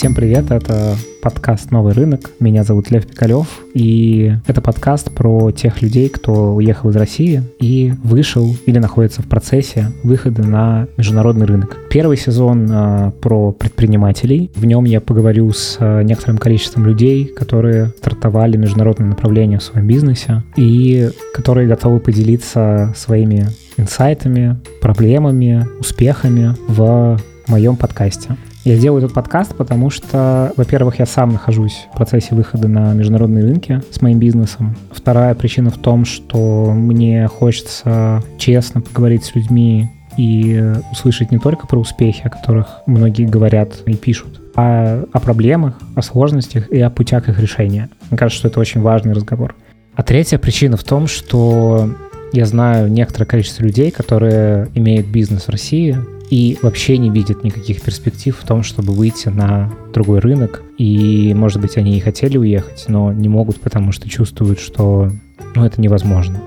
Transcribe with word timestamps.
Всем 0.00 0.14
привет, 0.14 0.50
это 0.50 0.96
подкаст 1.20 1.70
«Новый 1.72 1.92
рынок». 1.92 2.30
Меня 2.40 2.64
зовут 2.64 2.90
Лев 2.90 3.06
Пикалев, 3.06 3.46
и 3.74 4.32
это 4.46 4.62
подкаст 4.62 5.10
про 5.14 5.50
тех 5.50 5.82
людей, 5.82 6.08
кто 6.08 6.54
уехал 6.54 6.88
из 6.88 6.96
России 6.96 7.42
и 7.58 7.92
вышел 8.02 8.56
или 8.64 8.78
находится 8.78 9.20
в 9.20 9.26
процессе 9.26 9.92
выхода 10.02 10.42
на 10.42 10.86
международный 10.96 11.44
рынок. 11.44 11.76
Первый 11.90 12.16
сезон 12.16 12.66
э, 12.70 13.12
про 13.20 13.52
предпринимателей. 13.52 14.50
В 14.54 14.64
нем 14.64 14.84
я 14.86 15.02
поговорю 15.02 15.52
с 15.52 15.76
э, 15.78 16.02
некоторым 16.02 16.38
количеством 16.38 16.86
людей, 16.86 17.26
которые 17.26 17.92
стартовали 17.98 18.56
международное 18.56 19.08
направление 19.08 19.58
в 19.58 19.62
своем 19.62 19.86
бизнесе 19.86 20.44
и 20.56 21.10
которые 21.34 21.68
готовы 21.68 22.00
поделиться 22.00 22.94
своими 22.96 23.48
инсайтами, 23.76 24.58
проблемами, 24.80 25.66
успехами 25.78 26.56
в 26.68 27.20
моем 27.48 27.76
подкасте. 27.76 28.38
Я 28.62 28.76
делаю 28.76 29.02
этот 29.02 29.14
подкаст, 29.14 29.54
потому 29.56 29.88
что, 29.88 30.52
во-первых, 30.54 30.98
я 30.98 31.06
сам 31.06 31.32
нахожусь 31.32 31.88
в 31.92 31.96
процессе 31.96 32.34
выхода 32.34 32.68
на 32.68 32.92
международные 32.92 33.42
рынки 33.42 33.80
с 33.90 34.02
моим 34.02 34.18
бизнесом. 34.18 34.76
Вторая 34.92 35.34
причина 35.34 35.70
в 35.70 35.78
том, 35.78 36.04
что 36.04 36.72
мне 36.74 37.26
хочется 37.26 38.22
честно 38.36 38.82
поговорить 38.82 39.24
с 39.24 39.34
людьми 39.34 39.90
и 40.18 40.62
услышать 40.92 41.30
не 41.30 41.38
только 41.38 41.66
про 41.66 41.78
успехи, 41.78 42.20
о 42.24 42.28
которых 42.28 42.82
многие 42.84 43.24
говорят 43.24 43.80
и 43.86 43.94
пишут, 43.94 44.42
а 44.54 45.04
о 45.10 45.20
проблемах, 45.20 45.78
о 45.96 46.02
сложностях 46.02 46.70
и 46.70 46.80
о 46.80 46.90
путях 46.90 47.30
их 47.30 47.40
решения. 47.40 47.88
Мне 48.10 48.18
кажется, 48.18 48.40
что 48.40 48.48
это 48.48 48.60
очень 48.60 48.82
важный 48.82 49.14
разговор. 49.14 49.54
А 49.94 50.02
третья 50.02 50.36
причина 50.36 50.76
в 50.76 50.84
том, 50.84 51.06
что 51.06 51.88
я 52.34 52.44
знаю 52.44 52.92
некоторое 52.92 53.24
количество 53.24 53.62
людей, 53.62 53.90
которые 53.90 54.68
имеют 54.74 55.06
бизнес 55.06 55.46
в 55.46 55.48
России, 55.48 55.96
и 56.30 56.56
вообще 56.62 56.96
не 56.96 57.10
видят 57.10 57.42
никаких 57.42 57.82
перспектив 57.82 58.36
в 58.38 58.46
том, 58.46 58.62
чтобы 58.62 58.92
выйти 58.92 59.28
на 59.28 59.70
другой 59.92 60.20
рынок. 60.20 60.62
И, 60.78 61.34
может 61.34 61.60
быть, 61.60 61.76
они 61.76 61.96
и 61.96 62.00
хотели 62.00 62.38
уехать, 62.38 62.84
но 62.88 63.12
не 63.12 63.28
могут, 63.28 63.60
потому 63.60 63.90
что 63.90 64.08
чувствуют, 64.08 64.60
что 64.60 65.10
ну, 65.56 65.64
это 65.64 65.80
невозможно. 65.80 66.40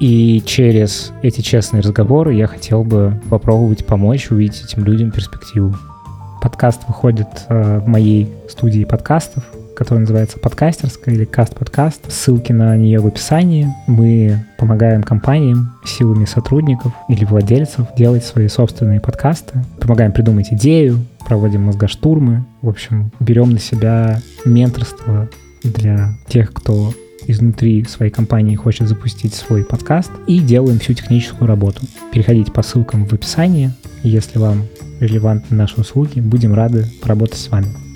И 0.00 0.42
через 0.44 1.12
эти 1.22 1.40
честные 1.40 1.82
разговоры 1.82 2.34
я 2.34 2.46
хотел 2.46 2.84
бы 2.84 3.20
попробовать 3.30 3.86
помочь 3.86 4.30
увидеть 4.30 4.64
этим 4.64 4.84
людям 4.84 5.12
перспективу. 5.12 5.74
Подкаст 6.42 6.82
выходит 6.86 7.26
э, 7.48 7.80
в 7.80 7.88
моей 7.88 8.28
студии 8.48 8.84
подкастов 8.84 9.44
которая 9.78 10.00
называется 10.00 10.40
«Подкастерская» 10.40 11.14
или 11.14 11.24
«Каст-подкаст». 11.24 12.10
Ссылки 12.10 12.50
на 12.50 12.76
нее 12.76 12.98
в 12.98 13.06
описании. 13.06 13.68
Мы 13.86 14.44
помогаем 14.58 15.04
компаниям 15.04 15.72
силами 15.86 16.24
сотрудников 16.24 16.92
или 17.08 17.24
владельцев 17.24 17.86
делать 17.96 18.24
свои 18.24 18.48
собственные 18.48 19.00
подкасты. 19.00 19.64
Помогаем 19.80 20.10
придумать 20.10 20.52
идею, 20.52 20.98
проводим 21.24 21.62
мозгоштурмы. 21.62 22.44
В 22.60 22.68
общем, 22.68 23.12
берем 23.20 23.52
на 23.52 23.60
себя 23.60 24.20
менторство 24.44 25.28
для 25.62 26.10
тех, 26.26 26.52
кто 26.52 26.92
изнутри 27.28 27.84
своей 27.84 28.10
компании 28.10 28.56
хочет 28.56 28.88
запустить 28.88 29.34
свой 29.34 29.64
подкаст 29.64 30.10
и 30.26 30.40
делаем 30.40 30.80
всю 30.80 30.94
техническую 30.94 31.46
работу. 31.46 31.82
Переходите 32.12 32.50
по 32.50 32.62
ссылкам 32.62 33.06
в 33.06 33.12
описании. 33.12 33.70
Если 34.02 34.40
вам 34.40 34.64
релевантны 34.98 35.56
наши 35.56 35.80
услуги, 35.80 36.18
будем 36.18 36.52
рады 36.52 36.84
поработать 37.00 37.38
с 37.38 37.48
вами. 37.48 37.87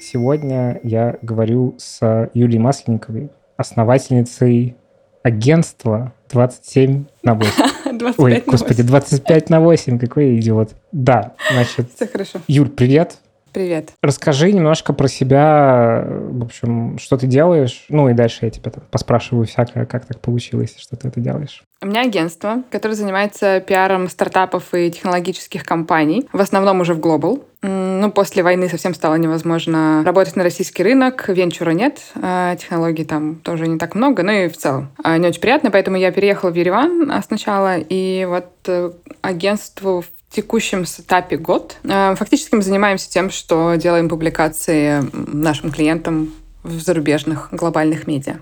Сегодня 0.00 0.80
я 0.82 1.18
говорю 1.22 1.74
с 1.78 2.30
Юлией 2.34 2.58
Масленниковой, 2.58 3.30
основательницей 3.56 4.76
агентства 5.22 6.12
27 6.30 7.04
на 7.22 7.34
8. 7.34 7.52
25 7.98 8.18
Ой, 8.18 8.42
господи, 8.46 8.82
25 8.82 9.50
на 9.50 9.60
8, 9.60 9.98
какой 9.98 10.30
я 10.30 10.38
идиот. 10.38 10.70
Да, 10.92 11.34
значит... 11.52 11.88
Все 11.94 12.06
хорошо. 12.06 12.40
Юль, 12.48 12.70
привет. 12.70 13.18
Привет. 13.56 13.92
Расскажи 14.02 14.52
немножко 14.52 14.92
про 14.92 15.08
себя, 15.08 16.04
в 16.06 16.44
общем, 16.44 16.98
что 16.98 17.16
ты 17.16 17.26
делаешь. 17.26 17.86
Ну 17.88 18.10
и 18.10 18.12
дальше 18.12 18.44
я 18.44 18.50
тебя 18.50 18.70
поспрашиваю 18.90 19.46
всякое, 19.46 19.86
как 19.86 20.04
так 20.04 20.20
получилось, 20.20 20.74
что 20.76 20.94
ты 20.94 21.08
это 21.08 21.20
делаешь. 21.20 21.62
У 21.80 21.86
меня 21.86 22.02
агентство, 22.02 22.64
которое 22.70 22.92
занимается 22.92 23.60
пиаром 23.60 24.10
стартапов 24.10 24.74
и 24.74 24.90
технологических 24.90 25.64
компаний, 25.64 26.28
в 26.34 26.40
основном 26.42 26.82
уже 26.82 26.92
в 26.92 27.00
Global. 27.00 27.42
Ну, 27.62 28.10
после 28.12 28.42
войны 28.42 28.68
совсем 28.68 28.94
стало 28.94 29.14
невозможно 29.14 30.02
работать 30.04 30.36
на 30.36 30.42
российский 30.42 30.82
рынок, 30.82 31.26
венчура 31.28 31.70
нет, 31.70 32.00
а 32.20 32.56
технологий 32.56 33.06
там 33.06 33.36
тоже 33.36 33.66
не 33.68 33.78
так 33.78 33.94
много, 33.94 34.22
ну 34.22 34.32
и 34.32 34.48
в 34.48 34.56
целом 34.56 34.90
а, 35.02 35.16
не 35.16 35.28
очень 35.28 35.40
приятно, 35.40 35.70
поэтому 35.70 35.96
я 35.96 36.12
переехала 36.12 36.50
в 36.50 36.54
Ереван 36.54 37.10
а, 37.10 37.22
сначала, 37.22 37.78
и 37.78 38.26
вот 38.28 38.50
э, 38.66 38.92
агентству 39.22 40.02
в 40.02 40.15
текущем 40.36 40.84
этапе 40.84 41.36
год. 41.38 41.78
Э, 41.84 42.14
фактически 42.14 42.54
мы 42.54 42.62
занимаемся 42.62 43.10
тем, 43.10 43.30
что 43.30 43.74
делаем 43.76 44.08
публикации 44.08 45.02
нашим 45.12 45.70
клиентам 45.70 46.32
в 46.62 46.78
зарубежных 46.80 47.48
глобальных 47.52 48.06
медиа, 48.06 48.36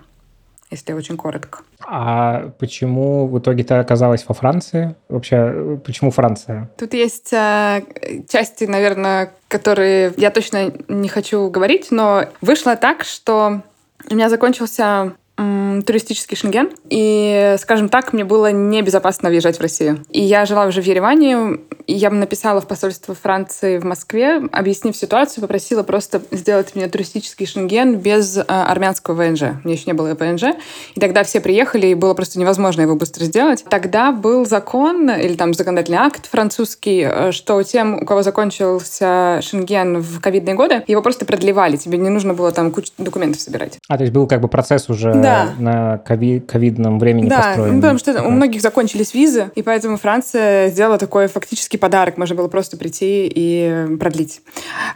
если 0.70 0.92
очень 0.92 1.16
коротко. 1.16 1.60
А 1.86 2.50
почему 2.58 3.28
в 3.28 3.38
итоге 3.38 3.62
ты 3.62 3.74
оказалась 3.74 4.24
во 4.26 4.34
Франции? 4.34 4.96
Вообще, 5.08 5.78
почему 5.84 6.10
Франция? 6.10 6.68
Тут 6.76 6.94
есть 6.94 7.32
э, 7.32 7.82
части, 8.28 8.64
наверное, 8.64 9.32
которые 9.48 10.12
я 10.16 10.30
точно 10.30 10.72
не 10.88 11.08
хочу 11.08 11.48
говорить, 11.48 11.88
но 11.90 12.24
вышло 12.40 12.74
так, 12.74 13.04
что 13.04 13.62
у 14.10 14.14
меня 14.14 14.28
закончился 14.28 15.12
туристический 15.36 16.36
Шенген. 16.36 16.70
И, 16.88 17.56
скажем 17.58 17.88
так, 17.88 18.12
мне 18.12 18.24
было 18.24 18.52
небезопасно 18.52 19.28
въезжать 19.28 19.58
в 19.58 19.60
Россию. 19.60 20.04
И 20.10 20.20
я 20.20 20.46
жила 20.46 20.66
уже 20.66 20.80
в 20.80 20.84
Ереване, 20.84 21.58
и 21.86 21.92
я 21.92 22.10
написала 22.10 22.60
в 22.60 22.66
посольство 22.66 23.14
Франции 23.14 23.78
в 23.78 23.84
Москве, 23.84 24.42
объяснив 24.52 24.96
ситуацию, 24.96 25.42
попросила 25.42 25.82
просто 25.82 26.22
сделать 26.30 26.74
мне 26.74 26.88
туристический 26.88 27.46
Шенген 27.46 27.96
без 27.96 28.38
э, 28.38 28.42
армянского 28.42 29.14
ВНЖ. 29.14 29.42
Мне 29.64 29.74
еще 29.74 29.84
не 29.86 29.92
было 29.92 30.14
ВНЖ. 30.14 30.54
И 30.94 31.00
тогда 31.00 31.24
все 31.24 31.40
приехали, 31.40 31.88
и 31.88 31.94
было 31.94 32.14
просто 32.14 32.38
невозможно 32.38 32.82
его 32.82 32.96
быстро 32.96 33.24
сделать. 33.24 33.64
Тогда 33.68 34.12
был 34.12 34.46
закон, 34.46 35.10
или 35.10 35.34
там 35.34 35.52
законодательный 35.52 35.98
акт 35.98 36.28
французский, 36.30 37.06
э, 37.06 37.32
что 37.32 37.62
тем, 37.62 38.02
у 38.02 38.06
кого 38.06 38.22
закончился 38.22 39.40
Шенген 39.42 40.00
в 40.00 40.20
ковидные 40.20 40.54
годы, 40.54 40.84
его 40.86 41.02
просто 41.02 41.26
продлевали. 41.26 41.76
Тебе 41.76 41.98
не 41.98 42.08
нужно 42.08 42.34
было 42.34 42.52
там 42.52 42.70
кучу 42.70 42.92
документов 42.98 43.40
собирать. 43.40 43.78
А, 43.88 43.96
то 43.96 44.04
есть 44.04 44.12
был 44.12 44.26
как 44.26 44.40
бы 44.40 44.48
процесс 44.48 44.88
уже 44.88 45.23
да. 45.24 45.54
на 45.58 45.98
ковидном 45.98 46.98
времени 46.98 47.28
да, 47.28 47.42
построен. 47.42 47.80
Да, 47.80 47.92
потому 47.92 47.98
что 47.98 48.22
у 48.22 48.30
многих 48.30 48.60
закончились 48.60 49.14
визы, 49.14 49.50
и 49.54 49.62
поэтому 49.62 49.96
Франция 49.96 50.70
сделала 50.70 50.98
такой 50.98 51.26
фактически 51.26 51.76
подарок. 51.76 52.16
Можно 52.16 52.36
было 52.36 52.48
просто 52.48 52.76
прийти 52.76 53.30
и 53.34 53.86
продлить. 53.98 54.40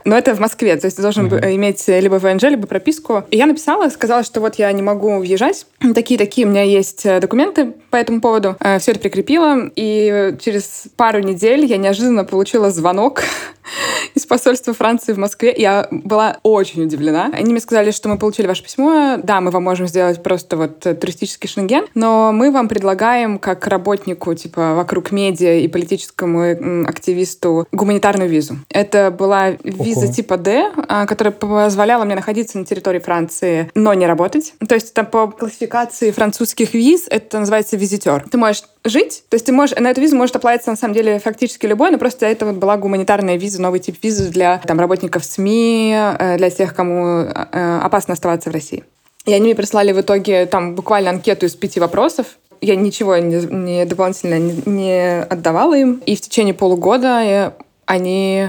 Но 0.04 0.16
это 0.16 0.34
в 0.34 0.40
Москве, 0.40 0.76
то 0.76 0.86
есть 0.86 0.96
ты 0.96 1.02
должен 1.02 1.26
uh-huh. 1.26 1.54
иметь 1.56 1.86
либо 1.88 2.16
ВНЖ, 2.16 2.44
либо 2.44 2.66
прописку. 2.66 3.24
И 3.30 3.36
я 3.36 3.46
написала, 3.46 3.88
сказала, 3.88 4.22
что 4.22 4.40
вот 4.40 4.56
я 4.56 4.70
не 4.72 4.82
могу 4.82 5.18
въезжать. 5.18 5.66
Такие-такие 5.94 6.46
у 6.46 6.50
меня 6.50 6.62
есть 6.62 7.04
э, 7.06 7.20
документы 7.20 7.72
по 7.90 7.96
этому 7.96 8.20
поводу. 8.20 8.56
Э, 8.60 8.78
Все 8.78 8.92
это 8.92 9.00
прикрепила, 9.00 9.70
и 9.74 10.34
через 10.40 10.84
пару 10.96 11.20
недель 11.20 11.64
я 11.64 11.76
неожиданно 11.76 12.24
получила 12.24 12.70
звонок 12.70 13.22
из 14.14 14.26
посольства 14.26 14.74
Франции 14.74 15.12
в 15.12 15.18
Москве. 15.18 15.54
Я 15.56 15.88
была 15.90 16.38
очень 16.42 16.82
удивлена. 16.82 17.30
Они 17.32 17.52
мне 17.52 17.60
сказали, 17.60 17.90
что 17.90 18.08
мы 18.08 18.18
получили 18.18 18.46
ваше 18.46 18.62
письмо. 18.62 19.18
Да, 19.22 19.40
мы 19.40 19.50
вам 19.50 19.64
можем 19.64 19.86
сделать 19.86 20.22
просто 20.22 20.56
вот 20.56 20.80
туристический 20.80 21.48
шенген, 21.48 21.86
но 21.94 22.32
мы 22.32 22.50
вам 22.50 22.68
предлагаем 22.68 23.38
как 23.38 23.66
работнику, 23.66 24.34
типа, 24.34 24.74
вокруг 24.74 25.12
медиа 25.12 25.58
и 25.58 25.68
политическому 25.68 26.86
активисту 26.86 27.66
гуманитарную 27.72 28.28
визу. 28.28 28.56
Это 28.70 29.10
была 29.10 29.50
виза 29.62 30.06
Ого. 30.06 30.12
типа 30.12 30.36
D, 30.36 30.70
а, 30.88 31.06
которая 31.06 31.32
позволяла 31.32 32.04
мне 32.04 32.14
находиться 32.14 32.58
на 32.58 32.64
территории 32.64 32.98
Франции, 32.98 33.70
но 33.74 33.94
не 33.94 34.06
работать. 34.06 34.54
То 34.66 34.74
есть 34.74 34.94
там 34.94 35.06
по 35.06 35.28
классификации 35.28 36.10
французских 36.10 36.74
виз 36.74 37.06
это 37.08 37.38
называется 37.38 37.76
визитер. 37.78 38.24
Ты 38.30 38.36
можешь 38.36 38.64
жить, 38.84 39.24
то 39.28 39.34
есть 39.34 39.46
ты 39.46 39.52
можешь, 39.52 39.76
на 39.76 39.90
эту 39.90 40.00
визу 40.00 40.16
может 40.16 40.36
оплатиться 40.36 40.70
на 40.70 40.76
самом 40.76 40.94
деле 40.94 41.18
фактически 41.18 41.66
любой, 41.66 41.90
но 41.90 41.98
просто 41.98 42.26
это 42.26 42.46
вот 42.46 42.56
была 42.56 42.76
гуманитарная 42.76 43.36
виза, 43.36 43.62
новый 43.62 43.80
тип 43.80 43.96
визы 44.02 44.30
для 44.30 44.58
там, 44.58 44.78
работников 44.78 45.24
СМИ, 45.24 45.94
э, 45.94 46.36
для 46.36 46.50
тех, 46.50 46.74
кому 46.74 47.22
э, 47.22 47.80
опасно 47.82 48.14
оставаться 48.14 48.50
в 48.50 48.52
России. 48.52 48.84
И 49.24 49.32
они 49.32 49.46
мне 49.46 49.54
прислали 49.54 49.92
в 49.92 50.00
итоге 50.00 50.46
там 50.46 50.74
буквально 50.74 51.10
анкету 51.10 51.46
из 51.46 51.54
пяти 51.54 51.80
вопросов. 51.80 52.38
Я 52.60 52.76
ничего 52.76 53.16
не, 53.18 53.44
не 53.46 53.84
дополнительно 53.84 54.38
не, 54.38 54.62
не 54.64 55.22
отдавала 55.22 55.76
им. 55.76 56.02
И 56.06 56.16
в 56.16 56.20
течение 56.20 56.54
полугода 56.54 57.22
э, 57.22 57.52
они 57.86 58.48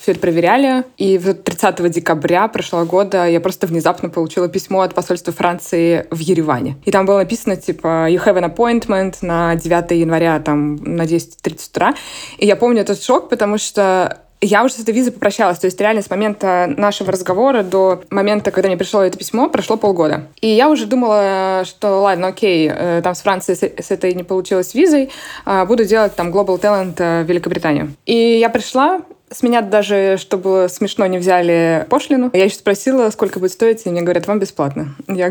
все 0.00 0.12
это 0.12 0.20
проверяли. 0.20 0.84
И 0.96 1.18
в 1.18 1.34
30 1.34 1.90
декабря 1.90 2.48
прошлого 2.48 2.84
года 2.84 3.26
я 3.26 3.40
просто 3.40 3.66
внезапно 3.66 4.08
получила 4.08 4.48
письмо 4.48 4.82
от 4.82 4.94
посольства 4.94 5.32
Франции 5.32 6.06
в 6.10 6.18
Ереване. 6.18 6.76
И 6.84 6.90
там 6.90 7.06
было 7.06 7.18
написано, 7.18 7.56
типа, 7.56 8.10
you 8.10 8.24
have 8.24 8.38
an 8.38 8.54
appointment 8.54 9.16
на 9.22 9.54
9 9.54 9.90
января, 9.92 10.38
там, 10.40 10.76
на 10.76 11.02
10.30 11.02 11.70
утра. 11.70 11.94
И 12.38 12.46
я 12.46 12.56
помню 12.56 12.82
этот 12.82 13.02
шок, 13.02 13.28
потому 13.28 13.58
что 13.58 14.18
я 14.40 14.64
уже 14.64 14.74
с 14.74 14.78
этой 14.78 14.94
визой 14.94 15.12
попрощалась. 15.12 15.58
То 15.58 15.66
есть 15.66 15.80
реально 15.80 16.02
с 16.02 16.10
момента 16.10 16.72
нашего 16.76 17.10
разговора 17.10 17.62
до 17.62 18.02
момента, 18.10 18.50
когда 18.50 18.68
мне 18.68 18.76
пришло 18.76 19.02
это 19.02 19.18
письмо, 19.18 19.48
прошло 19.48 19.76
полгода. 19.76 20.28
И 20.40 20.48
я 20.48 20.68
уже 20.68 20.86
думала, 20.86 21.64
что 21.64 22.00
ладно, 22.00 22.28
окей, 22.28 22.70
э, 22.72 23.00
там 23.02 23.14
с 23.14 23.22
Францией 23.22 23.56
с 23.56 23.90
этой 23.90 24.14
не 24.14 24.22
получилось 24.22 24.74
визой, 24.74 25.10
а, 25.44 25.64
буду 25.64 25.84
делать 25.84 26.14
там 26.14 26.30
Global 26.32 26.60
Talent 26.60 26.94
э, 26.98 27.24
в 27.24 27.28
Великобританию. 27.28 27.94
И 28.06 28.14
я 28.14 28.48
пришла, 28.48 29.00
с 29.30 29.42
меня 29.42 29.62
даже, 29.62 30.16
чтобы 30.18 30.42
было 30.42 30.68
смешно, 30.68 31.06
не 31.06 31.18
взяли 31.18 31.86
пошлину. 31.88 32.30
Я 32.32 32.44
еще 32.44 32.56
спросила, 32.56 33.10
сколько 33.10 33.38
будет 33.38 33.52
стоить, 33.52 33.82
и 33.84 33.90
мне 33.90 34.02
говорят, 34.02 34.26
вам 34.26 34.38
бесплатно. 34.38 34.94
Я, 35.08 35.30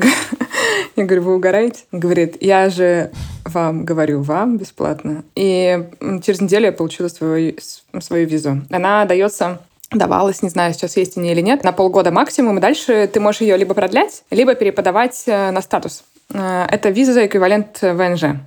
говорю, 0.95 1.21
вы 1.21 1.35
угораете? 1.35 1.81
Говорит, 1.91 2.37
я 2.41 2.69
же 2.69 3.11
вам 3.45 3.85
говорю, 3.85 4.21
вам 4.21 4.57
бесплатно. 4.57 5.23
И 5.35 5.83
через 6.23 6.41
неделю 6.41 6.65
я 6.67 6.71
получила 6.71 7.07
свою, 7.07 7.55
свою 7.99 8.27
визу. 8.27 8.61
Она 8.69 9.05
дается 9.05 9.59
давалась, 9.91 10.41
не 10.41 10.49
знаю, 10.49 10.73
сейчас 10.73 10.97
есть 10.97 11.17
они 11.17 11.31
или 11.31 11.39
нет, 11.41 11.63
на 11.63 11.71
полгода 11.71 12.11
максимум, 12.11 12.57
и 12.57 12.61
дальше 12.61 13.09
ты 13.11 13.21
можешь 13.21 13.41
ее 13.41 13.55
либо 13.55 13.73
продлять, 13.73 14.23
либо 14.31 14.53
переподавать 14.53 15.23
э, 15.27 15.51
на 15.51 15.61
статус. 15.61 16.03
Э, 16.33 16.65
это 16.69 16.89
виза 16.89 17.25
эквивалент 17.25 17.79
ВНЖ 17.81 18.37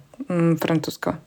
французского. 0.61 1.19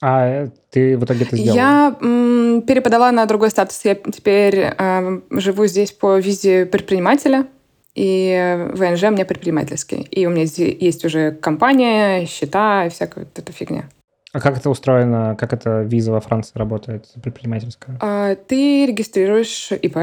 А 0.00 0.48
ты 0.70 0.96
в 0.96 1.04
итоге 1.04 1.24
это 1.24 1.36
сделала? 1.36 1.56
Я 1.56 1.96
м, 2.00 2.62
переподала 2.62 3.10
на 3.10 3.26
другой 3.26 3.50
статус. 3.50 3.80
Я 3.84 3.94
теперь 3.96 4.74
э, 4.78 5.20
живу 5.30 5.66
здесь 5.66 5.92
по 5.92 6.18
визе 6.18 6.66
предпринимателя, 6.66 7.46
и 7.94 8.68
ВНЖ 8.74 9.04
у 9.04 9.10
меня 9.10 9.24
предпринимательский. 9.24 10.02
И 10.02 10.24
у 10.26 10.30
меня 10.30 10.44
здесь 10.44 10.76
есть 10.80 11.04
уже 11.04 11.32
компания, 11.32 12.26
счета 12.26 12.86
и 12.86 12.90
всякая 12.90 13.24
вот 13.24 13.36
эта 13.36 13.52
фигня. 13.52 13.88
А 14.32 14.40
как 14.40 14.56
это 14.56 14.70
устроено? 14.70 15.34
Как 15.36 15.52
эта 15.52 15.82
виза 15.82 16.12
во 16.12 16.20
Франции 16.20 16.52
работает, 16.54 17.06
предпринимательская? 17.20 17.98
А, 18.00 18.36
ты 18.36 18.86
регистрируешь 18.86 19.72
ИП, 19.72 19.98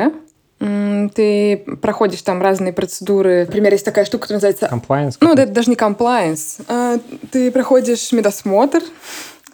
ты 0.60 1.58
проходишь 1.82 2.22
там 2.22 2.42
разные 2.42 2.74
процедуры. 2.74 3.46
Например, 3.46 3.72
есть 3.72 3.86
такая 3.86 4.06
штука, 4.06 4.24
которая 4.28 4.42
называется... 4.42 4.70
Compliance? 4.74 5.18
Ну, 5.22 5.34
это 5.34 5.48
даже 5.48 5.70
не 5.70 5.76
compliance. 5.76 6.62
А, 6.68 6.98
ты 7.32 7.52
проходишь 7.52 8.12
медосмотр, 8.12 8.82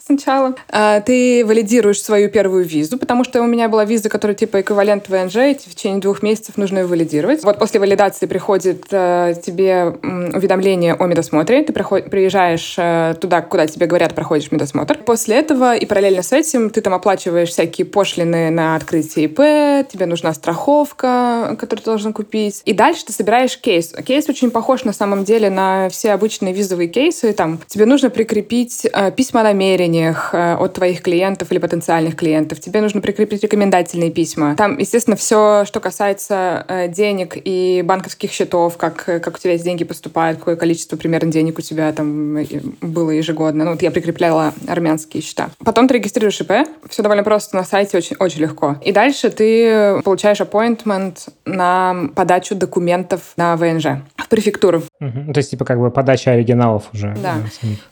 сначала. 0.05 0.55
А, 0.69 1.01
ты 1.01 1.45
валидируешь 1.45 2.01
свою 2.01 2.29
первую 2.29 2.63
визу, 2.63 2.97
потому 2.97 3.23
что 3.23 3.41
у 3.41 3.45
меня 3.45 3.69
была 3.69 3.85
виза, 3.85 4.09
которая 4.09 4.35
типа 4.35 4.61
эквивалент 4.61 5.09
ВНЖ, 5.09 5.35
и 5.35 5.53
в 5.53 5.75
течение 5.75 5.99
двух 5.99 6.23
месяцев 6.23 6.57
нужно 6.57 6.79
ее 6.79 6.85
валидировать. 6.85 7.43
Вот 7.43 7.59
после 7.59 7.79
валидации 7.79 8.25
приходит 8.25 8.85
э, 8.91 9.33
тебе 9.43 9.95
уведомление 10.01 10.93
о 10.93 11.05
медосмотре, 11.05 11.63
ты 11.63 11.73
приезжаешь 11.73 12.75
э, 12.77 13.15
туда, 13.19 13.41
куда 13.41 13.67
тебе 13.67 13.85
говорят, 13.85 14.15
проходишь 14.15 14.51
медосмотр. 14.51 14.97
После 14.97 15.37
этого 15.37 15.75
и 15.75 15.85
параллельно 15.85 16.23
с 16.23 16.31
этим 16.31 16.69
ты 16.69 16.81
там 16.81 16.93
оплачиваешь 16.93 17.49
всякие 17.49 17.85
пошлины 17.85 18.49
на 18.49 18.75
открытие 18.75 19.25
ИП, 19.25 19.87
тебе 19.87 20.05
нужна 20.05 20.33
страховка, 20.33 21.55
которую 21.59 21.83
ты 21.83 21.91
должен 21.91 22.13
купить. 22.13 22.61
И 22.65 22.73
дальше 22.73 23.05
ты 23.05 23.13
собираешь 23.13 23.57
кейс. 23.57 23.93
Кейс 24.05 24.27
очень 24.29 24.51
похож 24.51 24.83
на 24.83 24.93
самом 24.93 25.23
деле 25.23 25.49
на 25.49 25.89
все 25.89 26.11
обычные 26.11 26.53
визовые 26.53 26.87
кейсы. 26.87 27.33
Там 27.33 27.59
тебе 27.67 27.85
нужно 27.85 28.09
прикрепить 28.09 28.85
э, 28.91 29.11
письма 29.11 29.43
намерения, 29.43 29.90
требованиях 29.91 30.33
э, 30.33 30.55
от 30.55 30.73
твоих 30.73 31.01
клиентов 31.01 31.51
или 31.51 31.59
потенциальных 31.59 32.15
клиентов. 32.15 32.59
Тебе 32.59 32.81
нужно 32.81 33.01
прикрепить 33.01 33.43
рекомендательные 33.43 34.11
письма. 34.11 34.55
Там, 34.55 34.77
естественно, 34.77 35.15
все, 35.15 35.65
что 35.65 35.79
касается 35.79 36.65
э, 36.67 36.87
денег 36.87 37.37
и 37.43 37.81
банковских 37.83 38.31
счетов, 38.31 38.77
как, 38.77 39.03
э, 39.07 39.19
как 39.19 39.35
у 39.35 39.39
тебя 39.39 39.55
эти 39.55 39.63
деньги 39.63 39.83
поступают, 39.83 40.39
какое 40.39 40.55
количество 40.55 40.97
примерно 40.97 41.31
денег 41.31 41.59
у 41.59 41.61
тебя 41.61 41.91
там 41.91 42.45
было 42.81 43.11
ежегодно. 43.11 43.65
Ну, 43.65 43.71
вот 43.71 43.81
я 43.81 43.91
прикрепляла 43.91 44.53
армянские 44.67 45.21
счета. 45.21 45.49
Потом 45.63 45.87
ты 45.87 45.95
регистрируешь 45.95 46.39
ИП. 46.41 46.67
Все 46.89 47.03
довольно 47.03 47.23
просто 47.23 47.55
на 47.55 47.63
сайте, 47.63 47.97
очень, 47.97 48.15
очень 48.19 48.41
легко. 48.41 48.77
И 48.83 48.91
дальше 48.91 49.29
ты 49.29 50.01
получаешь 50.03 50.39
appointment 50.39 51.29
на 51.45 52.09
подачу 52.15 52.55
документов 52.55 53.33
на 53.37 53.55
ВНЖ 53.55 53.85
в 54.17 54.29
префектуру. 54.29 54.83
Угу. 55.01 55.33
То 55.33 55.39
есть, 55.39 55.49
типа, 55.49 55.65
как 55.65 55.79
бы 55.79 55.89
подача 55.89 56.31
оригиналов 56.31 56.85
уже. 56.93 57.15
Да. 57.21 57.37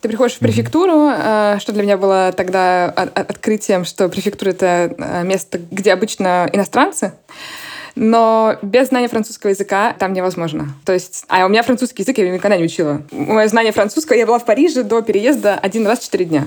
ты 0.02 0.08
приходишь 0.08 0.36
в 0.38 0.40
префектуру, 0.40 1.08
угу. 1.08 1.60
что 1.60 1.74
для 1.74 1.84
меня 1.84 1.98
было 1.98 2.32
тогда 2.38 2.86
открытием, 2.86 3.84
что 3.84 4.08
префектура— 4.10 4.50
это 4.52 4.94
э, 4.98 5.24
место, 5.24 5.60
где 5.72 5.92
обычно 5.92 6.48
иностранцы, 6.54 7.14
но 7.96 8.58
без 8.62 8.90
знания 8.90 9.08
французского 9.08 9.50
языка 9.50 9.94
там 9.98 10.14
невозможно. 10.14 10.70
То 10.86 10.94
есть, 10.94 11.26
а 11.28 11.46
у 11.46 11.50
меня 11.50 11.64
французский 11.64 12.04
язык 12.04 12.18
я 12.18 12.30
никогда 12.30 12.58
не 12.58 12.64
учила. 12.64 13.02
Мое 13.12 13.48
знание 13.48 13.74
французского, 13.74 14.16
я 14.16 14.26
была 14.26 14.40
в 14.40 14.46
Париже 14.46 14.84
до 14.84 15.02
переезда 15.02 15.56
один 15.56 15.86
раз 15.88 16.00
в 16.00 16.04
четыре 16.04 16.26
дня. 16.26 16.46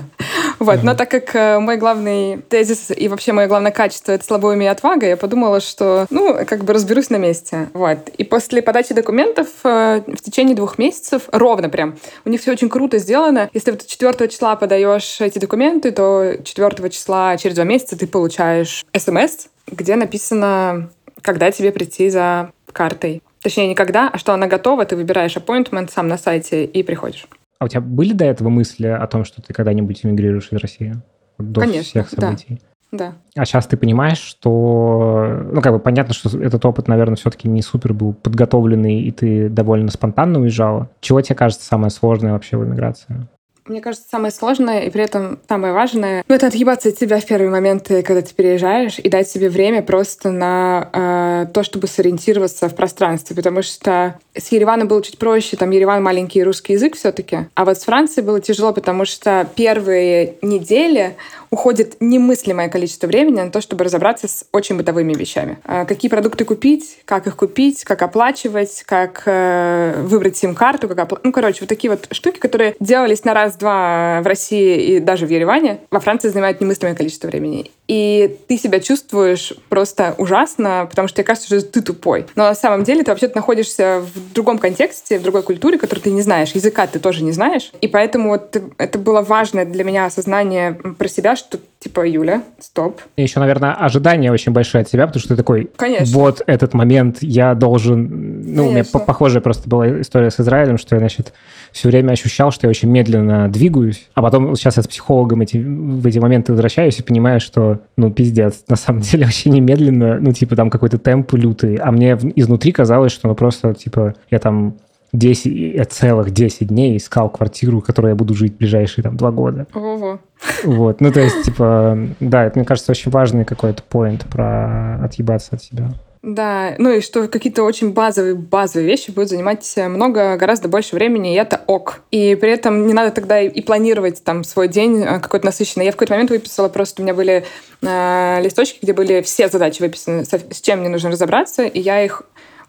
Вот, 0.63 0.79
mm-hmm. 0.79 0.83
но 0.83 0.95
так 0.95 1.11
как 1.11 1.35
э, 1.35 1.59
мой 1.59 1.77
главный 1.77 2.37
тезис 2.37 2.89
и 2.95 3.07
вообще 3.07 3.33
мое 3.33 3.47
главное 3.47 3.71
качество— 3.71 4.11
это 4.13 4.23
слабоумие 4.23 4.69
и 4.69 4.71
отвага, 4.71 5.07
я 5.07 5.17
подумала, 5.17 5.59
что, 5.59 6.05
ну, 6.09 6.37
как 6.45 6.63
бы 6.63 6.73
разберусь 6.73 7.09
на 7.09 7.17
месте. 7.17 7.69
Вот. 7.73 8.09
И 8.17 8.23
после 8.23 8.61
подачи 8.61 8.93
документов 8.93 9.47
э, 9.65 10.01
в 10.07 10.21
течение 10.21 10.55
двух 10.55 10.77
месяцев, 10.77 11.23
ровно 11.31 11.67
прям, 11.67 11.97
у 12.23 12.29
них 12.29 12.39
все 12.39 12.51
очень 12.51 12.69
круто 12.69 12.97
сделано. 12.97 13.49
Если 13.53 13.71
вот 13.71 13.85
4 13.85 14.29
числа 14.29 14.55
подаешь 14.55 15.19
эти 15.19 15.37
документы, 15.37 15.91
то 15.91 16.35
4 16.41 16.89
числа 16.89 17.35
через 17.37 17.55
два 17.55 17.65
месяца 17.65 17.97
ты 17.97 18.07
получаешь 18.07 18.85
смс, 18.97 19.47
где 19.69 19.95
написано 19.95 20.89
когда 21.23 21.51
тебе 21.51 21.71
прийти 21.71 22.09
за 22.09 22.51
картой. 22.71 23.23
Точнее, 23.41 23.67
не 23.67 23.75
когда, 23.75 24.09
а 24.09 24.17
что 24.17 24.33
она 24.33 24.47
готова, 24.47 24.85
ты 24.85 24.95
выбираешь 24.95 25.35
appointment 25.35 25.91
сам 25.91 26.07
на 26.07 26.17
сайте 26.17 26.65
и 26.65 26.83
приходишь. 26.83 27.27
А 27.63 27.65
у 27.65 27.69
тебя 27.69 27.79
были 27.79 28.11
до 28.11 28.25
этого 28.25 28.49
мысли 28.49 28.87
о 28.87 29.07
том, 29.07 29.23
что 29.23 29.41
ты 29.41 29.53
когда-нибудь 29.53 30.01
эмигрируешь 30.03 30.49
из 30.51 30.59
России? 30.59 30.95
До 31.37 31.61
Конечно, 31.61 32.03
всех 32.03 32.09
событий? 32.09 32.61
Да. 32.91 33.13
А 33.37 33.45
сейчас 33.45 33.67
ты 33.67 33.77
понимаешь, 33.77 34.17
что, 34.17 35.47
ну, 35.49 35.61
как 35.61 35.71
бы 35.71 35.79
понятно, 35.79 36.13
что 36.13 36.37
этот 36.37 36.65
опыт, 36.65 36.89
наверное, 36.89 37.15
все-таки 37.15 37.47
не 37.47 37.61
супер 37.61 37.93
был 37.93 38.11
подготовленный, 38.11 38.99
и 39.03 39.11
ты 39.11 39.47
довольно 39.47 39.91
спонтанно 39.91 40.41
уезжала. 40.41 40.89
Чего 40.99 41.21
тебе 41.21 41.35
кажется 41.35 41.65
самое 41.65 41.89
сложное 41.89 42.33
вообще 42.33 42.57
в 42.57 42.65
эмиграции? 42.65 43.29
Мне 43.65 43.81
кажется, 43.81 44.07
самое 44.09 44.31
сложное 44.31 44.81
и 44.81 44.89
при 44.89 45.03
этом 45.03 45.39
самое 45.47 45.73
важное, 45.73 46.23
ну, 46.27 46.35
это 46.35 46.47
отъебаться 46.47 46.89
от 46.89 46.97
себя 46.97 47.19
в 47.19 47.25
первые 47.25 47.49
моменты, 47.49 48.03
когда 48.03 48.21
ты 48.21 48.33
переезжаешь, 48.33 48.99
и 48.99 49.09
дать 49.09 49.29
себе 49.29 49.49
время 49.49 49.81
просто 49.81 50.31
на 50.31 50.89
э, 50.91 51.45
то, 51.53 51.63
чтобы 51.63 51.87
сориентироваться 51.87 52.67
в 52.67 52.75
пространстве, 52.75 53.35
потому 53.35 53.61
что 53.61 54.19
с 54.35 54.51
Ереваном 54.51 54.87
было 54.87 55.01
чуть 55.01 55.17
проще, 55.17 55.55
там 55.55 55.71
Ереван 55.71 56.03
маленький 56.03 56.43
русский 56.43 56.73
язык 56.73 56.95
все 56.95 57.11
таки 57.11 57.47
а 57.55 57.65
вот 57.65 57.77
с 57.77 57.83
Францией 57.83 58.25
было 58.25 58.39
тяжело, 58.41 58.73
потому 58.73 59.05
что 59.05 59.47
первые 59.55 60.35
недели 60.41 61.15
уходит 61.53 61.97
немыслимое 61.99 62.67
количество 62.67 63.05
времени 63.05 63.39
на 63.39 63.51
то, 63.51 63.61
чтобы 63.61 63.83
разобраться 63.83 64.27
с 64.27 64.43
очень 64.51 64.75
бытовыми 64.75 65.13
вещами. 65.13 65.59
А 65.63 65.85
какие 65.85 66.09
продукты 66.09 66.45
купить, 66.45 66.97
как 67.05 67.27
их 67.27 67.35
купить, 67.35 67.83
как 67.83 68.01
оплачивать, 68.01 68.83
как 68.87 69.21
э, 69.27 70.01
выбрать 70.01 70.35
сим-карту, 70.35 70.87
как 70.87 70.97
опла... 70.97 71.19
Ну, 71.21 71.31
короче, 71.31 71.59
вот 71.61 71.69
такие 71.69 71.91
вот 71.91 72.07
штуки, 72.09 72.39
которые 72.39 72.75
делались 72.79 73.23
на 73.23 73.35
раз-два 73.35 74.21
в 74.23 74.27
России 74.27 74.95
и 74.95 74.99
даже 74.99 75.27
в 75.27 75.29
Ереване, 75.29 75.81
во 75.91 75.99
Франции 75.99 76.29
занимают 76.29 76.59
немыслимое 76.59 76.95
количество 76.95 77.27
времени. 77.27 77.69
И 77.87 78.39
ты 78.47 78.57
себя 78.57 78.79
чувствуешь 78.79 79.53
просто 79.69 80.15
ужасно, 80.17 80.87
потому 80.89 81.07
что 81.07 81.17
тебе 81.17 81.25
кажется, 81.25 81.47
что 81.47 81.61
ты 81.61 81.81
тупой. 81.81 82.25
Но 82.35 82.45
на 82.45 82.55
самом 82.55 82.83
деле 82.83 83.03
ты 83.03 83.11
вообще-то 83.11 83.35
находишься 83.35 84.01
в 84.01 84.33
другом 84.33 84.57
контексте, 84.57 85.19
в 85.19 85.21
другой 85.21 85.43
культуре, 85.43 85.77
которую 85.77 86.03
ты 86.03 86.11
не 86.11 86.21
знаешь. 86.21 86.53
Языка 86.53 86.87
ты 86.87 86.97
тоже 86.99 87.23
не 87.23 87.31
знаешь. 87.31 87.71
И 87.81 87.87
поэтому 87.87 88.29
вот 88.29 88.59
это 88.77 88.97
было 88.97 89.21
важное 89.21 89.65
для 89.65 89.83
меня 89.83 90.05
осознание 90.05 90.73
про 90.73 91.07
себя, 91.07 91.35
что 91.47 91.59
типа, 91.83 92.07
Юля, 92.07 92.43
стоп. 92.59 93.01
И 93.17 93.21
еще, 93.21 93.39
наверное, 93.39 93.73
ожидания 93.73 94.31
очень 94.31 94.53
большие 94.53 94.81
от 94.81 94.89
себя, 94.89 95.05
потому 95.05 95.19
что 95.19 95.29
ты 95.29 95.35
такой, 95.35 95.69
Конечно. 95.75 96.17
вот 96.17 96.41
этот 96.47 96.73
момент 96.73 97.17
я 97.21 97.55
должен... 97.55 98.03
Ну, 98.03 98.63
Конечно. 98.63 98.63
у 98.63 98.71
меня 98.71 98.83
похожая 99.05 99.41
просто 99.41 99.69
была 99.69 100.01
история 100.01 100.31
с 100.31 100.39
Израилем, 100.39 100.77
что 100.77 100.95
я, 100.95 100.99
значит, 100.99 101.33
все 101.73 101.89
время 101.89 102.11
ощущал, 102.11 102.51
что 102.51 102.67
я 102.67 102.69
очень 102.69 102.89
медленно 102.89 103.49
двигаюсь, 103.49 104.07
а 104.13 104.21
потом 104.21 104.55
сейчас 104.55 104.77
я 104.77 104.83
с 104.83 104.87
психологом 104.87 105.41
эти, 105.41 105.57
в 105.57 106.05
эти 106.07 106.19
моменты 106.19 106.53
возвращаюсь 106.53 106.99
и 106.99 107.03
понимаю, 107.03 107.41
что, 107.41 107.79
ну, 107.97 108.11
пиздец, 108.11 108.63
на 108.69 108.77
самом 108.77 109.01
деле 109.01 109.25
вообще 109.25 109.49
не 109.49 109.59
медленно, 109.59 110.19
ну, 110.21 110.31
типа 110.31 110.55
там 110.55 110.69
какой-то 110.69 110.97
темп 110.97 111.33
лютый, 111.33 111.75
а 111.75 111.91
мне 111.91 112.17
изнутри 112.35 112.71
казалось, 112.71 113.11
что, 113.11 113.27
ну, 113.27 113.35
просто, 113.35 113.73
типа, 113.73 114.15
я 114.31 114.39
там 114.39 114.75
10, 115.13 115.91
целых 115.91 116.31
10 116.31 116.67
дней 116.67 116.97
искал 116.97 117.29
квартиру, 117.29 117.79
в 117.79 117.83
которой 117.83 118.09
я 118.09 118.15
буду 118.15 118.33
жить 118.33 118.57
ближайшие 118.57 119.03
там 119.03 119.15
два 119.15 119.31
года. 119.31 119.67
Ого. 119.73 120.19
Вот, 120.63 120.99
ну 120.99 121.11
то 121.11 121.21
есть, 121.21 121.43
типа, 121.43 121.97
да, 122.19 122.45
это, 122.45 122.59
мне 122.59 122.65
кажется, 122.65 122.91
очень 122.91 123.11
важный 123.11 123.45
какой-то 123.45 123.83
поинт 123.83 124.25
про 124.25 124.99
отъебаться 125.03 125.55
от 125.55 125.63
себя. 125.63 125.93
Да, 126.23 126.75
ну 126.77 126.89
и 126.89 127.01
что 127.01 127.27
какие-то 127.27 127.63
очень 127.63 127.91
базовые, 127.91 128.33
базовые 128.33 128.87
вещи 128.87 129.11
будут 129.11 129.29
занимать 129.29 129.71
много, 129.77 130.37
гораздо 130.37 130.69
больше 130.69 130.95
времени, 130.95 131.33
и 131.33 131.37
это 131.37 131.61
ок. 131.67 131.99
И 132.11 132.35
при 132.35 132.49
этом 132.49 132.87
не 132.87 132.93
надо 132.93 133.11
тогда 133.11 133.41
и 133.41 133.61
планировать 133.61 134.23
там 134.23 134.45
свой 134.45 134.69
день 134.69 135.03
э, 135.03 135.19
какой-то 135.19 135.45
насыщенный. 135.45 135.85
Я 135.85 135.91
в 135.91 135.95
какой-то 135.95 136.13
момент 136.13 136.29
выписала 136.29 136.69
просто, 136.69 137.01
у 137.01 137.03
меня 137.03 137.13
были 137.13 137.43
э, 137.81 138.41
листочки, 138.41 138.79
где 138.81 138.93
были 138.93 139.21
все 139.21 139.49
задачи 139.49 139.81
выписаны, 139.81 140.23
с 140.23 140.61
чем 140.61 140.79
мне 140.79 140.87
нужно 140.87 141.11
разобраться, 141.11 141.63
и 141.63 141.81
я 141.81 142.01
их 142.01 142.23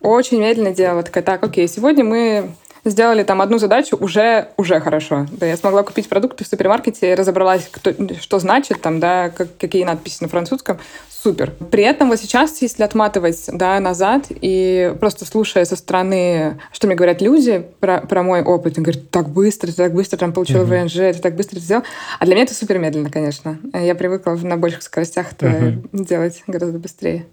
очень 0.04 0.40
медленно 0.40 0.72
делала. 0.72 1.02
Такая, 1.02 1.24
так, 1.24 1.42
окей, 1.42 1.66
сегодня 1.66 2.04
мы 2.04 2.50
сделали 2.84 3.22
там 3.22 3.40
одну 3.40 3.58
задачу 3.58 3.96
уже, 3.96 4.48
уже 4.56 4.80
хорошо. 4.80 5.26
Да, 5.32 5.46
я 5.46 5.56
смогла 5.56 5.82
купить 5.82 6.08
продукты 6.08 6.44
в 6.44 6.46
супермаркете 6.46 7.14
разобралась, 7.14 7.68
кто, 7.70 7.92
что 8.20 8.38
значит 8.38 8.80
там, 8.80 9.00
да, 9.00 9.30
как, 9.30 9.48
какие 9.58 9.84
надписи 9.84 10.22
на 10.22 10.28
французском. 10.28 10.78
Супер. 11.08 11.52
При 11.70 11.82
этом 11.82 12.10
вот 12.10 12.20
сейчас, 12.20 12.60
если 12.60 12.82
отматывать 12.82 13.42
да, 13.48 13.80
назад 13.80 14.26
и 14.28 14.94
просто 15.00 15.24
слушая 15.24 15.64
со 15.64 15.74
стороны, 15.74 16.60
что 16.70 16.86
мне 16.86 16.96
говорят 16.96 17.22
люди 17.22 17.66
про, 17.80 18.02
про 18.02 18.22
мой 18.22 18.42
опыт, 18.42 18.76
они 18.76 18.84
говорят, 18.84 19.08
так 19.10 19.30
быстро, 19.30 19.68
ты 19.68 19.72
так 19.74 19.94
быстро 19.94 20.18
там 20.18 20.34
получила 20.34 20.64
uh-huh. 20.64 20.82
ВНЖ, 20.82 21.16
ты 21.16 21.22
так 21.22 21.34
быстро 21.34 21.56
это 21.56 21.64
сделал. 21.64 21.82
А 22.18 22.26
для 22.26 22.34
меня 22.34 22.44
это 22.44 22.54
супер 22.54 22.78
медленно, 22.78 23.08
конечно. 23.08 23.58
Я 23.72 23.94
привыкла 23.94 24.34
на 24.34 24.58
больших 24.58 24.82
скоростях 24.82 25.32
это 25.32 25.46
uh-huh. 25.46 26.04
делать 26.04 26.42
гораздо 26.46 26.78
быстрее. 26.78 27.24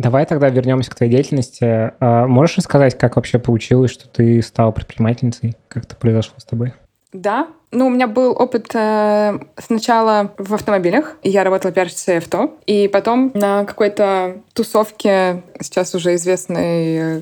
Давай 0.00 0.24
тогда 0.24 0.48
вернемся 0.48 0.90
к 0.90 0.94
твоей 0.94 1.12
деятельности. 1.12 1.92
А 2.00 2.26
можешь 2.26 2.56
рассказать, 2.56 2.96
как 2.96 3.16
вообще 3.16 3.38
получилось, 3.38 3.90
что 3.90 4.08
ты 4.08 4.40
стала 4.40 4.70
предпринимательницей? 4.70 5.58
Как 5.68 5.84
это 5.84 5.94
произошло 5.94 6.36
с 6.38 6.44
тобой? 6.44 6.72
Да, 7.12 7.48
ну, 7.72 7.86
у 7.86 7.90
меня 7.90 8.08
был 8.08 8.32
опыт 8.32 8.70
э, 8.74 9.38
сначала 9.56 10.32
в 10.38 10.54
автомобилях. 10.54 11.16
Я 11.22 11.44
работала 11.44 11.72
пиарщицей 11.72 12.18
авто. 12.18 12.56
И 12.66 12.88
потом 12.88 13.30
на 13.34 13.64
какой-то 13.64 14.38
тусовке 14.54 15.42
сейчас 15.60 15.94
уже 15.94 16.16
известной 16.16 17.18
э, 17.18 17.20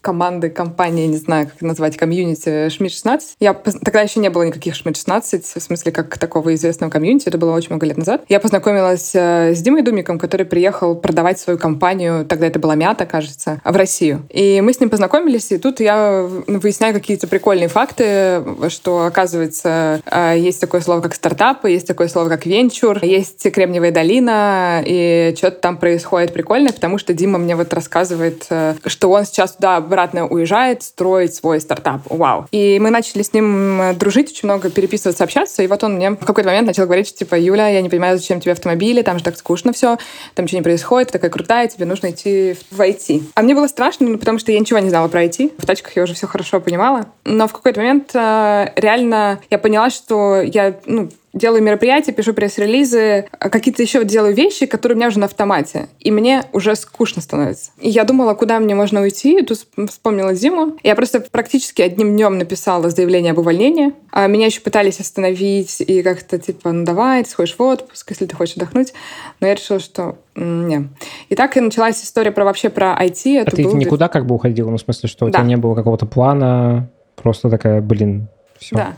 команды, 0.00 0.48
компании, 0.48 1.06
не 1.06 1.18
знаю, 1.18 1.48
как 1.48 1.60
назвать, 1.60 1.98
комьюнити 1.98 2.68
Шмидт-16. 2.68 3.20
Я, 3.40 3.52
тогда 3.52 4.00
еще 4.00 4.20
не 4.20 4.30
было 4.30 4.44
никаких 4.44 4.74
Шмидт-16, 4.74 5.58
в 5.58 5.62
смысле, 5.62 5.92
как 5.92 6.16
такого 6.16 6.54
известного 6.54 6.90
комьюнити. 6.90 7.28
Это 7.28 7.36
было 7.36 7.52
очень 7.52 7.68
много 7.68 7.84
лет 7.84 7.98
назад. 7.98 8.22
Я 8.28 8.40
познакомилась 8.40 9.14
э, 9.14 9.54
с 9.54 9.60
Димой 9.60 9.82
Думиком, 9.82 10.18
который 10.18 10.46
приехал 10.46 10.94
продавать 10.94 11.38
свою 11.38 11.58
компанию, 11.58 12.24
тогда 12.24 12.46
это 12.46 12.58
была 12.58 12.74
Мята, 12.74 13.04
кажется, 13.04 13.60
в 13.64 13.76
Россию. 13.76 14.22
И 14.30 14.62
мы 14.62 14.72
с 14.72 14.80
ним 14.80 14.88
познакомились, 14.88 15.52
и 15.52 15.58
тут 15.58 15.80
я 15.80 16.26
выясняю 16.46 16.94
какие-то 16.94 17.26
прикольные 17.26 17.68
факты, 17.68 18.42
что, 18.68 19.04
оказывается, 19.04 19.89
есть 20.36 20.60
такое 20.60 20.80
слово, 20.80 21.00
как 21.00 21.14
стартапы, 21.14 21.70
есть 21.70 21.86
такое 21.86 22.08
слово, 22.08 22.28
как 22.28 22.46
венчур, 22.46 23.02
есть 23.02 23.50
Кремниевая 23.50 23.92
долина, 23.92 24.82
и 24.84 25.34
что-то 25.36 25.60
там 25.60 25.76
происходит 25.76 26.32
прикольное, 26.32 26.72
потому 26.72 26.98
что 26.98 27.12
Дима 27.12 27.38
мне 27.38 27.56
вот 27.56 27.72
рассказывает, 27.72 28.46
э, 28.50 28.74
что 28.86 29.10
он 29.10 29.24
сейчас 29.24 29.52
туда 29.52 29.76
обратно 29.76 30.26
уезжает 30.26 30.82
строить 30.82 31.34
свой 31.34 31.60
стартап. 31.60 32.02
Вау. 32.06 32.46
И 32.52 32.78
мы 32.80 32.90
начали 32.90 33.22
с 33.22 33.32
ним 33.32 33.80
э, 33.80 33.94
дружить, 33.94 34.30
очень 34.30 34.48
много 34.48 34.70
переписываться, 34.70 35.24
общаться, 35.24 35.62
и 35.62 35.66
вот 35.66 35.82
он 35.84 35.94
мне 35.94 36.10
в 36.10 36.24
какой-то 36.24 36.48
момент 36.48 36.66
начал 36.66 36.84
говорить, 36.84 37.08
что 37.08 37.18
типа, 37.18 37.38
Юля, 37.38 37.68
я 37.68 37.80
не 37.80 37.88
понимаю, 37.88 38.18
зачем 38.18 38.40
тебе 38.40 38.52
автомобили, 38.52 39.02
там 39.02 39.18
же 39.18 39.24
так 39.24 39.36
скучно 39.36 39.72
все, 39.72 39.98
там 40.34 40.44
ничего 40.44 40.58
не 40.58 40.64
происходит, 40.64 41.12
такая 41.12 41.30
крутая, 41.30 41.68
тебе 41.68 41.86
нужно 41.86 42.10
идти 42.10 42.56
в 42.70 42.80
IT. 42.80 43.22
А 43.34 43.42
мне 43.42 43.54
было 43.54 43.66
страшно, 43.66 44.08
ну, 44.08 44.18
потому 44.18 44.38
что 44.38 44.52
я 44.52 44.58
ничего 44.58 44.78
не 44.78 44.90
знала 44.90 45.08
про 45.08 45.24
IT. 45.24 45.52
В 45.58 45.66
тачках 45.66 45.96
я 45.96 46.02
уже 46.02 46.14
все 46.14 46.26
хорошо 46.26 46.60
понимала. 46.60 47.06
Но 47.24 47.48
в 47.48 47.52
какой-то 47.52 47.80
момент 47.80 48.14
реально 48.14 49.40
я 49.50 49.58
поняла, 49.58 49.79
поняла, 49.80 49.90
что 49.90 50.40
я 50.42 50.76
ну, 50.86 51.08
делаю 51.32 51.62
мероприятия, 51.62 52.12
пишу 52.12 52.34
пресс-релизы, 52.34 53.26
а 53.38 53.48
какие-то 53.48 53.82
еще 53.82 54.04
делаю 54.04 54.34
вещи, 54.34 54.66
которые 54.66 54.96
у 54.96 54.98
меня 54.98 55.08
уже 55.08 55.18
на 55.18 55.26
автомате. 55.26 55.88
И 56.00 56.10
мне 56.10 56.44
уже 56.52 56.76
скучно 56.76 57.22
становится. 57.22 57.70
И 57.78 57.88
я 57.88 58.04
думала, 58.04 58.34
куда 58.34 58.58
мне 58.58 58.74
можно 58.74 59.00
уйти. 59.00 59.38
И 59.38 59.42
тут 59.42 59.60
вспомнила 59.88 60.34
зиму. 60.34 60.76
Я 60.82 60.94
просто 60.94 61.20
практически 61.20 61.82
одним 61.82 62.12
днем 62.16 62.38
написала 62.38 62.90
заявление 62.90 63.32
об 63.32 63.38
увольнении. 63.38 63.92
А 64.10 64.26
меня 64.26 64.46
еще 64.46 64.60
пытались 64.60 65.00
остановить 65.00 65.80
и 65.80 66.02
как-то 66.02 66.38
типа, 66.38 66.72
ну 66.72 66.84
давай, 66.84 67.24
ты 67.24 67.30
сходишь 67.30 67.56
в 67.56 67.62
отпуск, 67.62 68.10
если 68.10 68.26
ты 68.26 68.36
хочешь 68.36 68.56
отдохнуть. 68.56 68.92
Но 69.40 69.46
я 69.46 69.54
решила, 69.54 69.78
что 69.78 70.18
не. 70.34 70.88
И 71.28 71.34
так 71.36 71.56
и 71.56 71.60
началась 71.60 72.02
история 72.02 72.32
про 72.32 72.44
вообще 72.44 72.70
про 72.70 72.98
IT. 73.00 73.38
А 73.38 73.50
ты 73.50 73.62
был... 73.62 73.76
никуда 73.76 74.08
как 74.08 74.26
бы 74.26 74.34
уходила? 74.34 74.70
Ну, 74.70 74.76
в 74.76 74.80
смысле, 74.80 75.08
что 75.08 75.26
у 75.26 75.30
тебя 75.30 75.42
не 75.42 75.56
было 75.56 75.74
какого-то 75.74 76.06
плана? 76.06 76.90
Просто 77.14 77.50
такая, 77.50 77.80
блин, 77.80 78.28
все. 78.58 78.76
Да. 78.76 78.96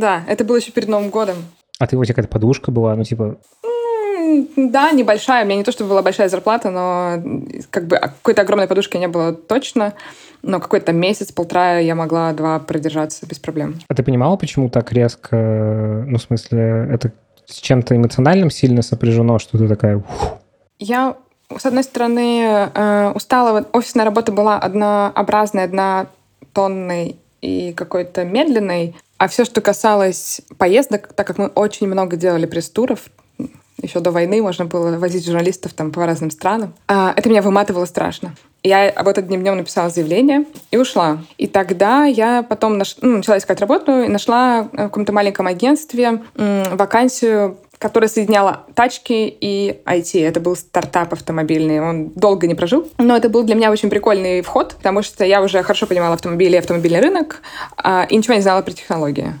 Да, 0.00 0.22
это 0.28 0.44
было 0.44 0.56
еще 0.56 0.72
перед 0.72 0.88
Новым 0.88 1.10
годом. 1.10 1.36
А 1.78 1.86
ты 1.86 1.96
у 1.96 2.04
тебя 2.04 2.14
какая-то 2.14 2.32
подушка 2.32 2.70
была, 2.70 2.94
ну 2.96 3.04
типа... 3.04 3.36
Да, 4.56 4.90
небольшая. 4.90 5.44
У 5.44 5.46
меня 5.46 5.58
не 5.58 5.64
то, 5.64 5.72
чтобы 5.72 5.90
была 5.90 6.02
большая 6.02 6.28
зарплата, 6.28 6.70
но 6.70 7.22
как 7.70 7.86
бы 7.86 7.96
какой-то 7.96 8.42
огромной 8.42 8.66
подушки 8.66 8.96
не 8.96 9.08
было 9.08 9.32
точно. 9.32 9.94
Но 10.42 10.58
какой-то 10.58 10.92
месяц, 10.92 11.32
полтора 11.32 11.78
я 11.78 11.94
могла 11.94 12.32
два 12.32 12.58
продержаться 12.58 13.26
без 13.26 13.38
проблем. 13.38 13.78
А 13.88 13.94
ты 13.94 14.02
понимала, 14.02 14.36
почему 14.36 14.68
так 14.68 14.92
резко? 14.92 16.04
Ну, 16.06 16.18
в 16.18 16.22
смысле, 16.22 16.88
это 16.90 17.12
с 17.46 17.60
чем-то 17.60 17.94
эмоциональным 17.94 18.50
сильно 18.50 18.82
сопряжено, 18.82 19.38
что 19.38 19.58
ты 19.58 19.68
такая... 19.68 20.02
Я, 20.78 21.16
с 21.56 21.64
одной 21.64 21.84
стороны, 21.84 22.70
э, 22.74 23.12
устала. 23.14 23.64
Офисная 23.72 24.04
работа 24.04 24.32
была 24.32 24.58
однообразной, 24.58 25.64
однотонной 25.64 27.16
и 27.40 27.72
какой-то 27.72 28.24
медленной. 28.24 28.96
А 29.18 29.28
все, 29.28 29.44
что 29.44 29.60
касалось 29.60 30.42
поездок, 30.58 31.12
так 31.14 31.26
как 31.26 31.38
мы 31.38 31.46
очень 31.48 31.86
много 31.86 32.16
делали 32.16 32.46
пресс-туров, 32.46 33.00
еще 33.82 34.00
до 34.00 34.10
войны 34.10 34.40
можно 34.42 34.64
было 34.64 34.98
возить 34.98 35.26
журналистов 35.26 35.74
там 35.74 35.92
по 35.92 36.06
разным 36.06 36.30
странам. 36.30 36.74
А, 36.88 37.12
это 37.14 37.28
меня 37.28 37.42
выматывало 37.42 37.84
страшно. 37.84 38.34
Я 38.62 38.88
об 38.88 39.06
этом 39.06 39.26
днем 39.26 39.56
написала 39.56 39.90
заявление 39.90 40.44
и 40.70 40.76
ушла. 40.76 41.18
И 41.38 41.46
тогда 41.46 42.04
я 42.04 42.42
потом 42.42 42.78
наш... 42.78 42.96
ну, 43.00 43.18
начала 43.18 43.38
искать 43.38 43.60
работу 43.60 44.02
и 44.02 44.08
нашла 44.08 44.62
в 44.64 44.76
каком-то 44.76 45.12
маленьком 45.12 45.46
агентстве 45.46 46.22
вакансию 46.34 47.58
которая 47.78 48.08
соединяла 48.08 48.64
тачки 48.74 49.36
и 49.40 49.80
IT. 49.84 50.24
Это 50.26 50.40
был 50.40 50.56
стартап 50.56 51.12
автомобильный. 51.12 51.80
Он 51.80 52.08
долго 52.10 52.46
не 52.46 52.54
прожил, 52.54 52.88
но 52.98 53.16
это 53.16 53.28
был 53.28 53.42
для 53.42 53.54
меня 53.54 53.70
очень 53.70 53.90
прикольный 53.90 54.42
вход, 54.42 54.74
потому 54.76 55.02
что 55.02 55.24
я 55.24 55.42
уже 55.42 55.62
хорошо 55.62 55.86
понимала 55.86 56.14
автомобили 56.14 56.54
и 56.54 56.58
автомобильный 56.58 57.00
рынок, 57.00 57.42
а, 57.76 58.06
и 58.08 58.16
ничего 58.16 58.34
не 58.34 58.40
знала 58.40 58.62
про 58.62 58.72
технологии. 58.72 59.34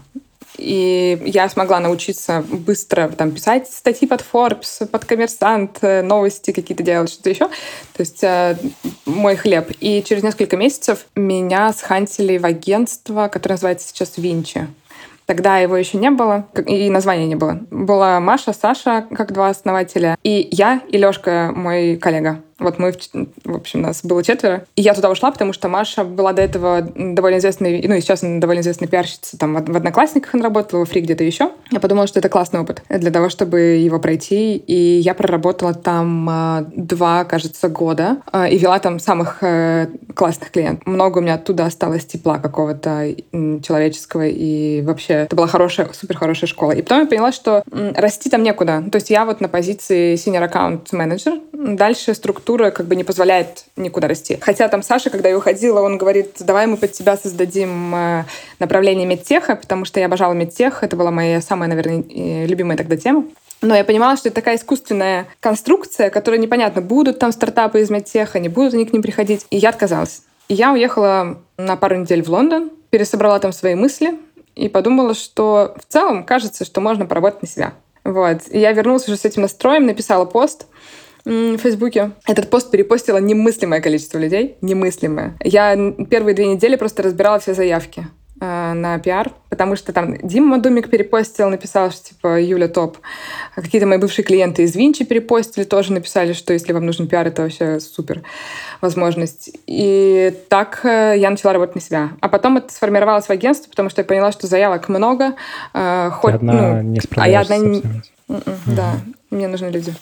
И 0.58 1.20
я 1.24 1.48
смогла 1.48 1.80
научиться 1.80 2.44
быстро 2.48 3.08
там, 3.08 3.30
писать 3.30 3.68
статьи 3.68 4.08
под 4.08 4.24
Forbes, 4.32 4.86
под 4.86 5.04
Коммерсант, 5.04 5.78
э, 5.82 6.02
новости 6.02 6.50
какие-то 6.52 6.82
делать, 6.82 7.10
что-то 7.10 7.30
еще. 7.30 7.48
То 7.48 8.00
есть 8.00 8.24
э, 8.24 8.56
мой 9.04 9.36
хлеб. 9.36 9.70
И 9.80 10.02
через 10.02 10.22
несколько 10.22 10.56
месяцев 10.56 11.06
меня 11.14 11.72
схантили 11.72 12.38
в 12.38 12.46
агентство, 12.46 13.28
которое 13.28 13.54
называется 13.54 13.88
сейчас 13.88 14.16
Винчи. 14.16 14.66
Тогда 15.26 15.58
его 15.58 15.76
еще 15.76 15.98
не 15.98 16.10
было, 16.10 16.46
и 16.66 16.88
названия 16.88 17.26
не 17.26 17.34
было. 17.34 17.60
Была 17.70 18.20
Маша, 18.20 18.52
Саша, 18.52 19.06
как 19.10 19.32
два 19.32 19.48
основателя, 19.48 20.16
и 20.22 20.48
я, 20.52 20.80
и 20.88 20.96
Лешка, 20.96 21.52
мой 21.54 21.96
коллега. 21.96 22.42
Вот 22.58 22.78
мы, 22.78 22.92
в 23.44 23.54
общем, 23.54 23.82
нас 23.82 24.02
было 24.02 24.22
четверо. 24.22 24.64
И 24.76 24.82
я 24.82 24.94
туда 24.94 25.10
ушла, 25.10 25.30
потому 25.30 25.52
что 25.52 25.68
Маша 25.68 26.04
была 26.04 26.32
до 26.32 26.40
этого 26.40 26.80
довольно 26.80 27.36
известной, 27.36 27.86
ну 27.86 27.94
и 27.94 28.00
сейчас 28.00 28.22
она 28.22 28.40
довольно 28.40 28.60
известная 28.60 28.88
пиарщица. 28.88 29.36
Там 29.38 29.54
в 29.62 29.76
«Одноклассниках» 29.76 30.34
она 30.34 30.44
работала, 30.44 30.80
во 30.80 30.86
«Фри» 30.86 31.02
где-то 31.02 31.22
еще. 31.22 31.50
Я 31.70 31.80
подумала, 31.80 32.06
что 32.06 32.18
это 32.18 32.30
классный 32.30 32.60
опыт 32.60 32.82
для 32.88 33.10
того, 33.10 33.28
чтобы 33.28 33.60
его 33.60 33.98
пройти. 33.98 34.56
И 34.56 34.98
я 35.00 35.12
проработала 35.14 35.74
там 35.74 36.28
а, 36.30 36.64
два, 36.74 37.24
кажется, 37.24 37.68
года. 37.68 38.18
А, 38.32 38.48
и 38.48 38.56
вела 38.56 38.78
там 38.78 39.00
самых 39.00 39.42
э, 39.42 39.88
классных 40.14 40.50
клиентов. 40.50 40.86
Много 40.86 41.18
у 41.18 41.20
меня 41.20 41.34
оттуда 41.34 41.66
осталось 41.66 42.06
тепла 42.06 42.38
какого-то 42.38 43.14
человеческого. 43.62 44.26
И 44.26 44.80
вообще 44.80 45.14
это 45.14 45.36
была 45.36 45.46
хорошая, 45.46 45.90
супер 45.92 46.16
хорошая 46.16 46.48
школа. 46.48 46.72
И 46.72 46.80
потом 46.80 47.00
я 47.00 47.06
поняла, 47.06 47.32
что 47.32 47.62
расти 47.70 48.30
там 48.30 48.42
некуда. 48.42 48.82
То 48.90 48.96
есть 48.96 49.10
я 49.10 49.26
вот 49.26 49.42
на 49.42 49.48
позиции 49.48 50.14
senior 50.14 50.50
account 50.50 50.86
manager. 50.92 51.42
Дальше 51.52 52.14
структура 52.14 52.45
структура 52.46 52.70
как 52.70 52.86
бы 52.86 52.94
не 52.94 53.02
позволяет 53.02 53.64
никуда 53.74 54.06
расти. 54.06 54.38
Хотя 54.40 54.68
там 54.68 54.82
Саша, 54.82 55.10
когда 55.10 55.28
я 55.28 55.36
уходила, 55.36 55.80
он 55.80 55.98
говорит, 55.98 56.36
давай 56.38 56.68
мы 56.68 56.76
под 56.76 56.92
тебя 56.92 57.16
создадим 57.16 57.92
э, 57.92 58.24
направление 58.60 59.04
медтеха, 59.04 59.56
потому 59.56 59.84
что 59.84 59.98
я 59.98 60.06
обожала 60.06 60.32
медтех. 60.32 60.84
Это 60.84 60.94
была 60.94 61.10
моя 61.10 61.40
самая, 61.40 61.68
наверное, 61.68 62.04
любимая 62.46 62.76
тогда 62.76 62.96
тема. 62.96 63.24
Но 63.62 63.74
я 63.74 63.82
понимала, 63.82 64.16
что 64.16 64.28
это 64.28 64.36
такая 64.36 64.58
искусственная 64.58 65.26
конструкция, 65.40 66.08
которая 66.08 66.40
непонятно, 66.40 66.82
будут 66.82 67.18
там 67.18 67.32
стартапы 67.32 67.80
из 67.80 67.90
медтеха, 67.90 68.38
не 68.38 68.48
будут 68.48 68.74
они 68.74 68.86
к 68.86 68.92
ним 68.92 69.02
приходить. 69.02 69.44
И 69.50 69.56
я 69.56 69.70
отказалась. 69.70 70.22
И 70.48 70.54
я 70.54 70.72
уехала 70.72 71.38
на 71.56 71.76
пару 71.76 71.96
недель 71.96 72.22
в 72.22 72.28
Лондон, 72.28 72.70
пересобрала 72.90 73.40
там 73.40 73.52
свои 73.52 73.74
мысли 73.74 74.14
и 74.54 74.68
подумала, 74.68 75.14
что 75.14 75.74
в 75.84 75.92
целом 75.92 76.22
кажется, 76.22 76.64
что 76.64 76.80
можно 76.80 77.06
поработать 77.06 77.42
на 77.42 77.48
себя. 77.48 77.72
Вот. 78.04 78.42
И 78.50 78.60
я 78.60 78.70
вернулась 78.70 79.08
уже 79.08 79.16
с 79.16 79.24
этим 79.24 79.42
настроем, 79.42 79.86
написала 79.86 80.26
пост, 80.26 80.66
в 81.26 81.58
Фейсбуке. 81.58 82.12
Этот 82.26 82.48
пост 82.48 82.70
перепостило 82.70 83.18
немыслимое 83.18 83.80
количество 83.80 84.18
людей. 84.18 84.56
Немыслимое. 84.60 85.36
Я 85.42 85.74
первые 86.08 86.34
две 86.34 86.46
недели 86.46 86.76
просто 86.76 87.02
разбирала 87.02 87.40
все 87.40 87.52
заявки 87.52 88.06
э, 88.40 88.72
на 88.74 88.96
пиар, 89.00 89.32
потому 89.50 89.74
что 89.74 89.92
там 89.92 90.16
Дима 90.18 90.58
Думик 90.58 90.88
перепостил, 90.88 91.50
написал, 91.50 91.90
что 91.90 92.10
типа 92.10 92.40
Юля 92.40 92.68
топ. 92.68 92.98
А 93.56 93.60
какие-то 93.60 93.88
мои 93.88 93.98
бывшие 93.98 94.24
клиенты 94.24 94.62
из 94.62 94.76
Винчи 94.76 95.04
перепостили, 95.04 95.64
тоже 95.64 95.92
написали, 95.92 96.32
что 96.32 96.52
если 96.52 96.72
вам 96.72 96.86
нужен 96.86 97.08
пиар, 97.08 97.26
это 97.26 97.42
вообще 97.42 97.80
супер 97.80 98.22
возможность. 98.80 99.50
И 99.66 100.32
так 100.48 100.84
э, 100.84 101.14
я 101.16 101.28
начала 101.30 101.52
работать 101.54 101.74
на 101.74 101.80
себя. 101.80 102.10
А 102.20 102.28
потом 102.28 102.56
это 102.56 102.72
сформировалось 102.72 103.26
в 103.26 103.30
агентство, 103.30 103.68
потому 103.68 103.90
что 103.90 104.00
я 104.00 104.04
поняла, 104.04 104.30
что 104.30 104.46
заявок 104.46 104.88
много. 104.88 105.34
Э, 105.74 106.10
хоть, 106.12 106.34
одна 106.34 106.82
ну, 106.82 106.82
не 106.82 107.00
а 107.16 107.28
я 107.28 107.40
одна 107.40 107.56
не... 107.56 107.82
М-м, 108.28 108.42
да, 108.66 108.92
мне 109.30 109.48
нужны 109.48 109.66
люди. 109.66 109.92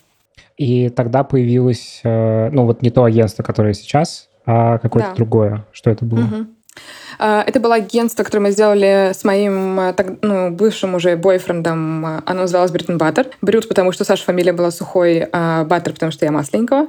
И 0.57 0.89
тогда 0.89 1.25
появилось, 1.25 2.01
э, 2.05 2.51
ну 2.51 2.65
вот 2.65 2.83
не 2.83 2.91
то 2.91 3.05
агентство, 3.05 3.43
которое 3.43 3.75
сейчас, 3.75 4.29
а 4.47 4.79
какое-то 4.79 5.11
да. 5.11 5.15
другое. 5.15 5.67
Что 5.73 5.91
это 5.91 6.05
было? 6.05 6.21
Угу. 6.21 6.47
Это 7.19 7.61
было 7.61 7.77
агентство, 7.77 8.25
которое 8.25 8.43
мы 8.43 8.51
сделали 8.51 9.13
с 9.15 9.25
моим 9.25 9.79
э, 9.79 9.95
ну, 10.23 10.51
бывшим 10.51 10.95
уже 10.95 11.17
бойфрендом. 11.17 12.05
Оно 12.27 12.43
называлось 12.43 12.73
Бритон 12.73 12.99
Баттер. 12.99 13.29
Брют, 13.41 13.69
потому 13.69 13.93
что 13.93 14.05
Саша 14.05 14.25
фамилия 14.25 14.53
была 14.53 14.71
Сухой, 14.71 15.29
а 15.33 15.65
Баттер, 15.65 15.93
потому 15.93 16.13
что 16.13 16.25
я 16.25 16.33
масленького. 16.33 16.89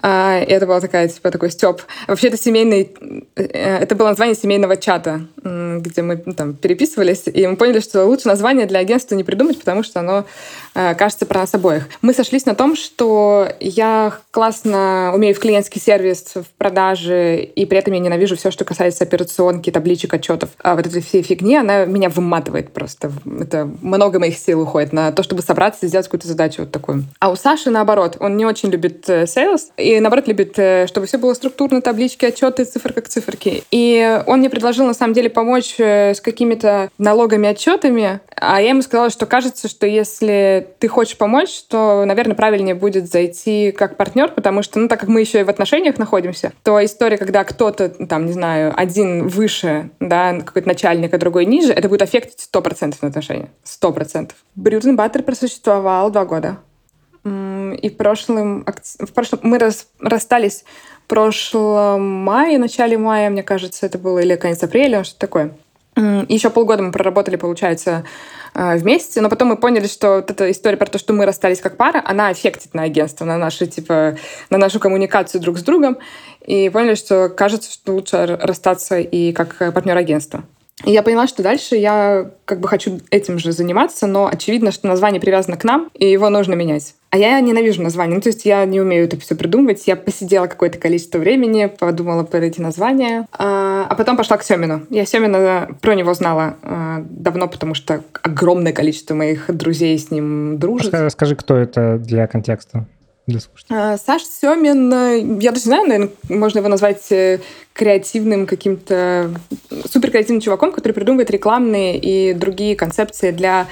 А, 0.00 0.40
и 0.40 0.50
это 0.50 0.66
была 0.66 0.80
такая, 0.80 1.08
типа, 1.08 1.30
такой 1.30 1.50
стёб. 1.50 1.82
Вообще, 2.06 2.28
это 2.28 2.36
семейный... 2.36 2.94
Э, 3.36 3.78
это 3.78 3.94
было 3.94 4.08
название 4.08 4.36
семейного 4.36 4.76
чата, 4.76 5.22
где 5.42 6.02
мы 6.02 6.22
ну, 6.24 6.34
там 6.34 6.54
переписывались, 6.54 7.24
и 7.26 7.46
мы 7.46 7.56
поняли, 7.56 7.80
что 7.80 8.04
лучше 8.06 8.28
название 8.28 8.66
для 8.66 8.80
агентства 8.80 9.14
не 9.14 9.24
придумать, 9.24 9.58
потому 9.58 9.82
что 9.82 10.00
оно 10.00 10.24
э, 10.74 10.94
кажется 10.94 11.26
про 11.26 11.40
нас 11.40 11.54
обоих. 11.54 11.88
Мы 12.02 12.14
сошлись 12.14 12.46
на 12.46 12.54
том, 12.54 12.76
что 12.76 13.48
я 13.60 14.12
классно 14.30 15.12
умею 15.14 15.34
в 15.34 15.40
клиентский 15.40 15.80
сервис, 15.80 16.34
в 16.34 16.46
продаже, 16.58 17.40
и 17.40 17.66
при 17.66 17.78
этом 17.78 17.94
я 17.94 18.00
ненавижу 18.00 18.36
все, 18.36 18.50
что 18.50 18.64
касается 18.64 19.04
операционки, 19.08 19.70
табличек, 19.70 20.14
отчетов. 20.14 20.50
А 20.62 20.74
вот 20.74 20.86
этой 20.86 21.02
всей 21.02 21.22
фигни, 21.22 21.56
она 21.56 21.84
меня 21.84 22.08
выматывает 22.08 22.72
просто. 22.72 23.10
Это 23.40 23.68
много 23.82 24.18
моих 24.18 24.38
сил 24.38 24.60
уходит 24.60 24.92
на 24.92 25.12
то, 25.12 25.22
чтобы 25.22 25.42
собраться 25.42 25.86
и 25.86 25.88
сделать 25.88 26.06
какую-то 26.06 26.28
задачу 26.28 26.62
вот 26.62 26.70
такую. 26.70 27.04
А 27.20 27.30
у 27.30 27.36
Саши 27.36 27.70
наоборот, 27.70 28.16
он 28.20 28.36
не 28.36 28.44
очень 28.46 28.70
любит 28.70 29.08
sales, 29.08 29.70
э, 29.76 29.82
и 29.82 30.00
наоборот 30.00 30.28
любит, 30.28 30.58
э, 30.58 30.86
чтобы 30.86 31.06
все 31.06 31.18
было 31.18 31.34
структурно, 31.34 31.80
таблички, 31.80 32.24
отчеты, 32.26 32.64
цифр 32.64 32.92
как 32.92 33.08
циферки. 33.08 33.62
И 33.70 34.22
он 34.26 34.40
мне 34.40 34.50
предложил 34.50 34.86
на 34.86 34.94
самом 34.94 35.14
деле 35.14 35.30
помочь 35.30 35.76
э, 35.78 36.14
с 36.14 36.20
какими-то 36.20 36.90
налогами, 36.98 37.48
отчетами, 37.48 38.20
а 38.40 38.60
я 38.60 38.70
ему 38.70 38.82
сказала, 38.82 39.10
что 39.10 39.26
кажется, 39.26 39.68
что 39.68 39.86
если 39.86 40.68
ты 40.78 40.88
хочешь 40.88 41.16
помочь, 41.16 41.62
то, 41.68 42.04
наверное, 42.04 42.36
правильнее 42.36 42.74
будет 42.74 43.10
зайти 43.10 43.72
как 43.72 43.96
партнер, 43.96 44.30
потому 44.30 44.62
что, 44.62 44.78
ну, 44.78 44.88
так 44.88 45.00
как 45.00 45.08
мы 45.08 45.20
еще 45.20 45.40
и 45.40 45.42
в 45.42 45.48
отношениях 45.48 45.98
находимся, 45.98 46.52
то 46.62 46.84
история, 46.84 47.16
когда 47.16 47.44
кто-то, 47.44 47.88
там, 47.88 48.26
не 48.26 48.32
знаю, 48.32 48.72
один 48.76 48.97
выше, 49.02 49.90
да, 50.00 50.40
какой-то 50.40 50.68
начальник, 50.68 51.14
а 51.14 51.18
другой 51.18 51.46
ниже, 51.46 51.72
это 51.72 51.88
будет 51.88 52.02
аффектить 52.02 52.48
100% 52.52 52.96
на 53.02 53.08
отношения. 53.08 53.50
100%. 53.64 54.30
Брютен 54.54 54.96
Баттер 54.96 55.22
просуществовал 55.22 56.10
два 56.10 56.24
года. 56.24 56.58
И 57.24 57.90
в 57.90 57.96
прошлом, 57.96 58.64
в 58.98 59.12
прошлом 59.12 59.40
мы 59.42 59.58
рас, 59.58 59.88
расстались 60.00 60.64
в 61.04 61.08
прошлом 61.08 62.02
мае, 62.02 62.58
начале 62.58 62.96
мая, 62.96 63.30
мне 63.30 63.42
кажется, 63.42 63.86
это 63.86 63.98
было, 63.98 64.18
или 64.20 64.36
конец 64.36 64.62
апреля, 64.62 65.04
что-то 65.04 65.20
такое. 65.20 65.56
Еще 66.28 66.50
полгода 66.50 66.82
мы 66.82 66.92
проработали, 66.92 67.36
получается, 67.36 68.04
вместе, 68.58 69.20
но 69.20 69.28
потом 69.28 69.48
мы 69.48 69.56
поняли, 69.56 69.86
что 69.86 70.16
вот 70.16 70.30
эта 70.30 70.50
история 70.50 70.76
про 70.76 70.86
то, 70.86 70.98
что 70.98 71.12
мы 71.12 71.26
расстались 71.26 71.60
как 71.60 71.76
пара, 71.76 72.02
она 72.04 72.28
аффектит 72.28 72.74
на 72.74 72.82
агентство, 72.82 73.24
на 73.24 73.38
наши, 73.38 73.66
типа, 73.66 74.16
на 74.50 74.58
нашу 74.58 74.80
коммуникацию 74.80 75.40
друг 75.40 75.58
с 75.58 75.62
другом, 75.62 75.98
и 76.44 76.68
поняли, 76.68 76.94
что 76.94 77.28
кажется, 77.28 77.72
что 77.72 77.92
лучше 77.92 78.38
расстаться 78.42 78.98
и 78.98 79.32
как 79.32 79.56
партнер 79.72 79.96
агентства. 79.96 80.44
И 80.84 80.92
я 80.92 81.02
поняла, 81.02 81.26
что 81.26 81.42
дальше 81.42 81.76
я 81.76 82.30
как 82.44 82.60
бы 82.60 82.68
хочу 82.68 83.00
этим 83.10 83.38
же 83.38 83.52
заниматься, 83.52 84.06
но 84.06 84.26
очевидно, 84.26 84.72
что 84.72 84.86
название 84.86 85.20
привязано 85.20 85.56
к 85.56 85.64
нам, 85.64 85.90
и 85.94 86.10
его 86.10 86.28
нужно 86.28 86.54
менять. 86.54 86.94
А 87.10 87.16
я 87.16 87.40
ненавижу 87.40 87.82
названия. 87.82 88.16
Ну, 88.16 88.20
то 88.20 88.28
есть 88.28 88.44
я 88.44 88.64
не 88.66 88.80
умею 88.80 89.04
это 89.04 89.18
все 89.18 89.34
придумывать. 89.34 89.86
Я 89.86 89.96
посидела 89.96 90.46
какое-то 90.46 90.78
количество 90.78 91.18
времени, 91.18 91.66
подумала 91.66 92.22
про 92.22 92.38
эти 92.40 92.60
названия. 92.60 93.26
А, 93.32 93.86
а 93.88 93.94
потом 93.94 94.16
пошла 94.16 94.36
к 94.36 94.42
Семину. 94.42 94.82
Я 94.90 95.06
Семина 95.06 95.68
про 95.80 95.94
него 95.94 96.12
знала 96.12 96.56
а, 96.62 97.02
давно, 97.08 97.48
потому 97.48 97.74
что 97.74 98.02
огромное 98.22 98.72
количество 98.72 99.14
моих 99.14 99.46
друзей 99.48 99.98
с 99.98 100.10
ним 100.10 100.58
дружит. 100.58 100.92
Расскажи, 100.92 101.34
кто 101.34 101.56
это 101.56 101.98
для 101.98 102.26
контекста 102.26 102.86
для 103.26 103.40
слушателей? 103.40 103.98
Саш 103.98 104.22
Семин, 104.24 104.92
э, 104.92 105.38
я 105.40 105.52
даже 105.52 105.64
не 105.66 105.70
знаю, 105.70 105.86
наверное, 105.86 106.10
можно 106.28 106.58
его 106.58 106.68
назвать 106.68 107.12
э, 107.12 107.40
креативным 107.74 108.46
каким-то 108.46 109.30
супер 109.90 110.10
креативным 110.10 110.40
чуваком, 110.40 110.72
который 110.72 110.92
придумывает 110.92 111.30
рекламные 111.30 111.98
и 111.98 112.32
другие 112.32 112.74
концепции 112.74 113.30
для 113.30 113.66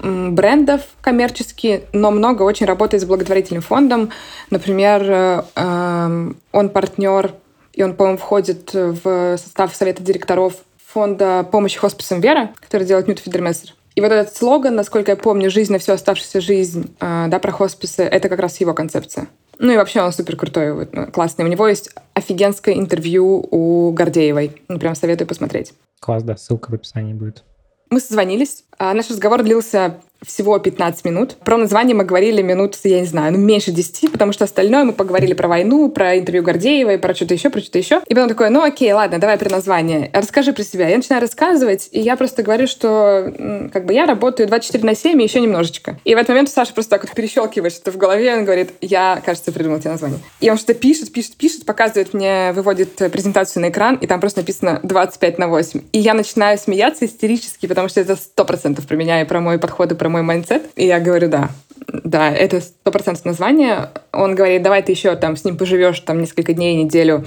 брендов 0.00 0.82
коммерческие, 1.00 1.82
но 1.92 2.10
много 2.10 2.42
очень 2.42 2.66
работает 2.66 3.02
с 3.02 3.06
благотворительным 3.06 3.62
фондом. 3.62 4.10
Например, 4.50 5.02
э, 5.02 5.42
эм, 5.56 6.36
он 6.52 6.68
партнер, 6.70 7.34
и 7.72 7.82
он, 7.82 7.94
по-моему, 7.94 8.18
входит 8.18 8.72
в 8.72 9.36
состав 9.36 9.74
совета 9.74 10.02
директоров 10.02 10.54
фонда 10.84 11.46
помощи 11.50 11.78
хосписам 11.78 12.20
Вера, 12.20 12.50
который 12.60 12.86
делает 12.86 13.06
Ньют 13.06 13.20
Фидермессер. 13.20 13.74
И 13.94 14.00
вот 14.00 14.12
этот 14.12 14.36
слоган, 14.36 14.76
насколько 14.76 15.12
я 15.12 15.16
помню, 15.16 15.50
«Жизнь 15.50 15.72
на 15.72 15.78
всю 15.78 15.92
оставшуюся 15.92 16.40
жизнь», 16.40 16.94
э, 17.00 17.26
да, 17.28 17.38
про 17.38 17.52
хосписы, 17.52 18.02
это 18.02 18.28
как 18.28 18.40
раз 18.40 18.60
его 18.60 18.72
концепция. 18.72 19.28
Ну 19.58 19.72
и 19.72 19.76
вообще 19.76 20.00
он 20.00 20.12
супер 20.12 20.36
крутой, 20.36 20.88
ну, 20.90 21.06
классный. 21.08 21.44
У 21.44 21.48
него 21.48 21.68
есть 21.68 21.90
офигенское 22.14 22.76
интервью 22.76 23.46
у 23.50 23.92
Гордеевой. 23.92 24.62
Ну, 24.68 24.78
прям 24.78 24.94
советую 24.94 25.28
посмотреть. 25.28 25.74
Класс, 26.00 26.22
да, 26.22 26.36
ссылка 26.36 26.70
в 26.70 26.74
описании 26.74 27.12
будет. 27.12 27.44
Мы 27.90 28.00
созвонились. 28.00 28.64
А 28.78 28.94
наш 28.94 29.10
разговор 29.10 29.42
длился 29.42 30.00
всего 30.24 30.58
15 30.58 31.04
минут. 31.04 31.36
Про 31.44 31.56
название 31.56 31.94
мы 31.94 32.04
говорили 32.04 32.42
минут, 32.42 32.76
я 32.84 33.00
не 33.00 33.06
знаю, 33.06 33.32
ну, 33.32 33.38
меньше 33.38 33.70
10, 33.70 34.12
потому 34.12 34.32
что 34.32 34.44
остальное 34.44 34.84
мы 34.84 34.92
поговорили 34.92 35.32
про 35.32 35.48
войну, 35.48 35.90
про 35.90 36.18
интервью 36.18 36.42
Гордеева 36.42 36.94
и 36.94 36.96
про 36.96 37.14
что-то 37.14 37.34
еще, 37.34 37.50
про 37.50 37.60
что-то 37.60 37.78
еще. 37.78 38.02
И 38.06 38.14
потом 38.14 38.28
такое, 38.28 38.50
ну 38.50 38.62
окей, 38.62 38.92
ладно, 38.92 39.18
давай 39.18 39.38
про 39.38 39.48
название. 39.48 40.10
Расскажи 40.12 40.52
про 40.52 40.62
себя. 40.62 40.88
Я 40.88 40.96
начинаю 40.96 41.22
рассказывать, 41.22 41.88
и 41.92 42.00
я 42.00 42.16
просто 42.16 42.42
говорю, 42.42 42.66
что 42.66 43.32
как 43.72 43.86
бы 43.86 43.94
я 43.94 44.06
работаю 44.06 44.46
24 44.48 44.84
на 44.84 44.94
7 44.94 45.20
и 45.20 45.24
еще 45.24 45.40
немножечко. 45.40 45.98
И 46.04 46.14
в 46.14 46.18
этот 46.18 46.30
момент 46.30 46.50
Саша 46.50 46.74
просто 46.74 46.90
так 46.90 47.04
вот 47.04 47.14
перещелкивает 47.14 47.72
что-то 47.72 47.92
в 47.92 47.96
голове, 47.96 48.34
он 48.34 48.44
говорит, 48.44 48.70
я, 48.80 49.22
кажется, 49.24 49.52
придумал 49.52 49.78
тебе 49.78 49.92
название. 49.92 50.18
И 50.40 50.50
он 50.50 50.58
что-то 50.58 50.74
пишет, 50.74 51.12
пишет, 51.12 51.36
пишет, 51.36 51.64
показывает 51.64 52.12
мне, 52.14 52.52
выводит 52.52 52.94
презентацию 52.94 53.62
на 53.62 53.70
экран, 53.70 53.96
и 53.96 54.06
там 54.06 54.20
просто 54.20 54.40
написано 54.40 54.80
25 54.82 55.38
на 55.38 55.48
8. 55.48 55.80
И 55.92 55.98
я 55.98 56.14
начинаю 56.14 56.58
смеяться 56.58 57.06
истерически, 57.06 57.66
потому 57.66 57.88
что 57.88 58.00
это 58.00 58.14
100% 58.14 58.86
про 58.86 58.96
меня 58.96 59.22
и 59.22 59.24
про 59.24 59.40
мой 59.40 59.58
подход 59.58 59.92
и 59.92 59.94
про 59.94 60.09
мой 60.10 60.22
mindset? 60.22 60.70
И 60.76 60.86
я 60.86 61.00
говорю, 61.00 61.28
да. 61.28 61.50
Да, 61.86 62.30
это 62.30 62.60
сто 62.60 62.90
процентов 62.92 63.24
название. 63.24 63.90
Он 64.12 64.34
говорит, 64.34 64.62
давай 64.62 64.82
ты 64.82 64.92
еще 64.92 65.16
там 65.16 65.36
с 65.36 65.44
ним 65.44 65.56
поживешь 65.56 66.00
там 66.00 66.20
несколько 66.20 66.52
дней, 66.52 66.82
неделю, 66.82 67.24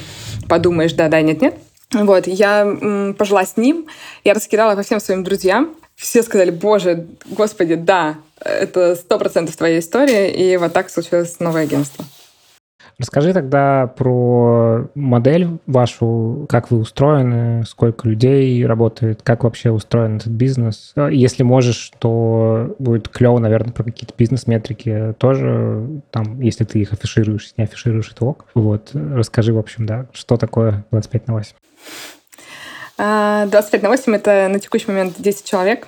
подумаешь, 0.47 0.93
да, 0.93 1.09
да, 1.09 1.21
нет, 1.21 1.41
нет. 1.41 1.55
Вот, 1.91 2.27
я 2.27 2.61
м, 2.61 3.13
пожила 3.13 3.45
с 3.45 3.57
ним, 3.57 3.87
я 4.23 4.33
раскидала 4.33 4.75
по 4.75 4.83
всем 4.83 4.99
своим 4.99 5.23
друзьям. 5.23 5.75
Все 5.95 6.23
сказали, 6.23 6.49
боже, 6.49 7.07
господи, 7.25 7.75
да, 7.75 8.15
это 8.39 8.95
сто 8.95 9.19
процентов 9.19 9.55
твоя 9.55 9.79
история, 9.79 10.31
и 10.31 10.57
вот 10.57 10.73
так 10.73 10.89
случилось 10.89 11.39
новое 11.39 11.63
агентство. 11.63 12.05
Расскажи 12.99 13.33
тогда 13.33 13.87
про 13.87 14.87
модель 14.95 15.47
вашу, 15.65 16.45
как 16.49 16.71
вы 16.71 16.79
устроены, 16.79 17.63
сколько 17.65 18.07
людей 18.07 18.65
работает, 18.65 19.21
как 19.23 19.43
вообще 19.43 19.71
устроен 19.71 20.17
этот 20.17 20.33
бизнес. 20.33 20.93
Если 20.95 21.43
можешь, 21.43 21.91
то 21.99 22.75
будет 22.79 23.09
клево, 23.09 23.39
наверное, 23.39 23.73
про 23.73 23.83
какие-то 23.83 24.13
бизнес-метрики 24.17 25.15
тоже, 25.17 26.01
там, 26.11 26.39
если 26.39 26.63
ты 26.63 26.79
их 26.79 26.93
афишируешь, 26.93 27.53
не 27.57 27.63
афишируешь, 27.63 28.11
это 28.11 28.25
ок. 28.25 28.45
Вот, 28.53 28.91
расскажи, 28.93 29.53
в 29.53 29.57
общем, 29.57 29.85
да, 29.85 30.05
что 30.13 30.37
такое 30.37 30.85
25 30.91 31.27
на 31.27 31.33
8. 31.33 31.55
25 32.97 33.81
а, 33.81 33.83
на 33.83 33.89
8— 33.89 34.15
это 34.15 34.47
на 34.49 34.59
текущий 34.59 34.87
момент 34.87 35.15
10 35.17 35.45
человек. 35.45 35.87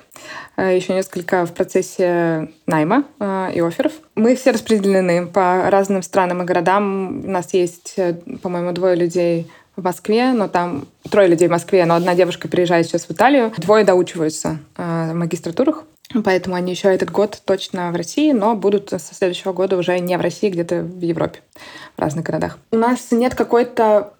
А, 0.55 0.71
еще 0.71 0.93
несколько 0.93 1.45
в 1.45 1.53
процессе 1.53 2.49
найма 2.65 3.05
а, 3.19 3.51
и 3.53 3.59
офферов. 3.59 3.93
Мы 4.15 4.35
все 4.35 4.51
распределены 4.51 5.27
по 5.27 5.69
разным 5.69 6.01
странам 6.01 6.41
и 6.41 6.45
городам. 6.45 7.23
У 7.25 7.29
нас 7.29 7.53
есть, 7.53 7.93
э, 7.97 8.13
по-моему, 8.41 8.71
двое 8.71 8.95
людей 8.95 9.51
в 9.75 9.83
Москве, 9.83 10.31
но 10.31 10.47
там 10.47 10.87
трое 11.09 11.27
людей 11.27 11.47
в 11.47 11.51
Москве, 11.51 11.85
но 11.85 11.95
одна 11.95 12.15
девушка 12.15 12.47
переезжает 12.47 12.87
сейчас 12.87 13.05
в 13.05 13.11
Италию. 13.11 13.53
Двое 13.57 13.83
доучиваются 13.83 14.59
в 14.77 15.13
магистратурах. 15.13 15.83
Поэтому 16.23 16.55
они 16.55 16.71
еще 16.71 16.93
этот 16.93 17.11
год 17.11 17.41
точно 17.43 17.91
в 17.91 17.95
России, 17.95 18.31
но 18.31 18.55
будут 18.55 18.89
со 18.89 18.99
следующего 18.99 19.53
года 19.53 19.75
уже 19.75 19.99
не 19.99 20.17
в 20.17 20.21
России, 20.21 20.49
где-то 20.49 20.81
в 20.81 21.01
Европе, 21.01 21.39
в 21.97 22.01
разных 22.01 22.25
городах. 22.25 22.57
У 22.71 22.77
нас 22.77 23.11
нет 23.11 23.35
какой-то 23.35 24.13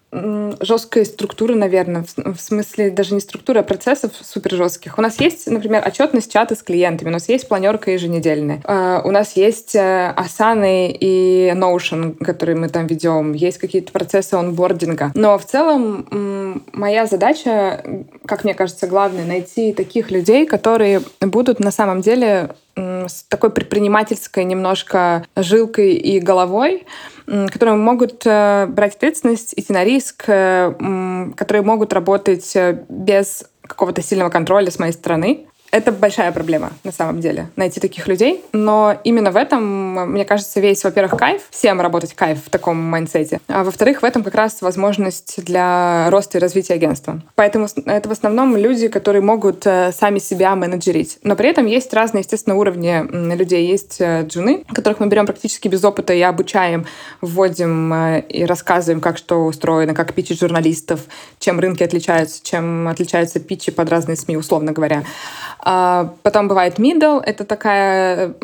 жесткой 0.62 1.06
структуры, 1.06 1.56
наверное, 1.56 2.06
в 2.18 2.40
смысле 2.40 2.90
даже 2.90 3.14
не 3.14 3.20
структуры, 3.20 3.60
а 3.60 3.64
процессов 3.64 4.12
супер 4.22 4.56
жестких. 4.56 4.98
У 4.98 5.02
нас 5.02 5.20
есть, 5.20 5.48
например, 5.48 5.84
отчетность 5.86 6.32
чата 6.32 6.56
с 6.56 6.64
клиентами, 6.64 7.10
у 7.10 7.14
нас 7.14 7.30
есть 7.30 7.48
планерка 7.48 7.92
еженедельная, 7.92 8.62
а, 8.64 9.02
у 9.04 9.12
нас 9.12 9.36
есть 9.36 9.76
Asana 9.76 10.66
э, 10.66 10.92
и 10.92 11.52
Notion, 11.56 12.24
которые 12.24 12.56
мы 12.56 12.70
там 12.70 12.88
ведем, 12.88 13.34
есть 13.34 13.58
какие-то 13.58 13.92
процессы 13.92 14.36
онбординга. 14.36 15.12
Но 15.16 15.38
в 15.38 15.46
целом 15.46 16.64
моя 16.72 17.06
задача, 17.06 17.84
как 18.26 18.44
мне 18.44 18.54
кажется, 18.54 18.88
главная, 18.88 19.26
найти 19.26 19.74
таких 19.74 20.12
людей, 20.12 20.46
которые 20.46 21.02
будут 21.22 21.60
на 21.60 21.72
самом 21.72 22.02
деле 22.02 22.56
с 22.76 23.24
такой 23.30 23.52
предпринимательской 23.52 24.44
немножко 24.44 25.26
жилкой 25.36 25.94
и 25.94 26.20
головой, 26.20 26.86
которые 27.26 27.76
могут 27.76 28.26
э, 28.26 28.68
брать 28.68 28.96
ответственность, 28.96 29.54
идти 29.56 29.74
на 29.74 29.84
риск, 29.84 30.26
э, 30.28 31.32
которые 31.36 31.64
могут 31.64 31.94
работать 31.94 32.56
э, 32.56 32.84
без 32.90 33.46
какого-то 33.62 34.02
сильного 34.02 34.30
контроля 34.30 34.70
с 34.70 34.78
моей 34.78 34.94
стороны. 34.94 35.48
Это 35.76 35.92
большая 35.92 36.32
проблема 36.32 36.72
на 36.86 36.94
самом 36.94 37.20
деле, 37.20 37.50
найти 37.58 37.82
таких 37.82 38.08
людей. 38.08 38.46
Но 38.54 38.98
именно 39.04 39.32
в 39.32 39.36
этом, 39.36 40.10
мне 40.10 40.24
кажется, 40.24 40.62
весь, 40.62 40.82
во-первых, 40.86 41.20
кайф, 41.20 41.42
всем 41.50 41.82
работать 41.82 42.14
кайф 42.14 42.40
в 42.46 42.50
таком 42.50 42.78
майндсете. 42.78 43.42
А 43.50 43.66
во-вторых, 43.66 44.02
в 44.02 44.06
этом 44.06 44.24
как 44.24 44.36
раз 44.36 44.62
возможность 44.62 45.44
для 45.44 46.10
роста 46.12 46.38
и 46.38 46.42
развития 46.42 46.76
агентства. 46.76 47.22
Поэтому 47.36 47.68
это 47.88 48.08
в 48.08 48.12
основном 48.14 48.56
люди, 48.56 48.88
которые 48.88 49.22
могут 49.22 49.68
э, 49.68 49.92
сами 49.92 50.20
себя 50.20 50.56
менеджерить. 50.56 51.18
Но 51.24 51.36
при 51.36 51.50
этом 51.50 51.66
есть 51.66 51.94
разные, 51.94 52.22
естественно, 52.22 52.56
уровни 52.56 53.36
людей. 53.36 53.68
Есть 53.68 53.98
э, 54.00 54.26
джуны, 54.26 54.64
которых 54.74 55.02
мы 55.02 55.08
берем 55.08 55.26
практически 55.26 55.68
без 55.68 55.84
опыта 55.84 56.14
и 56.14 56.22
обучаем, 56.22 56.86
вводим 57.20 57.94
э, 57.94 58.22
и 58.22 58.46
рассказываем, 58.46 59.02
как 59.02 59.18
что 59.18 59.44
устроено, 59.44 59.94
как 59.94 60.14
питчить 60.14 60.40
журналистов, 60.40 61.02
чем 61.40 61.60
рынки 61.60 61.84
отличаются, 61.84 62.42
чем 62.42 62.88
отличаются 62.88 63.42
питчи 63.42 63.74
под 63.74 63.90
разные 63.90 64.16
СМИ, 64.16 64.38
условно 64.38 64.72
говоря. 64.72 65.04
А 65.68 66.14
потом 66.22 66.48
бывает 66.48 66.78
middle, 66.78 67.20
это 67.26 67.44
такая 67.44 68.36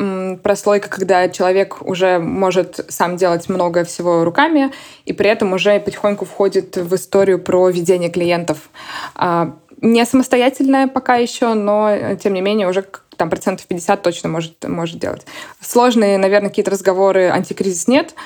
прослойка, 0.42 0.88
когда 0.88 1.28
человек 1.28 1.80
уже 1.80 2.18
может 2.18 2.84
сам 2.88 3.16
делать 3.16 3.48
много 3.48 3.84
всего 3.84 4.24
руками, 4.24 4.72
и 5.04 5.12
при 5.12 5.30
этом 5.30 5.52
уже 5.52 5.78
потихоньку 5.78 6.24
входит 6.24 6.76
в 6.76 6.92
историю 6.96 7.38
про 7.38 7.68
ведение 7.68 8.10
клиентов. 8.10 8.70
А, 9.14 9.54
не 9.80 10.04
самостоятельная 10.04 10.88
пока 10.88 11.14
еще, 11.14 11.54
но 11.54 12.16
тем 12.20 12.34
не 12.34 12.40
менее 12.40 12.68
уже 12.68 12.84
там 13.16 13.30
процентов 13.30 13.66
50 13.66 14.02
точно 14.02 14.28
может, 14.28 14.68
может 14.68 14.98
делать. 14.98 15.24
Сложные, 15.60 16.18
наверное, 16.18 16.48
какие-то 16.48 16.72
разговоры, 16.72 17.28
антикризис 17.28 17.86
нет, 17.86 18.16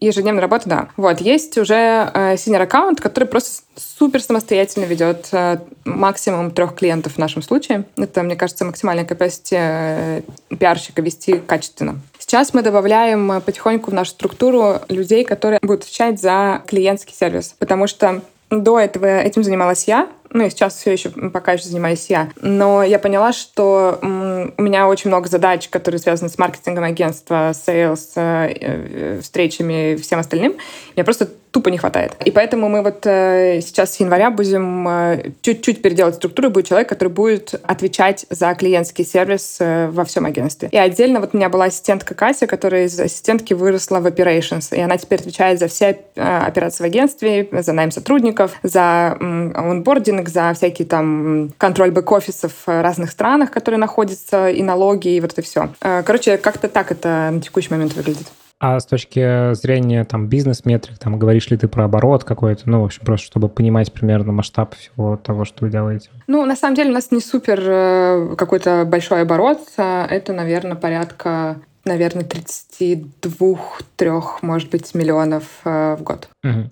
ежедневная 0.00 0.42
работа, 0.42 0.68
да. 0.68 0.88
Вот, 0.96 1.20
есть 1.20 1.56
уже 1.58 1.74
э, 1.74 2.34
senior 2.34 2.62
аккаунт, 2.62 3.00
который 3.00 3.24
просто 3.24 3.62
супер 3.76 4.22
самостоятельно 4.22 4.84
ведет 4.84 5.28
э, 5.32 5.58
максимум 5.84 6.50
трех 6.50 6.74
клиентов 6.74 7.14
в 7.14 7.18
нашем 7.18 7.42
случае. 7.42 7.84
Это, 7.96 8.22
мне 8.22 8.36
кажется, 8.36 8.64
максимальная 8.64 9.04
capacity 9.04 9.52
э, 9.52 10.22
пиарщика 10.58 11.02
вести 11.02 11.38
качественно. 11.38 12.00
Сейчас 12.18 12.54
мы 12.54 12.62
добавляем 12.62 13.30
э, 13.32 13.40
потихоньку 13.40 13.90
в 13.90 13.94
нашу 13.94 14.12
структуру 14.12 14.80
людей, 14.88 15.24
которые 15.24 15.58
будут 15.62 15.82
отвечать 15.82 16.20
за 16.20 16.62
клиентский 16.66 17.14
сервис, 17.14 17.54
потому 17.58 17.86
что 17.86 18.22
до 18.50 18.78
этого 18.78 19.06
этим 19.06 19.42
занималась 19.42 19.84
я, 19.86 20.08
ну 20.30 20.44
и 20.44 20.50
сейчас 20.50 20.76
все 20.76 20.92
еще 20.92 21.10
пока 21.10 21.52
еще 21.52 21.64
занимаюсь 21.64 22.06
я. 22.08 22.28
Но 22.40 22.82
я 22.82 22.98
поняла, 22.98 23.32
что 23.32 23.98
у 24.02 24.62
меня 24.62 24.88
очень 24.88 25.08
много 25.08 25.28
задач, 25.28 25.68
которые 25.68 26.00
связаны 26.00 26.28
с 26.28 26.38
маркетингом 26.38 26.84
агентства, 26.84 27.52
sales, 27.54 28.12
э, 28.16 29.20
встречами 29.22 29.92
и 29.92 29.96
всем 29.96 30.18
остальным. 30.18 30.56
Мне 30.96 31.04
просто 31.04 31.28
тупо 31.54 31.68
не 31.68 31.78
хватает. 31.78 32.16
И 32.24 32.32
поэтому 32.32 32.68
мы 32.68 32.82
вот 32.82 33.06
э, 33.06 33.60
сейчас 33.60 33.94
с 33.94 34.00
января 34.00 34.30
будем 34.32 34.88
э, 34.88 35.30
чуть-чуть 35.40 35.82
переделать 35.82 36.16
структуру. 36.16 36.50
Будет 36.50 36.66
человек, 36.66 36.88
который 36.88 37.10
будет 37.10 37.54
отвечать 37.62 38.26
за 38.28 38.52
клиентский 38.56 39.04
сервис 39.04 39.58
э, 39.60 39.86
во 39.86 40.04
всем 40.04 40.26
агентстве. 40.26 40.68
И 40.72 40.76
отдельно 40.76 41.20
вот 41.20 41.30
у 41.32 41.36
меня 41.36 41.48
была 41.48 41.66
ассистентка 41.66 42.16
Катя, 42.16 42.48
которая 42.48 42.86
из 42.86 42.98
ассистентки 42.98 43.54
выросла 43.54 44.00
в 44.00 44.06
operations. 44.08 44.76
И 44.76 44.80
она 44.80 44.98
теперь 44.98 45.20
отвечает 45.20 45.60
за 45.60 45.68
все 45.68 45.96
операции 46.16 46.82
в 46.82 46.86
агентстве, 46.86 47.48
за 47.52 47.72
найм 47.72 47.92
сотрудников, 47.92 48.50
за 48.64 49.16
онбординг, 49.20 50.28
за 50.28 50.52
всякие 50.54 50.88
там 50.88 51.52
контроль 51.56 51.92
бэк-офисов 51.92 52.52
в 52.66 52.82
разных 52.82 53.12
странах, 53.12 53.52
которые 53.52 53.78
находятся, 53.78 54.50
и 54.50 54.62
налоги, 54.64 55.08
и 55.08 55.20
вот 55.20 55.32
это 55.32 55.42
все. 55.42 55.68
Короче, 55.80 56.36
как-то 56.36 56.68
так 56.68 56.90
это 56.90 57.30
на 57.32 57.40
текущий 57.40 57.70
момент 57.70 57.94
выглядит. 57.94 58.26
А 58.60 58.78
с 58.80 58.86
точки 58.86 59.52
зрения 59.54 60.04
там 60.04 60.28
бизнес-метрик, 60.28 60.98
там 60.98 61.18
говоришь 61.18 61.50
ли 61.50 61.56
ты 61.56 61.68
про 61.68 61.84
оборот 61.84 62.24
какой-то, 62.24 62.68
ну, 62.70 62.80
в 62.80 62.84
общем, 62.84 63.04
просто 63.04 63.26
чтобы 63.26 63.48
понимать 63.48 63.92
примерно 63.92 64.32
масштаб 64.32 64.74
всего 64.74 65.16
того, 65.16 65.44
что 65.44 65.64
вы 65.64 65.70
делаете? 65.70 66.10
Ну, 66.26 66.46
на 66.46 66.56
самом 66.56 66.76
деле 66.76 66.90
у 66.90 66.94
нас 66.94 67.10
не 67.10 67.20
супер 67.20 67.60
э, 67.62 68.34
какой-то 68.36 68.84
большой 68.86 69.22
оборот. 69.22 69.58
А 69.76 70.06
это, 70.06 70.32
наверное, 70.32 70.76
порядка 70.76 71.56
наверное, 71.84 72.24
32-3, 72.24 74.22
может 74.42 74.70
быть, 74.70 74.94
миллионов 74.94 75.44
э, 75.64 75.96
в 75.96 76.02
год. 76.02 76.28
Угу. 76.42 76.70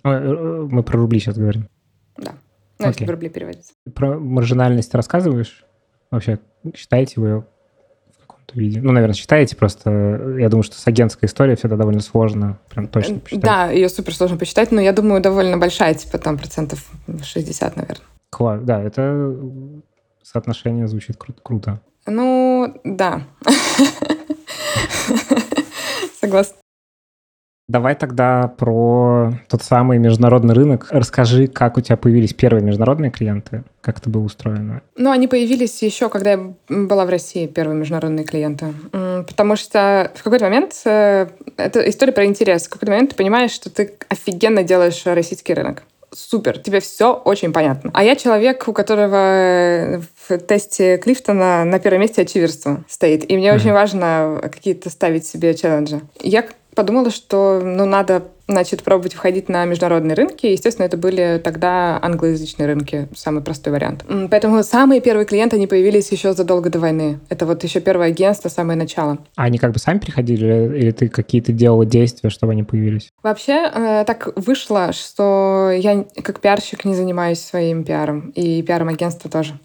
Мы 0.71 0.83
про 0.83 0.97
рубли 0.97 1.21
сейчас 1.21 1.37
говорим. 1.37 1.69
Да. 2.17 2.33
Ну, 2.79 2.87
Окей. 2.87 2.93
если 2.93 3.05
в 3.05 3.11
рубли 3.11 3.29
переводится. 3.29 3.75
Про 3.95 4.19
маржинальность 4.19 4.95
рассказываешь? 4.95 5.67
Вообще, 6.11 6.39
считаете 6.75 7.21
вы 7.21 7.27
ее 7.29 7.45
виде? 8.57 8.81
Ну, 8.81 8.93
наверное, 8.93 9.15
считаете 9.15 9.57
просто. 9.57 9.91
Я 10.39 10.49
думаю, 10.49 10.63
что 10.63 10.77
с 10.77 10.87
агентской 10.87 11.27
историей 11.27 11.57
всегда 11.57 11.77
довольно 11.77 12.01
сложно 12.01 12.59
прям 12.71 12.89
точно 12.89 13.19
посчитать. 13.21 13.45
Да, 13.45 13.71
ее 13.71 13.89
супер 13.89 14.15
сложно 14.15 14.37
посчитать, 14.37 14.73
но 14.73 14.81
я 14.81 14.93
думаю, 14.93 15.21
довольно 15.21 15.59
большая, 15.59 15.95
типа 15.95 16.19
там 16.19 16.39
процентов 16.39 16.85
60, 17.23 17.77
наверное. 17.77 18.05
Класс, 18.31 18.61
да, 18.63 18.83
это 18.83 19.37
соотношение 20.23 20.87
звучит 20.89 21.17
кру- 21.17 21.37
круто. 21.43 21.81
Ну, 22.07 22.75
да. 22.85 23.23
Согласна. 26.21 26.57
Давай 27.73 27.95
тогда 27.95 28.49
про 28.59 29.33
тот 29.49 29.63
самый 29.63 29.97
международный 29.97 30.53
рынок. 30.53 30.89
Расскажи, 30.91 31.47
как 31.47 31.79
у 31.79 31.81
тебя 31.81 31.97
появились 31.97 32.35
первые 32.35 32.63
международные 32.63 33.11
клиенты, 33.11 33.65
как 33.81 33.97
это 33.97 34.11
было 34.11 34.25
устроено? 34.25 34.83
Ну, 34.95 35.11
они 35.11 35.27
появились 35.27 35.83
еще, 35.83 36.11
когда 36.11 36.33
я 36.33 36.53
была 36.69 37.07
в 37.07 37.09
России, 37.09 37.47
первые 37.47 37.79
международные 37.79 38.27
клиенты. 38.27 38.75
Потому 39.27 39.57
что 39.57 40.11
в 40.15 40.23
какой-то 40.23 40.45
момент, 40.45 40.75
э, 40.85 41.29
это 41.57 41.89
история 41.89 42.13
про 42.13 42.27
интерес, 42.27 42.67
в 42.67 42.69
какой-то 42.69 42.93
момент 42.93 43.11
ты 43.11 43.17
понимаешь, 43.17 43.53
что 43.53 43.71
ты 43.71 43.95
офигенно 44.11 44.63
делаешь 44.63 45.01
российский 45.07 45.55
рынок 45.55 45.85
супер, 46.15 46.59
тебе 46.59 46.81
все 46.81 47.15
очень 47.15 47.53
понятно. 47.53 47.91
А 47.95 48.05
я 48.05 48.17
человек, 48.17 48.69
у 48.69 48.75
которого 48.75 50.03
в 50.29 50.39
тесте 50.39 50.99
Клифтона 50.99 51.65
на 51.65 51.79
первом 51.79 52.03
месте 52.03 52.21
ачиверство 52.21 52.85
стоит. 52.87 53.31
И 53.31 53.37
мне 53.37 53.49
mm-hmm. 53.49 53.55
очень 53.55 53.73
важно 53.73 54.41
какие-то 54.43 54.91
ставить 54.91 55.27
себе 55.27 55.55
челленджи. 55.55 56.03
Я 56.21 56.45
подумала, 56.75 57.11
что 57.11 57.61
ну, 57.63 57.85
надо 57.85 58.23
значит, 58.49 58.83
пробовать 58.83 59.15
входить 59.15 59.49
на 59.49 59.65
международные 59.65 60.15
рынки. 60.15 60.47
Естественно, 60.47 60.87
это 60.87 60.97
были 60.97 61.41
тогда 61.43 61.99
англоязычные 62.03 62.67
рынки, 62.67 63.09
самый 63.15 63.43
простой 63.43 63.73
вариант. 63.73 64.05
Поэтому 64.31 64.63
самые 64.63 65.01
первые 65.01 65.27
клиенты, 65.27 65.57
они 65.57 65.67
появились 65.67 66.11
еще 66.13 66.33
задолго 66.33 66.71
до 66.71 66.79
войны. 66.79 67.21
Это 67.29 67.47
вот 67.47 67.63
еще 67.65 67.81
первое 67.81 68.09
агентство, 68.09 68.49
самое 68.49 68.79
начало. 68.79 69.19
А 69.37 69.45
они 69.45 69.59
как 69.59 69.73
бы 69.73 69.79
сами 69.79 69.99
приходили, 69.99 70.79
или 70.79 70.91
ты 70.91 71.09
какие-то 71.09 71.53
делала 71.53 71.87
действия, 71.87 72.31
чтобы 72.31 72.53
они 72.53 72.63
появились? 72.63 73.11
Вообще, 73.23 73.71
э, 73.73 74.05
так 74.07 74.29
вышло, 74.37 74.93
что 74.93 75.71
я 75.75 76.05
как 76.23 76.41
пиарщик 76.41 76.85
не 76.85 76.95
занимаюсь 76.95 77.41
своим 77.41 77.85
пиаром, 77.85 78.31
и 78.31 78.63
пиаром 78.63 78.89
агентства 78.89 79.31
тоже. 79.31 79.59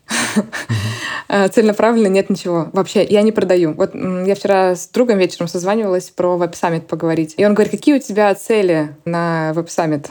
Э, 1.29 1.49
целенаправленно 1.49 2.07
нет 2.07 2.29
ничего. 2.29 2.69
Вообще, 2.71 3.03
я 3.03 3.21
не 3.21 3.33
продаю. 3.33 3.73
Вот 3.73 3.93
я 3.93 4.33
вчера 4.33 4.75
с 4.75 4.87
другом 4.87 5.17
вечером 5.17 5.49
созванивалась 5.49 6.09
про 6.09 6.37
веб-саммит 6.37 6.87
поговорить. 6.87 7.33
И 7.35 7.45
он 7.45 7.53
говорит, 7.53 7.71
какие 7.71 7.95
у 7.95 7.99
тебя 7.99 8.33
цели 8.33 8.66
на 9.06 9.53
веб-саммит? 9.53 10.10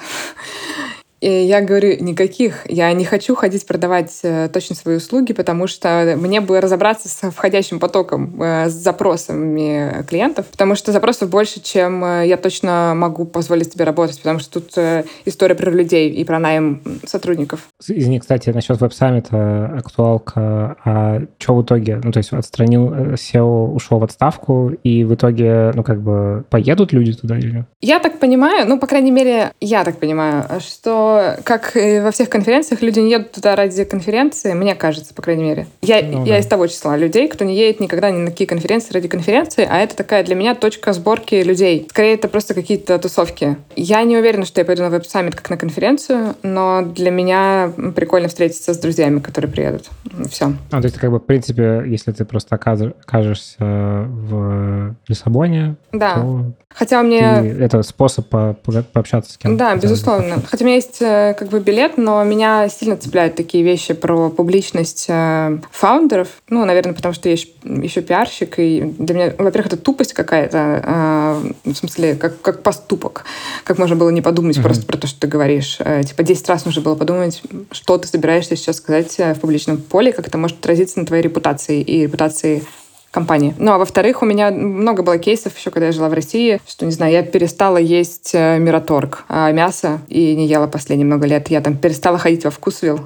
И 1.27 1.43
я 1.43 1.61
говорю, 1.61 1.97
никаких. 1.99 2.71
Я 2.71 2.93
не 2.93 3.05
хочу 3.05 3.35
ходить 3.35 3.67
продавать 3.67 4.21
э, 4.23 4.49
точно 4.49 4.77
свои 4.77 4.99
услуги, 4.99 5.33
потому 5.33 5.67
что 5.67 6.15
мне 6.17 6.41
бы 6.41 6.61
разобраться 6.61 7.09
с 7.09 7.33
входящим 7.33 7.81
потоком, 7.81 8.41
э, 8.41 8.69
с 8.69 8.73
запросами 8.73 10.05
клиентов, 10.09 10.47
потому 10.47 10.77
что 10.77 10.93
запросов 10.93 11.29
больше, 11.29 11.61
чем 11.61 12.05
э, 12.05 12.29
я 12.29 12.37
точно 12.37 12.93
могу 12.95 13.25
позволить 13.25 13.73
себе 13.73 13.85
работать, 13.85 14.19
потому 14.19 14.39
что 14.39 14.61
тут 14.61 14.79
история 15.25 15.57
про 15.57 15.73
людей 15.73 16.13
и 16.13 16.23
про 16.23 16.39
найм 16.39 16.81
сотрудников. 17.05 17.67
Извини, 17.85 18.21
кстати, 18.21 18.51
насчет 18.51 18.81
веб-саммита 18.81 19.75
актуалка. 19.79 20.77
А 20.85 21.23
что 21.39 21.57
в 21.57 21.63
итоге? 21.65 22.01
Ну, 22.05 22.13
то 22.13 22.19
есть 22.19 22.33
отстранил 22.33 22.95
SEO, 23.15 23.73
ушел 23.73 23.99
в 23.99 24.05
отставку, 24.05 24.71
и 24.85 25.03
в 25.03 25.13
итоге, 25.15 25.73
ну, 25.75 25.83
как 25.83 26.03
бы, 26.03 26.45
поедут 26.51 26.93
люди 26.93 27.15
туда 27.15 27.37
или 27.37 27.65
Я 27.81 27.99
так 27.99 28.21
понимаю, 28.21 28.69
ну, 28.69 28.79
по 28.79 28.87
крайней 28.87 29.11
мере, 29.11 29.51
я 29.61 29.83
так 29.83 29.99
понимаю, 29.99 30.45
что 30.61 31.16
как 31.45 31.77
и 31.77 32.01
во 32.01 32.11
всех 32.11 32.29
конференциях, 32.29 32.83
люди 32.83 33.01
не 33.01 33.11
едут 33.11 33.33
туда 33.33 33.57
ради 33.57 33.85
конференции, 33.85 34.53
мне 34.53 34.75
кажется, 34.75 35.15
по 35.15 35.23
крайней 35.23 35.45
мере. 35.45 35.67
Я, 35.83 36.03
ну, 36.03 36.25
я 36.25 36.35
да. 36.35 36.39
из 36.39 36.47
того 36.47 36.67
числа 36.67 36.97
людей, 36.97 37.29
кто 37.29 37.45
не 37.45 37.57
едет 37.57 37.81
никогда 37.81 38.11
ни 38.11 38.19
на 38.19 38.31
какие 38.31 38.47
конференции 38.47 38.93
ради 38.93 39.09
конференции, 39.09 39.67
а 39.69 39.79
это 39.79 39.97
такая 39.97 40.25
для 40.25 40.35
меня 40.35 40.55
точка 40.55 40.93
сборки 40.93 41.35
людей. 41.37 41.87
Скорее, 41.91 42.15
это 42.15 42.29
просто 42.29 42.55
какие-то 42.55 42.99
тусовки. 42.99 43.57
Я 43.75 44.03
не 44.05 44.17
уверена, 44.17 44.45
что 44.45 44.61
я 44.61 44.65
пойду 44.65 44.83
на 44.83 44.91
веб-саммит 44.91 45.35
как 45.35 45.51
на 45.51 45.57
конференцию, 45.57 46.35
но 46.43 46.83
для 46.83 47.11
меня 47.11 47.73
прикольно 47.95 48.29
встретиться 48.29 48.75
с 48.75 48.79
друзьями, 48.79 49.21
которые 49.21 49.51
приедут. 49.51 49.89
Все. 50.31 50.53
А, 50.71 50.81
то 50.81 50.87
есть, 50.87 50.99
как 50.99 51.11
бы, 51.11 51.19
в 51.19 51.25
принципе, 51.25 51.85
если 51.87 52.13
ты 52.13 52.25
просто 52.25 52.55
окажешься 52.57 53.57
в 53.59 54.95
Лиссабоне, 55.09 55.77
да. 55.93 56.15
то 56.15 56.53
Хотя 56.79 57.01
у 57.01 57.05
меня... 57.05 57.43
это 57.43 57.83
способ 57.83 58.29
по 58.29 58.55
пообщаться 58.93 59.33
с 59.33 59.39
кем-то. 59.39 59.57
Да, 59.57 59.77
безусловно. 59.77 60.43
Хотя 60.47 60.63
у 60.63 60.67
меня 60.67 60.77
есть 60.77 60.96
есть 60.97 61.03
э, 61.03 61.35
как 61.39 61.49
бы 61.49 61.61
билет, 61.61 61.99
но 61.99 62.23
меня 62.25 62.69
сильно 62.69 62.97
цепляют 62.97 63.37
такие 63.37 63.65
вещи 63.65 63.95
про 63.95 64.31
публичность 64.31 65.07
э, 65.09 65.59
фаундеров. 65.71 66.29
Ну, 66.49 66.65
наверное, 66.65 66.95
потому 66.95 67.15
что 67.15 67.29
я 67.29 67.35
еще 67.35 68.03
пиарщик, 68.03 68.59
и 68.59 68.95
для 68.99 69.15
меня, 69.15 69.35
во-первых, 69.39 69.73
это 69.73 69.77
тупость 69.77 70.13
какая-то, 70.13 71.53
э, 71.65 71.71
в 71.71 71.75
смысле, 71.75 72.15
как, 72.17 72.41
как 72.41 72.63
поступок. 72.63 73.25
Как 73.65 73.79
можно 73.79 73.97
было 73.97 74.11
не 74.11 74.23
подумать 74.23 74.59
mm-hmm. 74.59 74.63
просто 74.63 74.87
про 74.87 74.97
то, 74.97 75.07
что 75.07 75.21
ты 75.21 75.27
говоришь. 75.27 75.79
Типа 76.07 76.23
10 76.23 76.49
раз 76.49 76.65
нужно 76.65 76.83
было 76.83 76.95
подумать, 76.95 77.43
что 77.71 77.99
ты 77.99 78.09
собираешься 78.09 78.57
сейчас 78.57 78.77
сказать 78.77 79.17
в 79.19 79.41
публичном 79.41 79.79
поле, 79.79 80.13
как 80.13 80.29
это 80.29 80.39
может 80.39 80.59
отразиться 80.59 80.99
на 80.99 81.07
твоей 81.07 81.23
репутации 81.23 81.81
и 81.83 82.03
репутации 82.03 82.63
компании. 83.11 83.55
Ну, 83.59 83.73
а 83.73 83.79
во-вторых, 83.79 84.23
у 84.23 84.27
меня 84.27 84.51
много 84.51 85.03
было 85.03 85.19
кейсов 85.19 85.57
еще, 85.57 85.71
когда 85.71 85.87
я 85.87 85.93
жила 85.93 86.09
в 86.09 86.13
России, 86.13 86.61
что, 86.67 86.85
не 86.85 86.93
знаю, 86.93 87.13
я 87.13 87.23
перестала 87.23 87.79
есть 87.79 88.31
э, 88.35 88.59
мираторг, 88.59 89.25
а 89.29 89.51
мясо, 89.53 90.01
и 90.09 90.37
не 90.37 90.47
ела 90.47 90.67
последние 90.67 91.07
много 91.07 91.27
лет. 91.27 91.49
Я 91.49 91.61
там 91.61 91.77
перестала 91.77 92.19
ходить 92.19 92.45
во 92.45 92.51
вкусвилл. 92.51 93.01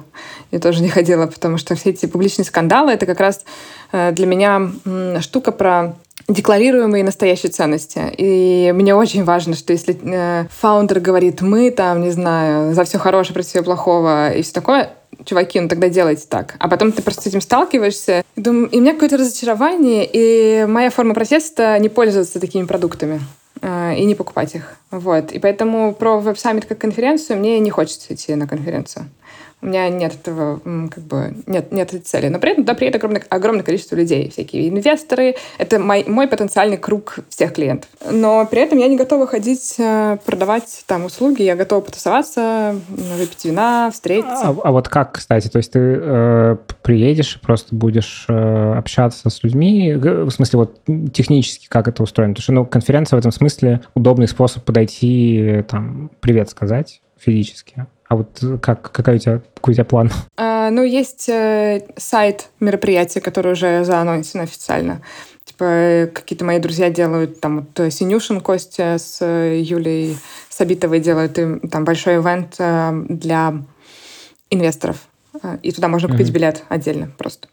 Я 0.51 0.59
тоже 0.59 0.81
не 0.81 0.89
ходила, 0.89 1.27
потому 1.27 1.57
что 1.57 1.75
все 1.75 1.91
эти 1.91 2.05
публичные 2.07 2.45
скандалы— 2.45 2.91
это 2.93 3.05
как 3.05 3.19
раз 3.19 3.45
э, 3.91 4.11
для 4.11 4.25
меня 4.25 4.71
штука 5.21 5.51
про 5.51 5.95
декларируемые 6.27 7.03
настоящие 7.03 7.51
ценности. 7.51 8.01
И 8.17 8.71
мне 8.73 8.95
очень 8.95 9.23
важно, 9.23 9.55
что 9.55 9.73
если 9.73 9.97
э, 10.03 10.45
фаундер 10.49 10.99
говорит, 10.99 11.41
мы 11.41 11.71
там, 11.71 12.01
не 12.01 12.11
знаю, 12.11 12.73
за 12.73 12.83
все 12.83 12.97
хорошее, 12.97 13.33
против 13.33 13.49
всего 13.49 13.63
плохого 13.63 14.33
и 14.33 14.41
все 14.41 14.53
такое, 14.53 14.91
чуваки, 15.25 15.59
ну 15.59 15.67
тогда 15.67 15.89
делайте 15.89 16.25
так. 16.27 16.55
А 16.59 16.67
потом 16.67 16.91
ты 16.91 17.01
просто 17.01 17.23
с 17.23 17.27
этим 17.27 17.41
сталкиваешься. 17.41 18.23
И, 18.35 18.41
думаю, 18.41 18.69
и 18.69 18.77
у 18.77 18.81
меня 18.81 18.93
какое-то 18.93 19.17
разочарование, 19.17 20.09
и 20.11 20.65
моя 20.65 20.89
форма 20.89 21.13
протеста 21.13 21.77
не 21.79 21.89
пользоваться 21.89 22.39
такими 22.39 22.65
продуктами 22.65 23.21
э, 23.61 23.95
и 23.97 24.05
не 24.05 24.15
покупать 24.15 24.55
их. 24.55 24.75
Вот. 24.89 25.31
И 25.31 25.39
поэтому 25.39 25.93
про 25.93 26.19
веб-саммит 26.19 26.65
как 26.65 26.77
конференцию 26.77 27.39
мне 27.39 27.59
не 27.59 27.69
хочется 27.69 28.13
идти 28.13 28.35
на 28.35 28.47
конференцию. 28.47 29.05
У 29.61 29.67
меня 29.67 29.89
нет 29.89 30.15
этого, 30.15 30.59
как 30.89 31.03
бы, 31.03 31.35
нет, 31.45 31.71
нет 31.71 31.89
этой 31.89 31.99
цели. 31.99 32.29
Но 32.29 32.39
при 32.39 32.51
этом 32.51 32.63
да, 32.63 32.73
приедет 32.73 32.95
огромное, 32.95 33.23
огромное 33.29 33.63
количество 33.63 33.95
людей, 33.95 34.29
всякие 34.31 34.69
инвесторы. 34.69 35.35
Это 35.59 35.77
мой, 35.77 36.03
мой 36.07 36.27
потенциальный 36.27 36.77
круг 36.77 37.19
всех 37.29 37.53
клиентов. 37.53 37.89
Но 38.09 38.45
при 38.47 38.61
этом 38.61 38.79
я 38.79 38.87
не 38.87 38.97
готова 38.97 39.27
ходить, 39.27 39.75
э, 39.77 40.17
продавать 40.25 40.83
там 40.87 41.05
услуги. 41.05 41.43
Я 41.43 41.55
готова 41.55 41.81
потусоваться, 41.81 42.75
выпить 42.87 43.45
вина, 43.45 43.91
встретиться. 43.91 44.47
А, 44.47 44.55
а 44.63 44.71
вот 44.71 44.89
как, 44.89 45.13
кстати? 45.13 45.47
То 45.47 45.57
есть 45.57 45.71
ты 45.73 45.79
э, 45.79 46.57
приедешь 46.81 47.35
и 47.35 47.39
просто 47.39 47.75
будешь 47.75 48.25
э, 48.29 48.73
общаться 48.77 49.29
с 49.29 49.43
людьми? 49.43 49.93
В 49.93 50.31
смысле, 50.31 50.59
вот 50.59 50.81
технически 51.13 51.67
как 51.69 51.87
это 51.87 52.01
устроено? 52.01 52.33
Потому 52.33 52.43
что 52.43 52.53
ну, 52.53 52.65
конференция 52.65 53.17
в 53.17 53.19
этом 53.19 53.31
смысле 53.31 53.81
удобный 53.93 54.27
способ 54.27 54.63
подойти, 54.63 55.63
там, 55.69 56.09
привет 56.19 56.49
сказать 56.49 57.01
физически. 57.19 57.85
А 58.11 58.15
вот 58.17 58.43
как, 58.61 58.91
какая 58.91 59.15
у 59.15 59.19
тебя, 59.19 59.41
какой 59.55 59.71
у 59.71 59.73
тебя 59.73 59.85
план? 59.85 60.11
А, 60.37 60.69
ну, 60.69 60.83
есть 60.83 61.29
э, 61.29 61.79
сайт 61.95 62.49
мероприятия, 62.59 63.21
который 63.21 63.53
уже 63.53 63.85
заанонсен 63.85 64.41
официально. 64.41 65.01
Типа 65.45 66.09
какие-то 66.13 66.43
мои 66.43 66.59
друзья 66.59 66.89
делают, 66.89 67.39
там 67.39 67.61
вот 67.61 67.79
э, 67.79 67.89
Синюшин 67.89 68.41
Костя 68.41 68.97
с 68.99 69.19
э, 69.21 69.61
Юлей 69.61 70.17
Сабитовой 70.49 70.99
делают 70.99 71.39
им 71.39 71.61
там 71.61 71.85
большой 71.85 72.17
ивент 72.17 72.55
э, 72.59 72.91
для 73.07 73.53
инвесторов. 74.49 75.07
Э, 75.41 75.57
и 75.63 75.71
туда 75.71 75.87
можно 75.87 76.09
купить 76.09 76.27
mm-hmm. 76.27 76.33
билет 76.33 76.65
отдельно 76.67 77.11
просто. 77.17 77.47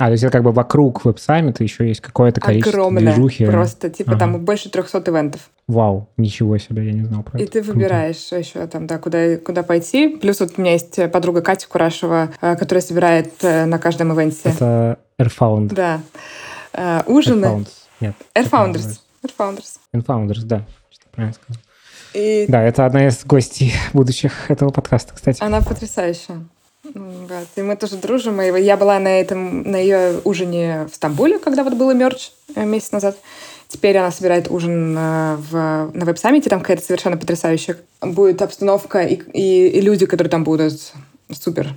А, 0.00 0.06
то 0.06 0.12
есть 0.12 0.24
это 0.24 0.32
как 0.32 0.44
бы 0.44 0.52
вокруг 0.52 1.04
веб-саммита 1.04 1.62
еще 1.62 1.86
есть 1.86 2.00
какое-то 2.00 2.40
количество 2.40 2.72
Огромное, 2.72 3.02
движухи. 3.02 3.44
просто, 3.44 3.90
типа 3.90 4.12
ага. 4.12 4.20
там 4.20 4.44
больше 4.46 4.70
300 4.70 5.02
ивентов. 5.10 5.50
Вау, 5.70 6.08
ничего 6.16 6.58
себе, 6.58 6.86
я 6.86 6.92
не 6.92 7.04
знал 7.04 7.22
про 7.22 7.38
и 7.38 7.44
это. 7.44 7.58
И 7.58 7.62
ты 7.62 7.72
выбираешь 7.72 8.28
Круто. 8.28 8.36
еще 8.36 8.66
там, 8.66 8.88
да, 8.88 8.98
куда, 8.98 9.36
куда 9.36 9.62
пойти. 9.62 10.08
Плюс 10.08 10.40
вот 10.40 10.54
у 10.56 10.60
меня 10.60 10.72
есть 10.72 10.98
подруга 11.12 11.42
Катя 11.42 11.68
Курашева, 11.68 12.30
э, 12.40 12.56
которая 12.56 12.82
собирает 12.82 13.32
э, 13.42 13.66
на 13.66 13.78
каждом 13.78 14.12
ивенте. 14.12 14.40
Это 14.44 14.98
Airfound. 15.16 15.72
Да. 15.74 16.00
Uh, 16.72 17.04
ужины. 17.06 17.44
Airfound. 17.44 17.68
Нет. 18.00 18.14
Airfounders. 18.34 19.00
Airfounders. 19.24 19.78
Airfounders, 19.94 20.42
да. 20.42 20.64
Что 20.90 21.08
правильно 21.12 21.34
сказал. 21.34 21.62
И... 22.14 22.46
Да, 22.48 22.62
это 22.62 22.84
одна 22.84 23.06
из 23.06 23.24
гостей 23.24 23.72
будущих 23.92 24.50
этого 24.50 24.70
подкаста, 24.70 25.14
кстати. 25.14 25.40
Она 25.40 25.60
потрясающая. 25.60 26.40
Вот. 26.82 27.46
И 27.54 27.62
мы 27.62 27.76
тоже 27.76 27.96
дружим. 27.96 28.40
И 28.40 28.60
я 28.60 28.76
была 28.76 28.98
на 28.98 29.20
этом, 29.20 29.62
на 29.62 29.76
ее 29.76 30.20
ужине 30.24 30.86
в 30.90 30.94
Стамбуле, 30.96 31.38
когда 31.38 31.62
вот 31.62 31.74
было 31.74 31.92
мерч 31.92 32.30
э, 32.56 32.64
месяц 32.64 32.90
назад. 32.90 33.16
Теперь 33.70 33.96
она 33.98 34.10
собирает 34.10 34.50
ужин 34.50 34.96
э, 34.98 35.36
в, 35.36 35.90
на 35.94 36.04
веб-саммите. 36.04 36.50
Там 36.50 36.58
какая-то 36.58 36.82
совершенно 36.82 37.16
потрясающая 37.16 37.76
будет 38.02 38.42
обстановка 38.42 39.02
и, 39.02 39.14
и, 39.32 39.68
и 39.68 39.80
люди, 39.80 40.06
которые 40.06 40.28
там 40.28 40.42
будут. 40.42 40.92
Супер. 41.30 41.68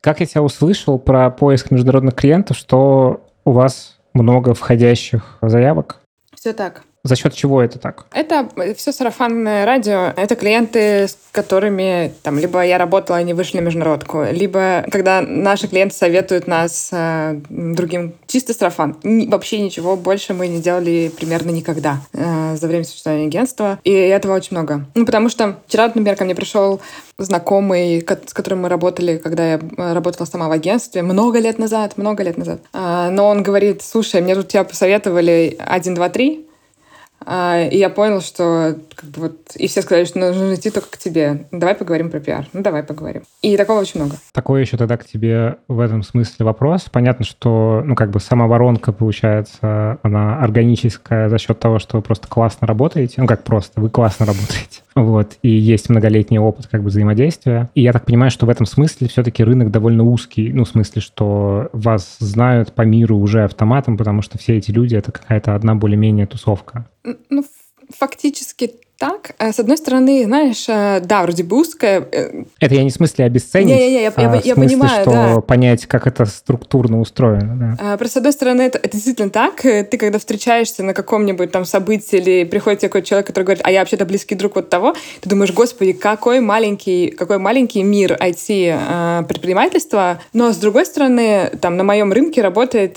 Как 0.00 0.20
я 0.20 0.26
тебя 0.26 0.42
услышал 0.42 1.00
про 1.00 1.28
поиск 1.30 1.72
международных 1.72 2.14
клиентов, 2.14 2.56
что 2.56 3.26
у 3.44 3.50
вас 3.50 3.98
много 4.14 4.54
входящих 4.54 5.38
заявок? 5.42 6.00
Все 6.32 6.52
так. 6.52 6.84
За 7.08 7.16
счет 7.16 7.32
чего 7.32 7.62
это 7.62 7.78
так? 7.78 8.04
Это 8.12 8.46
все 8.76 8.92
сарафанное 8.92 9.64
радио. 9.64 10.12
Это 10.14 10.36
клиенты, 10.36 11.08
с 11.08 11.16
которыми 11.32 12.12
там 12.22 12.38
либо 12.38 12.62
я 12.62 12.76
работала, 12.76 13.16
они 13.16 13.32
вышли 13.32 13.58
на 13.58 13.62
международку, 13.62 14.24
либо 14.30 14.84
когда 14.90 15.22
наши 15.22 15.68
клиенты 15.68 15.94
советуют 15.94 16.46
нас 16.46 16.90
э, 16.92 17.40
другим. 17.48 18.12
Чисто 18.26 18.52
сарафан. 18.52 18.96
Ни, 19.04 19.26
вообще 19.26 19.58
ничего 19.60 19.96
больше 19.96 20.34
мы 20.34 20.48
не 20.48 20.60
делали 20.60 21.10
примерно 21.16 21.48
никогда 21.50 22.02
э, 22.12 22.56
за 22.56 22.66
время 22.68 22.84
существования 22.84 23.26
агентства. 23.26 23.78
И 23.84 23.90
этого 23.90 24.34
очень 24.34 24.50
много. 24.50 24.84
Ну, 24.94 25.06
потому 25.06 25.30
что 25.30 25.56
вчера, 25.66 25.86
например, 25.86 26.14
ко 26.14 26.26
мне 26.26 26.34
пришел 26.34 26.82
знакомый, 27.16 28.06
с 28.26 28.34
которым 28.34 28.62
мы 28.62 28.68
работали, 28.68 29.16
когда 29.16 29.52
я 29.52 29.60
э, 29.78 29.92
работала 29.94 30.26
сама 30.26 30.48
в 30.48 30.52
агентстве, 30.52 31.00
много 31.00 31.38
лет 31.38 31.58
назад, 31.58 31.96
много 31.96 32.22
лет 32.22 32.36
назад. 32.36 32.60
Э, 32.74 33.08
но 33.10 33.28
он 33.28 33.42
говорит, 33.42 33.80
слушай, 33.82 34.20
мне 34.20 34.34
тут 34.34 34.48
тебя 34.48 34.64
посоветовали 34.64 35.56
1, 35.58 35.94
2, 35.94 36.08
3, 36.10 36.44
а, 36.44 36.47
и 37.28 37.76
я 37.76 37.90
понял, 37.90 38.20
что 38.20 38.76
как 38.94 39.10
бы 39.10 39.20
вот... 39.20 39.36
И 39.56 39.68
все 39.68 39.82
сказали, 39.82 40.04
что 40.04 40.18
нужно 40.18 40.54
идти 40.54 40.70
только 40.70 40.90
к 40.90 40.98
тебе. 40.98 41.46
Давай 41.52 41.74
поговорим 41.74 42.10
про 42.10 42.20
пиар. 42.20 42.46
Ну, 42.52 42.62
давай 42.62 42.82
поговорим. 42.82 43.22
И 43.42 43.56
такого 43.56 43.80
очень 43.80 44.00
много. 44.00 44.16
Такой 44.32 44.62
еще 44.62 44.76
тогда 44.76 44.96
к 44.96 45.04
тебе 45.04 45.56
в 45.68 45.80
этом 45.80 46.02
смысле 46.02 46.46
вопрос. 46.46 46.86
Понятно, 46.90 47.24
что, 47.24 47.82
ну, 47.84 47.94
как 47.94 48.10
бы 48.10 48.20
сама 48.20 48.46
воронка, 48.46 48.92
получается, 48.92 49.98
она 50.02 50.38
органическая 50.40 51.28
за 51.28 51.38
счет 51.38 51.58
того, 51.58 51.78
что 51.78 51.98
вы 51.98 52.02
просто 52.02 52.28
классно 52.28 52.66
работаете. 52.66 53.20
Ну, 53.20 53.26
как 53.26 53.44
просто, 53.44 53.80
вы 53.80 53.90
классно 53.90 54.24
работаете. 54.26 54.80
Вот. 55.04 55.38
И 55.42 55.48
есть 55.48 55.88
многолетний 55.88 56.38
опыт 56.38 56.66
как 56.66 56.82
бы 56.82 56.88
взаимодействия. 56.88 57.70
И 57.74 57.82
я 57.82 57.92
так 57.92 58.04
понимаю, 58.04 58.30
что 58.30 58.46
в 58.46 58.50
этом 58.50 58.66
смысле 58.66 59.08
все-таки 59.08 59.44
рынок 59.44 59.70
довольно 59.70 60.04
узкий. 60.04 60.52
Ну, 60.52 60.64
в 60.64 60.68
смысле, 60.68 61.02
что 61.02 61.68
вас 61.72 62.16
знают 62.18 62.72
по 62.72 62.82
миру 62.82 63.16
уже 63.18 63.44
автоматом, 63.44 63.96
потому 63.96 64.22
что 64.22 64.38
все 64.38 64.56
эти 64.56 64.70
люди— 64.70 64.94
это 64.96 65.12
какая-то 65.12 65.54
одна 65.54 65.74
более-менее 65.74 66.26
тусовка. 66.26 66.88
Ну, 67.30 67.44
фактически 67.90 68.72
так. 68.98 69.30
Э, 69.38 69.52
с 69.52 69.60
одной 69.60 69.76
стороны, 69.76 70.24
знаешь, 70.24 70.64
э, 70.68 71.00
да, 71.00 71.22
вроде 71.22 71.44
бы 71.44 71.60
узкая. 71.60 72.04
Э, 72.10 72.42
это 72.58 72.74
я 72.74 72.82
не 72.82 72.90
в 72.90 72.92
смысле 72.92 73.26
обесценить, 73.26 73.68
не, 73.68 73.74
не, 73.74 73.90
не, 73.90 74.02
я, 74.02 74.12
а 74.14 74.20
я, 74.20 74.34
я, 74.34 74.40
в 74.40 74.42
смысле, 74.42 74.54
понимаю, 74.54 75.02
что 75.02 75.10
да. 75.12 75.40
понять, 75.40 75.86
как 75.86 76.08
это 76.08 76.26
структурно 76.26 77.00
устроено. 77.00 77.76
Да. 77.78 77.92
А, 77.92 77.96
просто 77.96 78.14
с 78.14 78.16
одной 78.16 78.32
стороны, 78.32 78.62
это, 78.62 78.78
это 78.78 78.90
действительно 78.90 79.30
так. 79.30 79.60
Ты 79.62 79.96
когда 79.96 80.18
встречаешься 80.18 80.82
на 80.82 80.94
каком-нибудь 80.94 81.52
там 81.52 81.64
событии 81.64 82.16
или 82.16 82.44
приходит 82.44 82.80
тебе 82.80 82.88
какой-то 82.88 83.06
человек, 83.06 83.28
который 83.28 83.44
говорит, 83.44 83.62
а 83.64 83.70
я 83.70 83.80
вообще-то 83.80 84.04
близкий 84.04 84.34
друг 84.34 84.56
вот 84.56 84.68
того, 84.68 84.96
ты 85.20 85.30
думаешь, 85.30 85.52
господи, 85.52 85.92
какой 85.92 86.40
маленький, 86.40 87.10
какой 87.10 87.38
маленький 87.38 87.84
мир 87.84 88.16
IT-предпринимательства. 88.20 90.18
Но 90.32 90.52
с 90.52 90.56
другой 90.56 90.86
стороны, 90.86 91.52
там 91.60 91.76
на 91.76 91.84
моем 91.84 92.12
рынке 92.12 92.42
работает 92.42 92.96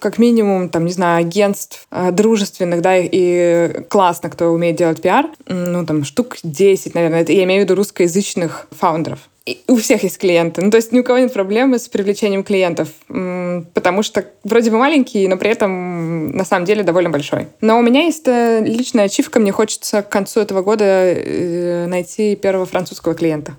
как 0.00 0.18
минимум, 0.18 0.68
там, 0.68 0.84
не 0.84 0.92
знаю, 0.92 1.20
агентств 1.20 1.86
дружественных, 2.12 2.82
да, 2.82 2.96
и 2.96 3.84
классно, 3.88 4.28
кто 4.28 4.48
умеет 4.50 4.76
делать 4.76 5.00
пиар 5.00 5.29
ну, 5.46 5.86
там, 5.86 6.04
штук 6.04 6.36
10, 6.42 6.94
наверное. 6.94 7.22
Это 7.22 7.32
я 7.32 7.44
имею 7.44 7.62
в 7.62 7.64
виду 7.64 7.74
русскоязычных 7.74 8.66
фаундеров. 8.70 9.20
И 9.46 9.62
у 9.68 9.76
всех 9.76 10.02
есть 10.02 10.18
клиенты. 10.18 10.62
Ну, 10.62 10.70
то 10.70 10.76
есть 10.76 10.92
ни 10.92 11.00
у 11.00 11.04
кого 11.04 11.18
нет 11.18 11.32
проблемы 11.32 11.78
с 11.78 11.88
привлечением 11.88 12.44
клиентов, 12.44 12.88
потому 13.08 14.02
что 14.02 14.24
вроде 14.44 14.70
бы 14.70 14.78
маленький, 14.78 15.26
но 15.28 15.36
при 15.36 15.50
этом 15.50 16.30
на 16.32 16.44
самом 16.44 16.66
деле 16.66 16.82
довольно 16.82 17.10
большой. 17.10 17.48
Но 17.60 17.78
у 17.78 17.82
меня 17.82 18.02
есть 18.02 18.28
э, 18.28 18.62
личная 18.64 19.06
ачивка, 19.06 19.40
мне 19.40 19.50
хочется 19.50 20.02
к 20.02 20.08
концу 20.08 20.40
этого 20.40 20.62
года 20.62 20.84
э, 20.84 21.86
найти 21.86 22.36
первого 22.36 22.66
французского 22.66 23.14
клиента. 23.14 23.56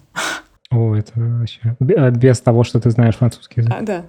О, 0.70 0.96
это 0.96 1.12
вообще... 1.16 1.76
А 1.98 2.12
без 2.12 2.40
того, 2.40 2.64
что 2.64 2.80
ты 2.80 2.90
знаешь 2.92 3.18
французский 3.18 3.62
язык. 3.62 3.74
А, 3.76 3.82
да. 3.82 4.06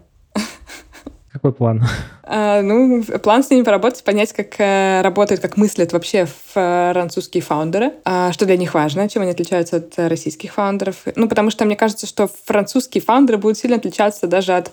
Какой 1.33 1.53
план? 1.53 1.83
А, 2.25 2.61
ну, 2.61 3.03
план 3.23 3.42
с 3.42 3.51
ними 3.51 3.62
поработать, 3.62 4.05
понять, 4.05 4.33
как 4.33 4.55
э, 4.59 5.01
работают, 5.03 5.40
как 5.40 5.57
мыслят 5.57 5.92
вообще 5.92 6.27
французские 6.53 7.42
фаундеры, 7.42 7.92
а, 8.05 8.33
что 8.33 8.45
для 8.45 8.57
них 8.59 8.75
важно, 8.75 9.09
чем 9.09 9.23
они 9.23 9.31
отличаются 9.31 9.77
от 9.77 9.95
российских 9.97 10.53
фаундеров. 10.53 10.97
Ну, 11.16 11.29
потому 11.29 11.51
что 11.51 11.64
мне 11.64 11.75
кажется, 11.75 12.07
что 12.07 12.29
французские 12.45 13.03
фаундеры 13.03 13.38
будут 13.38 13.57
сильно 13.57 13.77
отличаться 13.77 14.27
даже 14.27 14.53
от, 14.53 14.73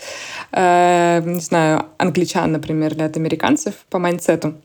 э, 0.52 1.22
не 1.26 1.40
знаю, 1.40 1.86
англичан, 1.98 2.52
например, 2.52 2.94
или 2.94 3.04
от 3.04 3.16
американцев 3.16 3.74
по 3.90 3.98
майндсету 3.98 4.56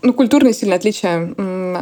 ну, 0.00 0.14
культурные 0.14 0.54
сильно 0.54 0.76
отличия 0.76 1.34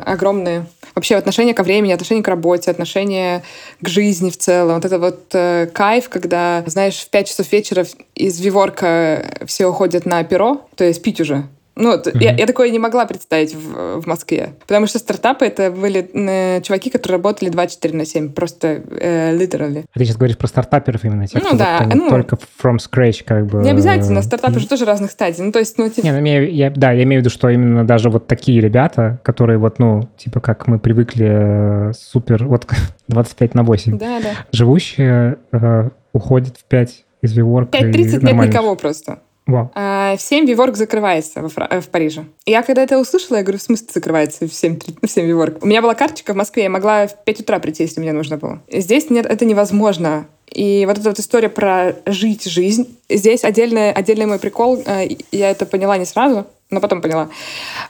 огромные. 0.05 0.67
Вообще 0.95 1.17
отношение 1.17 1.55
ко 1.55 1.63
времени, 1.63 1.93
отношение 1.93 2.25
к 2.25 2.29
работе, 2.29 2.71
отношение 2.71 3.43
к 3.81 3.89
жизни 3.89 4.31
в 4.31 4.37
целом. 4.37 4.77
Вот 4.77 4.85
это 4.85 4.99
вот 4.99 5.27
э, 5.33 5.69
кайф, 5.73 6.09
когда, 6.09 6.65
знаешь, 6.67 6.99
в 6.99 7.11
5 7.11 7.29
часов 7.29 7.53
вечера 7.53 7.87
из 8.15 8.41
Виворка 8.41 9.31
все 9.47 9.67
уходят 9.67 10.07
на 10.07 10.23
перо, 10.25 10.67
то 10.77 10.85
есть 10.85 11.03
пить 11.03 11.21
уже. 11.21 11.45
Ну, 11.77 11.97
mm-hmm. 11.97 12.19
я, 12.21 12.35
я 12.35 12.47
такое 12.47 12.71
не 12.71 12.79
могла 12.79 13.07
представить 13.07 13.55
в, 13.55 14.01
в 14.01 14.07
Москве. 14.07 14.55
Потому 14.67 14.87
что 14.87 14.99
стартапы 14.99 15.47
это 15.47 15.71
были 15.71 16.11
э, 16.13 16.61
чуваки, 16.63 16.91
которые 16.91 17.17
работали 17.17 17.49
24 17.49 17.97
на 17.97 18.05
7, 18.05 18.33
просто 18.33 18.83
э, 18.91 19.37
literally. 19.37 19.85
А 19.95 19.99
ты 19.99 20.05
сейчас 20.05 20.17
говоришь 20.17 20.37
про 20.37 20.47
стартаперов 20.47 21.05
именно, 21.05 21.27
тех, 21.27 21.43
ну, 21.43 21.57
да, 21.57 21.89
ну, 21.95 22.09
только 22.11 22.37
from 22.63 22.77
scratch, 22.77 23.25
как 23.25 23.47
бы. 23.47 23.63
Не 23.63 23.71
обязательно, 23.71 24.23
стартапы 24.23 24.55
mm-hmm. 24.55 24.61
же 24.61 24.69
тоже 24.69 24.85
разных 24.85 25.11
стадий. 25.11 25.43
Ну, 25.45 25.53
то 25.53 25.59
есть, 25.59 25.79
ну, 25.79 25.89
типа... 25.89 26.07
Не, 26.07 26.13
ну, 26.13 26.19
имею, 26.19 26.53
я, 26.53 26.71
да, 26.71 26.93
я 26.93 27.05
имею 27.05 27.23
в 27.23 27.25
виду, 27.25 27.31
что 27.31 27.49
именно 27.49 27.87
даже 27.87 28.11
вот 28.11 28.27
такие 28.27 28.61
ребята, 28.61 29.21
которые 29.23 29.59
вот, 29.59 29.79
ну, 29.79 30.09
типа, 30.17 30.41
как 30.41 30.67
мы 30.67 30.79
привыкли, 30.79 31.91
э, 31.91 31.93
супер, 31.93 32.47
вот 32.47 32.67
25 33.09 33.55
на 33.55 33.63
8, 33.63 33.99
да, 33.99 34.21
да. 34.21 34.31
живущие, 34.53 35.39
э, 35.53 35.91
уходят 36.13 36.57
в 36.57 36.65
5 36.65 37.05
из 37.23 37.39
WeWork. 37.39 37.71
5.30 37.71 38.25
нет 38.25 38.49
никого 38.49 38.75
просто. 38.77 39.21
Wow. 39.51 39.71
А, 39.75 40.17
в 40.17 40.23
7 40.23 40.47
Виворк 40.47 40.77
закрывается 40.77 41.43
в, 41.43 41.51
в 41.51 41.89
Париже. 41.89 42.25
И 42.45 42.53
я 42.53 42.63
когда 42.63 42.83
это 42.83 42.99
услышала, 42.99 43.39
я 43.39 43.43
говорю, 43.43 43.59
в 43.59 43.63
смысле 43.63 43.89
закрывается 43.93 44.47
в 44.47 44.53
7, 44.53 44.79
в 45.03 45.09
7 45.09 45.27
Виворк? 45.27 45.63
У 45.63 45.67
меня 45.67 45.83
была 45.83 45.95
карточка 45.95 46.33
в 46.33 46.37
Москве, 46.37 46.65
я 46.65 46.71
могла 46.71 47.07
в 47.07 47.25
5 47.25 47.41
утра 47.41 47.59
прийти, 47.59 47.83
если 47.83 48.01
мне 48.01 48.13
нужно 48.13 48.37
было. 48.37 48.63
Здесь 48.71 49.11
нет, 49.11 49.27
это 49.27 49.45
невозможно. 49.45 50.27
И 50.51 50.85
вот 50.87 50.99
эта 50.99 51.11
вот 51.11 51.19
история 51.19 51.49
про 51.49 51.97
жить 52.07 52.45
жизнь. 52.45 52.99
Здесь 53.09 53.45
отдельный, 53.45 53.93
отдельный 53.93 54.27
мой 54.27 54.39
прикол, 54.39 54.83
э, 54.85 55.09
я 55.31 55.51
это 55.51 55.65
поняла 55.65 55.97
не 55.97 56.05
сразу, 56.05 56.47
но 56.71 56.81
потом 56.81 57.01
поняла, 57.01 57.31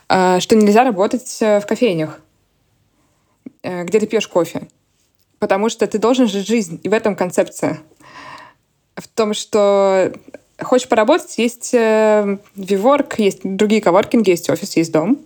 э, 0.09 0.41
что 0.41 0.57
нельзя 0.57 0.85
работать 0.85 1.39
э, 1.41 1.61
в 1.61 1.67
кофейнях, 1.67 2.21
где 3.63 4.01
ты 4.01 4.07
пьешь 4.07 4.29
кофе. 4.29 4.69
Потому 5.39 5.69
что 5.71 5.87
ты 5.87 5.99
должен 5.99 6.29
жить 6.29 6.47
жизнь. 6.47 6.81
И 6.83 6.89
в 6.89 6.93
этом 6.93 7.17
концепция. 7.17 7.81
В 8.95 9.09
том, 9.09 9.33
что 9.33 10.13
Хочешь 10.63 10.89
поработать, 10.89 11.39
есть 11.39 11.75
э, 11.75 12.39
WeWork, 12.57 13.19
есть 13.19 13.41
другие 13.45 13.81
коворкинги, 13.81 14.31
есть 14.31 14.51
офис, 14.51 14.77
есть 14.77 14.93
дом. 14.93 15.19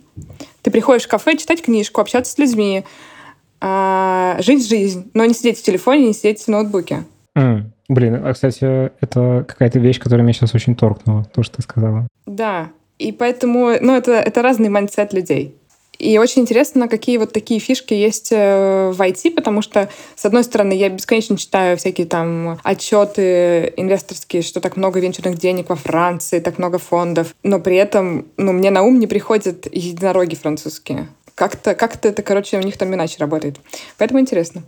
Ты 0.63 0.71
приходишь 0.71 1.05
в 1.05 1.09
кафе 1.09 1.37
читать 1.37 1.63
книжку, 1.63 2.01
общаться 2.01 2.33
с 2.33 2.39
людьми, 2.39 2.85
э, 3.61 4.37
жить 4.41 4.69
жизнь, 4.69 5.11
но 5.15 5.25
не 5.25 5.35
сидеть 5.35 5.59
в 5.59 5.63
телефоне, 5.63 6.09
не 6.09 6.13
сидеть 6.15 6.43
в 6.43 6.49
ноутбуке. 6.49 7.05
Mm. 7.37 7.65
Блин, 7.89 8.21
а, 8.25 8.33
кстати, 8.33 8.93
это 9.01 9.45
какая-то 9.47 9.79
вещь, 9.79 10.01
которая 10.01 10.23
меня 10.23 10.33
сейчас 10.33 10.55
очень 10.55 10.75
торкнула, 10.75 11.25
то, 11.25 11.43
что 11.43 11.57
ты 11.57 11.63
сказала. 11.63 12.09
Да, 12.25 12.71
и 12.99 13.13
поэтому, 13.13 13.73
ну, 13.81 13.95
это, 13.95 14.13
это 14.13 14.41
разный 14.41 14.69
mindset 14.69 15.13
людей. 15.13 15.55
И 15.99 16.19
очень 16.19 16.43
интересно, 16.43 16.89
какие 16.89 17.19
вот 17.19 17.33
такие 17.33 17.61
фишки 17.61 17.95
есть 17.95 18.33
э, 18.33 18.91
в 18.93 19.01
IT, 19.01 19.33
потому 19.33 19.63
что, 19.63 19.89
с 20.17 20.25
одной 20.25 20.45
стороны, 20.45 20.73
я 20.73 20.89
бесконечно 20.89 21.37
читаю 21.37 21.77
всякие 21.77 22.07
там 22.07 22.59
отчеты 22.63 23.73
инвесторские, 23.77 24.43
что 24.43 24.61
так 24.61 24.77
много 24.77 25.01
венчурных 25.01 25.39
денег 25.39 25.69
во 25.69 25.77
Франции, 25.77 26.41
так 26.41 26.59
много 26.59 26.79
фондов, 26.79 27.35
но 27.43 27.61
при 27.61 27.77
этом 27.77 28.27
ну, 28.37 28.53
мне 28.53 28.71
на 28.71 28.83
ум 28.83 28.99
не 28.99 29.07
приходят 29.07 29.67
единороги 29.73 30.35
французские. 30.35 31.09
Как-то 31.35 31.75
как 31.75 31.97
это, 32.05 32.23
короче, 32.23 32.59
у 32.59 32.63
них 32.63 32.77
там 32.77 32.95
иначе 32.95 33.17
работает. 33.19 33.57
Поэтому 33.99 34.21
интересно. 34.21 34.63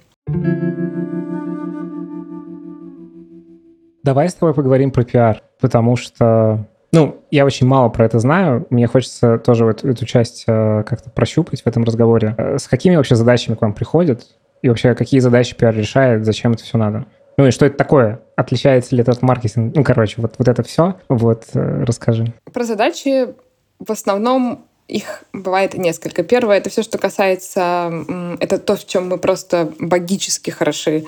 Давай 4.03 4.29
с 4.29 4.35
тобой 4.35 4.55
поговорим 4.55 4.93
про 4.93 5.05
пиар, 5.05 5.43
потому 5.61 5.97
что 5.97 6.67
ну, 6.97 7.23
я 7.31 7.45
очень 7.45 7.67
мало 7.67 7.91
про 7.91 8.07
это 8.07 8.19
знаю. 8.19 8.67
Мне 8.71 8.87
хочется 8.87 9.37
тоже 9.37 9.67
вот 9.67 9.85
эту 9.85 10.07
часть 10.07 10.45
э, 10.47 10.83
как-то 10.85 11.11
прощупать 11.11 11.61
в 11.61 11.67
этом 11.67 11.85
разговоре. 11.85 12.35
Э, 12.39 12.59
с 12.59 12.67
какими 12.67 12.97
вообще 12.97 13.15
задачами 13.15 13.55
к 13.55 13.61
вам 13.61 13.75
приходят? 13.75 14.27
И 14.63 14.71
вообще, 14.71 14.95
какие 14.95 15.21
задачи 15.21 15.55
пиар 15.55 15.77
решает? 15.77 16.25
Зачем 16.25 16.53
это 16.53 16.65
все 16.65 16.79
надо? 16.79 17.05
Ну 17.37 17.47
и 17.47 17.51
что 17.51 17.67
это 17.67 17.77
такое? 17.77 18.21
Отличается 18.35 18.97
ли 18.97 19.03
это 19.03 19.13
от 19.13 19.21
маркетинга? 19.21 19.73
Ну, 19.77 19.85
короче, 19.85 20.23
вот, 20.23 20.37
вот 20.39 20.49
это 20.49 20.63
все. 20.63 20.97
Вот, 21.11 21.45
э, 21.53 21.85
расскажи. 21.85 22.33
Про 22.51 22.65
задачи 22.65 23.35
в 23.79 23.93
основном 23.93 24.65
их 24.89 25.25
бывает 25.35 25.75
несколько. 25.75 26.23
Первое— 26.23 26.57
это 26.59 26.71
все, 26.71 26.83
что 26.83 26.97
касается... 26.97 27.93
Это 28.41 28.59
то, 28.59 28.77
в 28.77 28.87
чем 28.87 29.09
мы 29.09 29.19
просто 29.19 29.71
богически 29.79 30.51
хороши. 30.51 31.05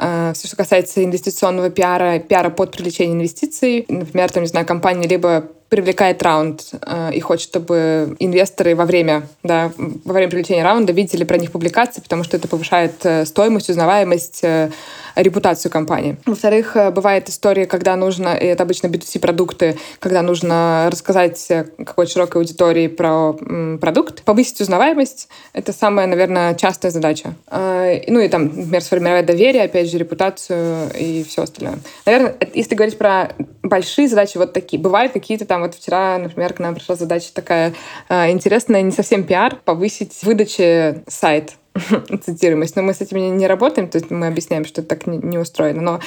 Э, 0.00 0.32
все, 0.34 0.48
что 0.48 0.56
касается 0.56 1.04
инвестиционного 1.04 1.68
пиара, 1.70 2.18
пиара 2.18 2.48
под 2.48 2.72
привлечение 2.72 3.14
инвестиций. 3.14 3.84
Например, 3.88 4.30
там, 4.30 4.42
не 4.42 4.48
знаю, 4.48 4.66
компания 4.66 5.06
либо 5.06 5.44
привлекает 5.68 6.22
раунд 6.22 6.62
э, 6.72 7.12
и 7.14 7.20
хочет, 7.20 7.48
чтобы 7.48 8.16
инвесторы 8.18 8.74
во 8.74 8.86
время, 8.86 9.28
да, 9.44 9.70
во 9.76 10.14
время 10.14 10.28
привлечения 10.28 10.64
раунда 10.64 10.92
видели 10.92 11.22
про 11.22 11.38
них 11.38 11.52
публикации, 11.52 12.00
потому 12.00 12.24
что 12.24 12.36
это 12.36 12.48
повышает 12.48 12.94
э, 13.04 13.24
стоимость, 13.24 13.70
узнаваемость, 13.70 14.40
э, 14.42 14.70
репутацию 15.14 15.70
компании. 15.70 16.16
Во-вторых, 16.26 16.76
э, 16.76 16.90
бывает 16.90 17.28
история, 17.28 17.66
когда 17.66 17.96
нужно, 17.96 18.34
и 18.34 18.46
это 18.46 18.62
обычно 18.64 18.88
B2C-продукты, 18.88 19.78
когда 19.98 20.22
нужно 20.22 20.88
рассказать 20.90 21.46
э, 21.50 21.66
какой-то 21.84 22.12
широкой 22.12 22.42
аудитории 22.42 22.88
про 22.88 23.36
м, 23.40 23.78
продукт, 23.78 24.22
повысить 24.22 24.60
узнаваемость. 24.60 25.28
Это 25.52 25.72
самая, 25.72 26.06
наверное, 26.06 26.54
частая 26.54 26.90
задача. 26.90 27.34
Э, 27.48 28.00
ну 28.08 28.20
и 28.20 28.28
там, 28.28 28.46
например, 28.46 28.82
сформировать 28.82 29.26
доверие, 29.26 29.64
опять 29.64 29.89
же, 29.90 29.98
репутацию 29.98 30.90
и 30.98 31.24
все 31.24 31.42
остальное. 31.42 31.78
Наверное, 32.06 32.36
если 32.54 32.74
говорить 32.74 32.98
про 32.98 33.32
большие 33.62 34.08
задачи, 34.08 34.36
вот 34.36 34.52
такие. 34.52 34.80
Бывают 34.80 35.12
какие-то 35.12 35.44
там 35.44 35.62
вот 35.62 35.74
вчера, 35.74 36.18
например, 36.18 36.52
к 36.52 36.58
нам 36.58 36.74
пришла 36.74 36.96
задача 36.96 37.30
такая 37.32 37.74
э, 38.08 38.30
интересная, 38.30 38.82
не 38.82 38.92
совсем 38.92 39.24
пиар, 39.24 39.56
повысить 39.64 40.16
выдачи 40.22 41.02
сайт 41.08 41.54
цитируемость. 42.24 42.76
Но 42.76 42.82
мы 42.82 42.94
с 42.94 43.00
этим 43.00 43.36
не 43.36 43.46
работаем, 43.46 43.88
то 43.88 43.98
есть 43.98 44.10
мы 44.10 44.26
объясняем, 44.26 44.64
что 44.64 44.80
это 44.80 44.90
так 44.90 45.06
не 45.06 45.38
устроено. 45.38 45.82
Но 45.82 46.00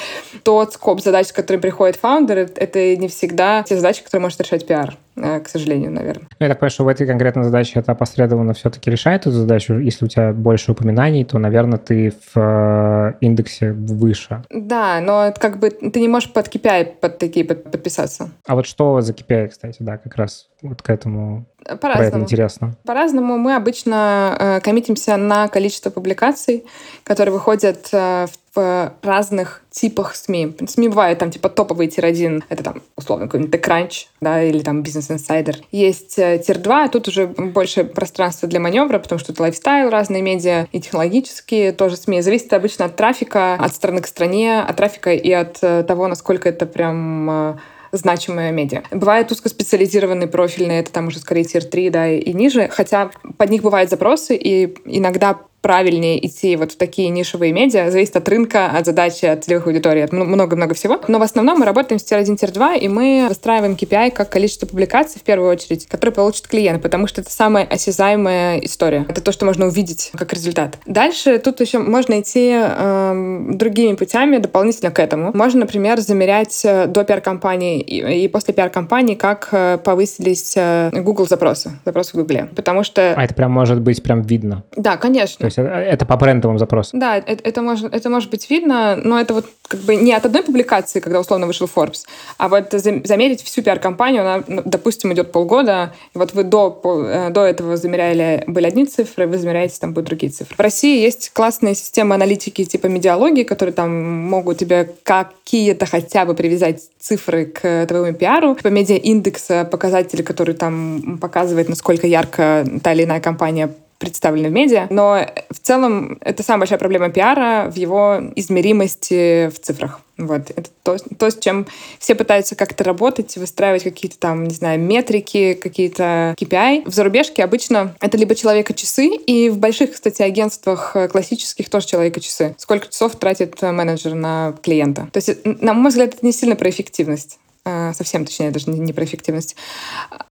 тот 0.43 0.73
скоп 0.73 1.01
задач, 1.01 1.27
с 1.27 1.31
которыми 1.31 1.61
приходит 1.61 1.95
фаундер, 1.95 2.49
это 2.55 2.95
не 2.95 3.07
всегда 3.07 3.63
те 3.63 3.75
задачи, 3.75 4.03
которые 4.03 4.23
может 4.23 4.41
решать 4.41 4.65
пиар, 4.65 4.97
э, 5.12 5.12
к 5.15 5.47
сожалению, 5.47 5.91
наверное. 5.91 6.27
Ну, 6.39 6.45
я 6.45 6.49
так 6.49 6.59
понимаю, 6.59 6.71
что 6.71 6.83
в 6.83 6.87
этой 6.87 7.05
конкретной 7.05 7.43
задаче 7.43 7.79
это 7.79 7.91
опосредованно 7.91 8.53
все-таки 8.53 8.89
решает 8.89 9.21
эту 9.21 9.31
задачу. 9.31 9.75
Если 9.75 10.05
у 10.05 10.07
тебя 10.07 10.33
больше 10.33 10.71
упоминаний, 10.71 11.23
то, 11.23 11.37
наверное, 11.37 11.77
ты 11.77 12.11
в 12.33 12.39
э, 12.39 13.13
индексе 13.21 13.71
выше. 13.71 14.43
Да, 14.49 14.99
но 15.01 15.33
как 15.37 15.59
бы 15.59 15.69
ты 15.69 15.99
не 15.99 16.07
можешь 16.07 16.31
под 16.31 16.47
KPI 16.47 16.99
под 16.99 17.17
такие 17.19 17.45
подписаться. 17.45 18.31
А 18.47 18.55
вот 18.55 18.65
что 18.65 19.01
за 19.01 19.13
KPI, 19.13 19.49
кстати, 19.49 19.77
да, 19.79 19.97
как 19.97 20.15
раз 20.15 20.47
вот 20.61 20.81
к 20.81 20.89
этому 20.89 21.45
по-разному. 21.81 22.23
интересно. 22.23 22.75
По-разному. 22.85 23.37
Мы 23.37 23.55
обычно 23.55 24.35
э, 24.39 24.59
коммитимся 24.61 25.17
на 25.17 25.47
количество 25.47 25.89
публикаций, 25.89 26.65
которые 27.03 27.33
выходят 27.33 27.89
э, 27.91 28.27
в 28.27 28.42
разных 28.55 29.63
типах 29.71 30.15
СМИ. 30.15 30.55
СМИ 30.67 30.89
бывают 30.89 31.19
там 31.19 31.31
типа 31.31 31.49
топовый 31.49 31.87
tier-1, 31.87 32.43
это 32.49 32.63
там 32.63 32.81
условно 32.95 33.25
какой-нибудь 33.25 33.53
TechCrunch, 33.53 34.07
да, 34.21 34.43
или 34.43 34.59
там 34.59 34.81
Business 34.81 35.09
Insider. 35.15 35.55
Есть 35.71 36.19
э, 36.19 36.41
tier-2, 36.45 36.89
тут 36.89 37.07
уже 37.07 37.27
больше 37.27 37.83
пространства 37.83 38.47
для 38.47 38.59
маневра, 38.59 38.99
потому 38.99 39.19
что 39.19 39.31
это 39.31 39.41
лайфстайл, 39.41 39.89
разные 39.89 40.21
медиа 40.21 40.67
и 40.71 40.79
технологические 40.79 41.71
тоже 41.71 41.97
СМИ. 41.97 42.21
Зависит 42.21 42.53
обычно 42.53 42.85
от 42.85 42.95
трафика, 42.95 43.55
от 43.55 43.73
страны 43.73 44.01
к 44.01 44.07
стране, 44.07 44.61
от 44.61 44.75
трафика 44.75 45.13
и 45.13 45.31
от 45.31 45.57
э, 45.61 45.83
того, 45.83 46.07
насколько 46.07 46.49
это 46.49 46.65
прям 46.65 47.29
э, 47.29 47.57
значимые 47.93 48.51
медиа. 48.51 48.83
Бывают 48.91 49.31
узкоспециализированные 49.31 50.27
профильные, 50.27 50.81
это 50.81 50.91
там 50.91 51.07
уже 51.07 51.19
скорее 51.19 51.43
tier 51.43 51.63
3, 51.63 51.89
да, 51.89 52.09
и 52.09 52.33
ниже, 52.33 52.67
хотя 52.69 53.11
под 53.37 53.49
них 53.49 53.61
бывают 53.61 53.89
запросы, 53.89 54.35
и 54.35 54.75
иногда 54.85 55.39
правильнее 55.63 56.23
идти 56.27 56.57
вот 56.57 56.73
в 56.73 56.77
такие 56.77 57.09
нишевые 57.09 57.53
медиа, 57.53 57.89
зависит 57.89 58.17
от 58.17 58.27
рынка, 58.27 58.67
от 58.67 58.85
задачи, 58.85 59.25
от 59.25 59.45
целевых 59.45 59.65
аудиторий, 59.65 60.03
от 60.03 60.11
много-много 60.11 60.75
всего. 60.75 60.99
Но 61.07 61.19
в 61.19 61.21
основном 61.21 61.59
мы 61.59 61.65
работаем 61.65 61.99
с 61.99 62.03
tier-1, 62.03 62.35
tier-2, 62.35 62.79
и 62.79 62.89
мы 62.89 63.25
выстраиваем 63.29 63.73
KPI 63.73 64.11
как 64.11 64.29
количество 64.29 64.67
публикаций, 64.67 65.21
в 65.21 65.23
первую 65.23 65.49
очередь, 65.49 65.87
которые 65.87 66.13
получит 66.13 66.47
клиент, 66.47 66.83
потому 66.83 67.07
что 67.07 67.21
это 67.21 67.31
самая 67.31 67.63
осязаемая 67.65 68.59
история. 68.59 69.05
Это 69.07 69.21
то, 69.21 69.31
что 69.31 69.45
можно 69.45 69.65
увидеть 69.65 70.11
как 70.13 70.33
результат. 70.33 70.77
Дальше 70.85 71.39
тут 71.39 71.61
еще 71.61 71.79
можно 71.79 72.19
идти 72.19 72.51
э, 72.53 73.45
другими 73.53 73.95
путями 73.95 74.39
дополнительно 74.39 74.91
к 74.91 74.99
этому. 74.99 75.31
Можно, 75.33 75.61
например, 75.61 76.01
замерять 76.01 76.61
э, 76.65 76.87
до 76.87 77.05
пиар-кампании 77.05 77.79
и, 77.79 78.25
и 78.25 78.27
после 78.27 78.53
пиар-кампании, 78.53 79.15
как 79.15 79.47
э, 79.53 79.77
повысились 79.77 80.55
э, 80.57 80.89
Google 80.91 81.25
запросы, 81.25 81.71
запросы 81.85 82.11
в 82.11 82.15
Google. 82.15 82.49
Потому 82.53 82.83
что... 82.83 83.13
А 83.13 83.23
это 83.23 83.33
прям 83.33 83.51
может 83.51 83.79
быть 83.79 84.03
прям 84.03 84.23
видно? 84.23 84.63
Да, 84.75 84.97
конечно 84.97 85.52
есть 85.61 85.69
это 85.93 86.05
по 86.05 86.17
брендовым 86.17 86.59
запросам? 86.59 86.99
Да, 86.99 87.17
это, 87.17 87.43
это, 87.43 87.61
может, 87.61 87.93
это 87.93 88.09
может 88.09 88.29
быть 88.29 88.49
видно, 88.49 88.95
но 88.95 89.19
это 89.19 89.33
вот 89.33 89.45
как 89.67 89.79
бы 89.81 89.95
не 89.95 90.13
от 90.13 90.25
одной 90.25 90.43
публикации, 90.43 90.99
когда 90.99 91.19
условно 91.19 91.47
вышел 91.47 91.69
Forbes, 91.73 92.03
а 92.37 92.49
вот 92.49 92.71
замерить 92.71 93.41
всю 93.41 93.61
пиар-компанию, 93.63 94.21
она, 94.21 94.43
ну, 94.47 94.61
допустим, 94.65 95.13
идет 95.13 95.31
полгода, 95.31 95.93
и 96.13 96.17
вот 96.17 96.33
вы 96.33 96.43
до, 96.43 96.81
э, 96.83 97.29
до 97.29 97.45
этого 97.45 97.77
замеряли, 97.77 98.43
были 98.47 98.67
одни 98.67 98.85
цифры, 98.85 99.27
вы 99.27 99.37
замеряете, 99.37 99.79
там 99.79 99.93
будут 99.93 100.07
другие 100.07 100.31
цифры. 100.31 100.55
В 100.55 100.59
России 100.59 101.01
есть 101.01 101.31
классные 101.33 101.75
системы 101.75 102.15
аналитики 102.15 102.63
типа 102.65 102.87
медиалогии, 102.87 103.43
которые 103.43 103.73
там 103.73 103.91
могут 104.29 104.57
тебе 104.57 104.89
какие-то 105.03 105.85
хотя 105.85 106.25
бы 106.25 106.33
привязать 106.33 106.81
цифры 106.99 107.45
к 107.45 107.85
твоему 107.87 108.15
пиару, 108.17 108.55
типа 108.55 108.67
медиа-индекса, 108.67 109.65
показатели, 109.65 110.21
которые 110.21 110.55
там 110.55 111.17
показывают, 111.21 111.69
насколько 111.69 112.07
ярко 112.07 112.65
та 112.83 112.93
или 112.93 113.03
иная 113.03 113.21
компания 113.21 113.69
представлены 114.03 114.49
в 114.49 114.51
медиа. 114.51 114.87
Но 114.89 115.25
в 115.49 115.59
целом 115.59 116.17
это 116.21 116.43
самая 116.43 116.59
большая 116.59 116.79
проблема 116.79 117.09
пиара 117.09 117.69
в 117.69 117.75
его 117.75 118.19
измеримости 118.35 119.49
в 119.49 119.59
цифрах. 119.59 119.99
Вот. 120.17 120.51
Это 120.55 120.69
то, 120.83 120.97
то, 121.17 121.31
с 121.31 121.37
чем 121.39 121.65
все 121.97 122.13
пытаются 122.13 122.55
как-то 122.55 122.83
работать, 122.83 123.35
выстраивать 123.35 123.83
какие-то 123.83 124.19
там, 124.19 124.43
не 124.43 124.53
знаю, 124.53 124.79
метрики, 124.79 125.53
какие-то 125.55 126.35
KPI. 126.39 126.83
В 126.87 126.93
зарубежке 126.93 127.43
обычно 127.43 127.95
это 127.99 128.17
либо 128.17 128.35
человека-часы, 128.35 129.07
и 129.07 129.49
в 129.49 129.57
больших, 129.57 129.93
кстати, 129.93 130.21
агентствах 130.21 130.95
классических 131.11 131.69
тоже 131.69 131.87
человека-часы. 131.87 132.55
Сколько 132.57 132.87
часов 132.87 133.15
тратит 133.15 133.59
менеджер 133.61 134.13
на 134.13 134.53
клиента. 134.61 135.07
То 135.11 135.17
есть, 135.17 135.45
на 135.45 135.73
мой 135.73 135.89
взгляд, 135.89 136.13
это 136.13 136.25
не 136.25 136.31
сильно 136.31 136.55
про 136.55 136.69
эффективность. 136.69 137.39
А, 137.65 137.93
совсем, 137.93 138.25
точнее, 138.25 138.51
даже 138.51 138.69
не, 138.69 138.91
про 138.91 139.05
эффективность. 139.05 139.55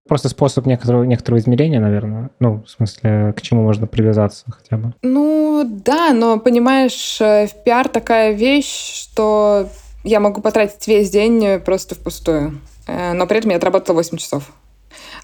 Просто 0.06 0.28
способ 0.28 0.66
некоторого, 0.66 1.04
некоторого 1.04 1.40
измерения, 1.40 1.80
наверное. 1.80 2.30
Ну, 2.40 2.62
в 2.62 2.68
смысле, 2.68 3.32
к 3.34 3.40
чему 3.40 3.62
можно 3.62 3.86
привязаться 3.86 4.44
хотя 4.50 4.76
бы. 4.76 4.92
Ну, 5.02 5.64
да, 5.66 6.12
но, 6.12 6.38
понимаешь, 6.38 7.18
э, 7.20 7.46
в 7.46 7.64
пиар 7.64 7.88
такая 7.88 8.32
вещь, 8.32 8.94
что 8.94 9.68
я 10.04 10.20
могу 10.20 10.42
потратить 10.42 10.86
весь 10.86 11.10
день 11.10 11.60
просто 11.60 11.94
впустую. 11.94 12.60
Э, 12.86 13.12
но 13.14 13.26
при 13.26 13.38
этом 13.38 13.50
я 13.50 13.56
отработала 13.56 13.96
8 13.96 14.18
часов. 14.18 14.52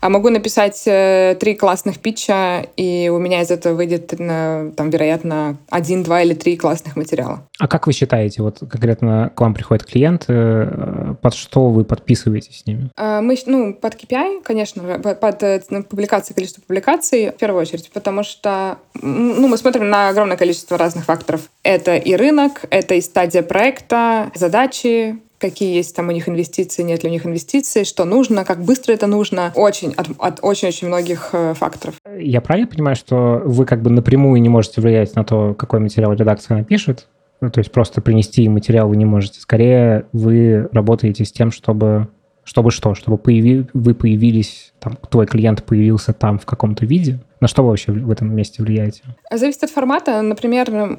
А 0.01 0.09
могу 0.09 0.28
написать 0.28 0.82
э, 0.86 1.36
три 1.40 1.55
классных 1.55 1.99
питча, 1.99 2.66
и 2.76 3.11
у 3.12 3.18
меня 3.18 3.42
из 3.42 3.51
этого 3.51 3.74
выйдет, 3.74 4.14
э, 4.16 4.72
там, 4.76 4.90
вероятно, 4.90 5.57
один, 5.70 6.03
два 6.05 6.22
или 6.22 6.34
три 6.34 6.57
классных 6.57 6.96
материала. 6.96 7.42
А 7.59 7.66
как 7.66 7.86
вы 7.86 7.92
считаете, 7.92 8.42
вот 8.42 8.59
конкретно 8.61 9.32
к 9.34 9.40
вам 9.40 9.55
приходит 9.55 9.84
клиент, 9.84 10.24
э, 10.28 11.14
под 11.20 11.34
что 11.34 11.70
вы 11.70 11.84
подписываетесь 11.84 12.61
с 12.61 12.66
ними? 12.66 12.90
А, 12.96 13.20
мы, 13.20 13.36
ну, 13.46 13.74
под 13.74 13.94
KPI, 13.94 14.42
конечно, 14.44 14.99
под, 14.99 15.20
под 15.20 15.70
ну, 15.70 15.82
публикации, 15.82 16.32
количество 16.32 16.62
публикаций, 16.62 17.30
в 17.30 17.36
первую 17.36 17.62
очередь, 17.62 17.90
потому 17.92 18.22
что, 18.22 18.78
ну, 19.03 19.49
мы 19.49 19.57
смотрим 19.59 19.88
на 19.88 20.09
огромное 20.09 20.36
количество 20.36 20.78
разных 20.78 21.07
факторов. 21.07 21.51
Это 21.64 21.96
и 21.96 22.14
рынок, 22.14 22.64
это 22.70 22.94
и 22.94 23.01
стадия 23.01 23.42
проекта, 23.42 24.30
задачи, 24.34 25.18
какие 25.39 25.74
есть 25.74 25.95
там 25.95 26.09
у 26.09 26.11
них 26.11 26.28
инвестиции, 26.28 26.82
нет 26.82 27.03
ли 27.03 27.09
у 27.09 27.12
них 27.12 27.26
инвестиций, 27.26 27.84
что 27.84 28.05
нужно, 28.05 28.45
как 28.45 28.62
быстро 28.62 28.93
это 28.93 29.07
нужно. 29.07 29.53
Очень, 29.55 29.93
от, 29.93 30.09
от 30.18 30.39
очень-очень 30.43 30.89
многих 30.89 31.30
э, 31.32 31.55
факторов. 31.55 31.95
Я 32.18 32.41
правильно 32.41 32.68
понимаю, 32.68 32.97
что 32.97 33.43
вы 33.45 33.64
как 33.64 33.82
бы 33.82 33.91
напрямую 33.91 34.41
не 34.41 34.49
можете 34.49 34.80
влиять 34.80 35.14
на 35.14 35.24
то, 35.24 35.55
какой 35.55 35.80
материал 35.80 36.12
редакция 36.12 36.59
напишет? 36.59 37.09
Ну, 37.41 37.51
то 37.51 37.61
есть 37.61 37.70
просто 37.70 38.01
принести 38.01 38.49
материал 38.49 38.89
вы 38.89 38.97
не 38.97 39.05
можете. 39.05 39.41
Скорее, 39.41 40.07
вы 40.12 40.68
работаете 40.72 41.24
с 41.24 41.32
тем, 41.32 41.53
чтобы 41.53 42.09
чтобы 42.49 42.70
что? 42.70 42.95
Чтобы 42.95 43.18
появи, 43.18 43.66
вы 43.74 43.95
появились, 43.95 44.72
там, 44.80 44.97
твой 45.11 45.26
клиент 45.26 45.64
появился 45.64 46.14
там 46.14 46.39
в 46.39 46.47
каком-то 46.47 46.86
виде? 46.86 47.20
На 47.41 47.47
что 47.47 47.62
вы 47.62 47.68
вообще 47.68 47.93
в 47.93 48.11
этом 48.11 48.34
месте 48.34 48.62
влияете? 48.62 49.03
Зависит 49.30 49.64
от 49.64 49.70
формата. 49.70 50.22
Например, 50.22 50.99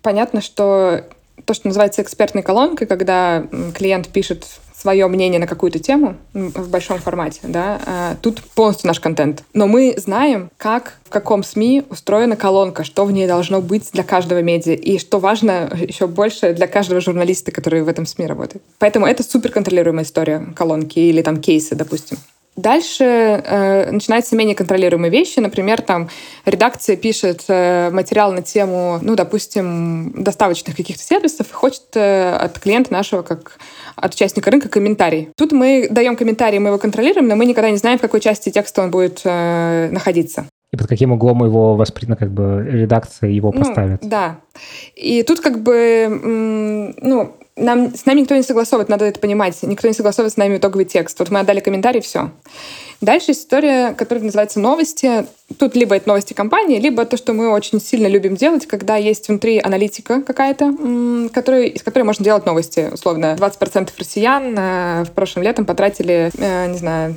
понятно, 0.00 0.40
что 0.40 1.04
то, 1.44 1.54
что 1.54 1.68
называется 1.68 2.02
экспертной 2.02 2.42
колонкой, 2.42 2.86
когда 2.86 3.46
клиент 3.74 4.08
пишет 4.08 4.46
свое 4.84 5.06
мнение 5.06 5.40
на 5.40 5.46
какую-то 5.46 5.78
тему 5.78 6.16
в 6.34 6.68
большом 6.68 6.98
формате, 6.98 7.40
да, 7.44 7.80
а, 7.86 8.16
тут 8.20 8.42
полностью 8.42 8.88
наш 8.88 9.00
контент. 9.00 9.42
Но 9.54 9.66
мы 9.66 9.94
знаем, 9.96 10.50
как, 10.58 10.98
в 11.04 11.10
каком 11.10 11.42
СМИ 11.42 11.84
устроена 11.88 12.36
колонка, 12.36 12.84
что 12.84 13.06
в 13.06 13.12
ней 13.12 13.26
должно 13.26 13.62
быть 13.62 13.90
для 13.92 14.04
каждого 14.04 14.42
медиа, 14.42 14.74
и 14.74 14.98
что 14.98 15.20
важно 15.20 15.70
еще 15.88 16.06
больше 16.06 16.52
для 16.52 16.66
каждого 16.66 17.00
журналиста, 17.00 17.50
который 17.50 17.82
в 17.82 17.88
этом 17.88 18.04
СМИ 18.04 18.26
работает. 18.26 18.62
Поэтому 18.78 19.06
это 19.06 19.22
супер 19.22 19.52
контролируемая 19.52 20.04
история 20.04 20.46
колонки 20.54 20.98
или 20.98 21.22
там 21.22 21.38
кейсы, 21.38 21.74
допустим. 21.74 22.18
Дальше 22.56 23.04
э, 23.04 23.90
начинаются 23.90 24.36
менее 24.36 24.54
контролируемые 24.54 25.10
вещи. 25.10 25.40
Например, 25.40 25.82
там 25.82 26.08
редакция 26.44 26.96
пишет 26.96 27.44
э, 27.48 27.90
материал 27.90 28.32
на 28.32 28.42
тему, 28.42 29.00
ну, 29.02 29.16
допустим, 29.16 30.12
доставочных 30.22 30.76
каких-то 30.76 31.02
сервисов 31.02 31.50
и 31.50 31.52
хочет 31.52 31.82
э, 31.94 32.32
от 32.32 32.60
клиента 32.60 32.92
нашего, 32.92 33.22
как 33.22 33.58
от 33.96 34.14
участника 34.14 34.52
рынка, 34.52 34.68
комментарий. 34.68 35.30
Тут 35.36 35.50
мы 35.50 35.88
даем 35.90 36.14
комментарий, 36.14 36.60
мы 36.60 36.68
его 36.68 36.78
контролируем, 36.78 37.26
но 37.26 37.34
мы 37.34 37.44
никогда 37.44 37.70
не 37.70 37.76
знаем, 37.76 37.98
в 37.98 38.02
какой 38.02 38.20
части 38.20 38.50
текста 38.50 38.82
он 38.82 38.92
будет 38.92 39.22
э, 39.24 39.88
находиться. 39.90 40.46
И 40.72 40.76
под 40.76 40.86
каким 40.86 41.12
углом 41.12 41.44
его 41.44 41.74
воспринято, 41.74 42.16
как 42.16 42.32
бы 42.32 42.66
редакция 42.68 43.30
его 43.30 43.52
ну, 43.52 43.64
поставит. 43.64 44.00
Да. 44.02 44.38
И 44.94 45.22
тут 45.24 45.40
как 45.40 45.62
бы, 45.62 46.94
ну, 47.00 47.34
нам, 47.56 47.94
с 47.94 48.04
нами 48.04 48.20
никто 48.20 48.34
не 48.34 48.42
согласовывает, 48.42 48.88
надо 48.88 49.04
это 49.04 49.20
понимать. 49.20 49.62
Никто 49.62 49.86
не 49.86 49.94
согласовывает 49.94 50.32
с 50.32 50.36
нами 50.36 50.56
итоговый 50.56 50.84
текст. 50.84 51.18
Вот 51.18 51.30
мы 51.30 51.40
отдали 51.40 51.60
комментарий, 51.60 52.00
все. 52.00 52.30
Дальше 53.00 53.32
история, 53.32 53.92
которая 53.92 54.24
называется 54.24 54.60
«Новости». 54.60 55.26
Тут 55.58 55.76
либо 55.76 55.94
это 55.94 56.08
новости 56.08 56.32
компании, 56.32 56.80
либо 56.80 57.04
то, 57.04 57.18
что 57.18 57.34
мы 57.34 57.50
очень 57.50 57.78
сильно 57.78 58.06
любим 58.06 58.34
делать, 58.34 58.66
когда 58.66 58.96
есть 58.96 59.28
внутри 59.28 59.60
аналитика 59.62 60.22
какая-то, 60.22 60.74
который, 61.32 61.68
из 61.68 61.82
которой 61.82 62.04
можно 62.04 62.24
делать 62.24 62.46
новости. 62.46 62.88
Условно, 62.90 63.36
20% 63.38 63.90
россиян 63.98 64.54
э, 64.58 65.04
в 65.04 65.10
прошлом 65.10 65.42
летом 65.42 65.66
потратили, 65.66 66.30
э, 66.38 66.66
не 66.70 66.78
знаю, 66.78 67.14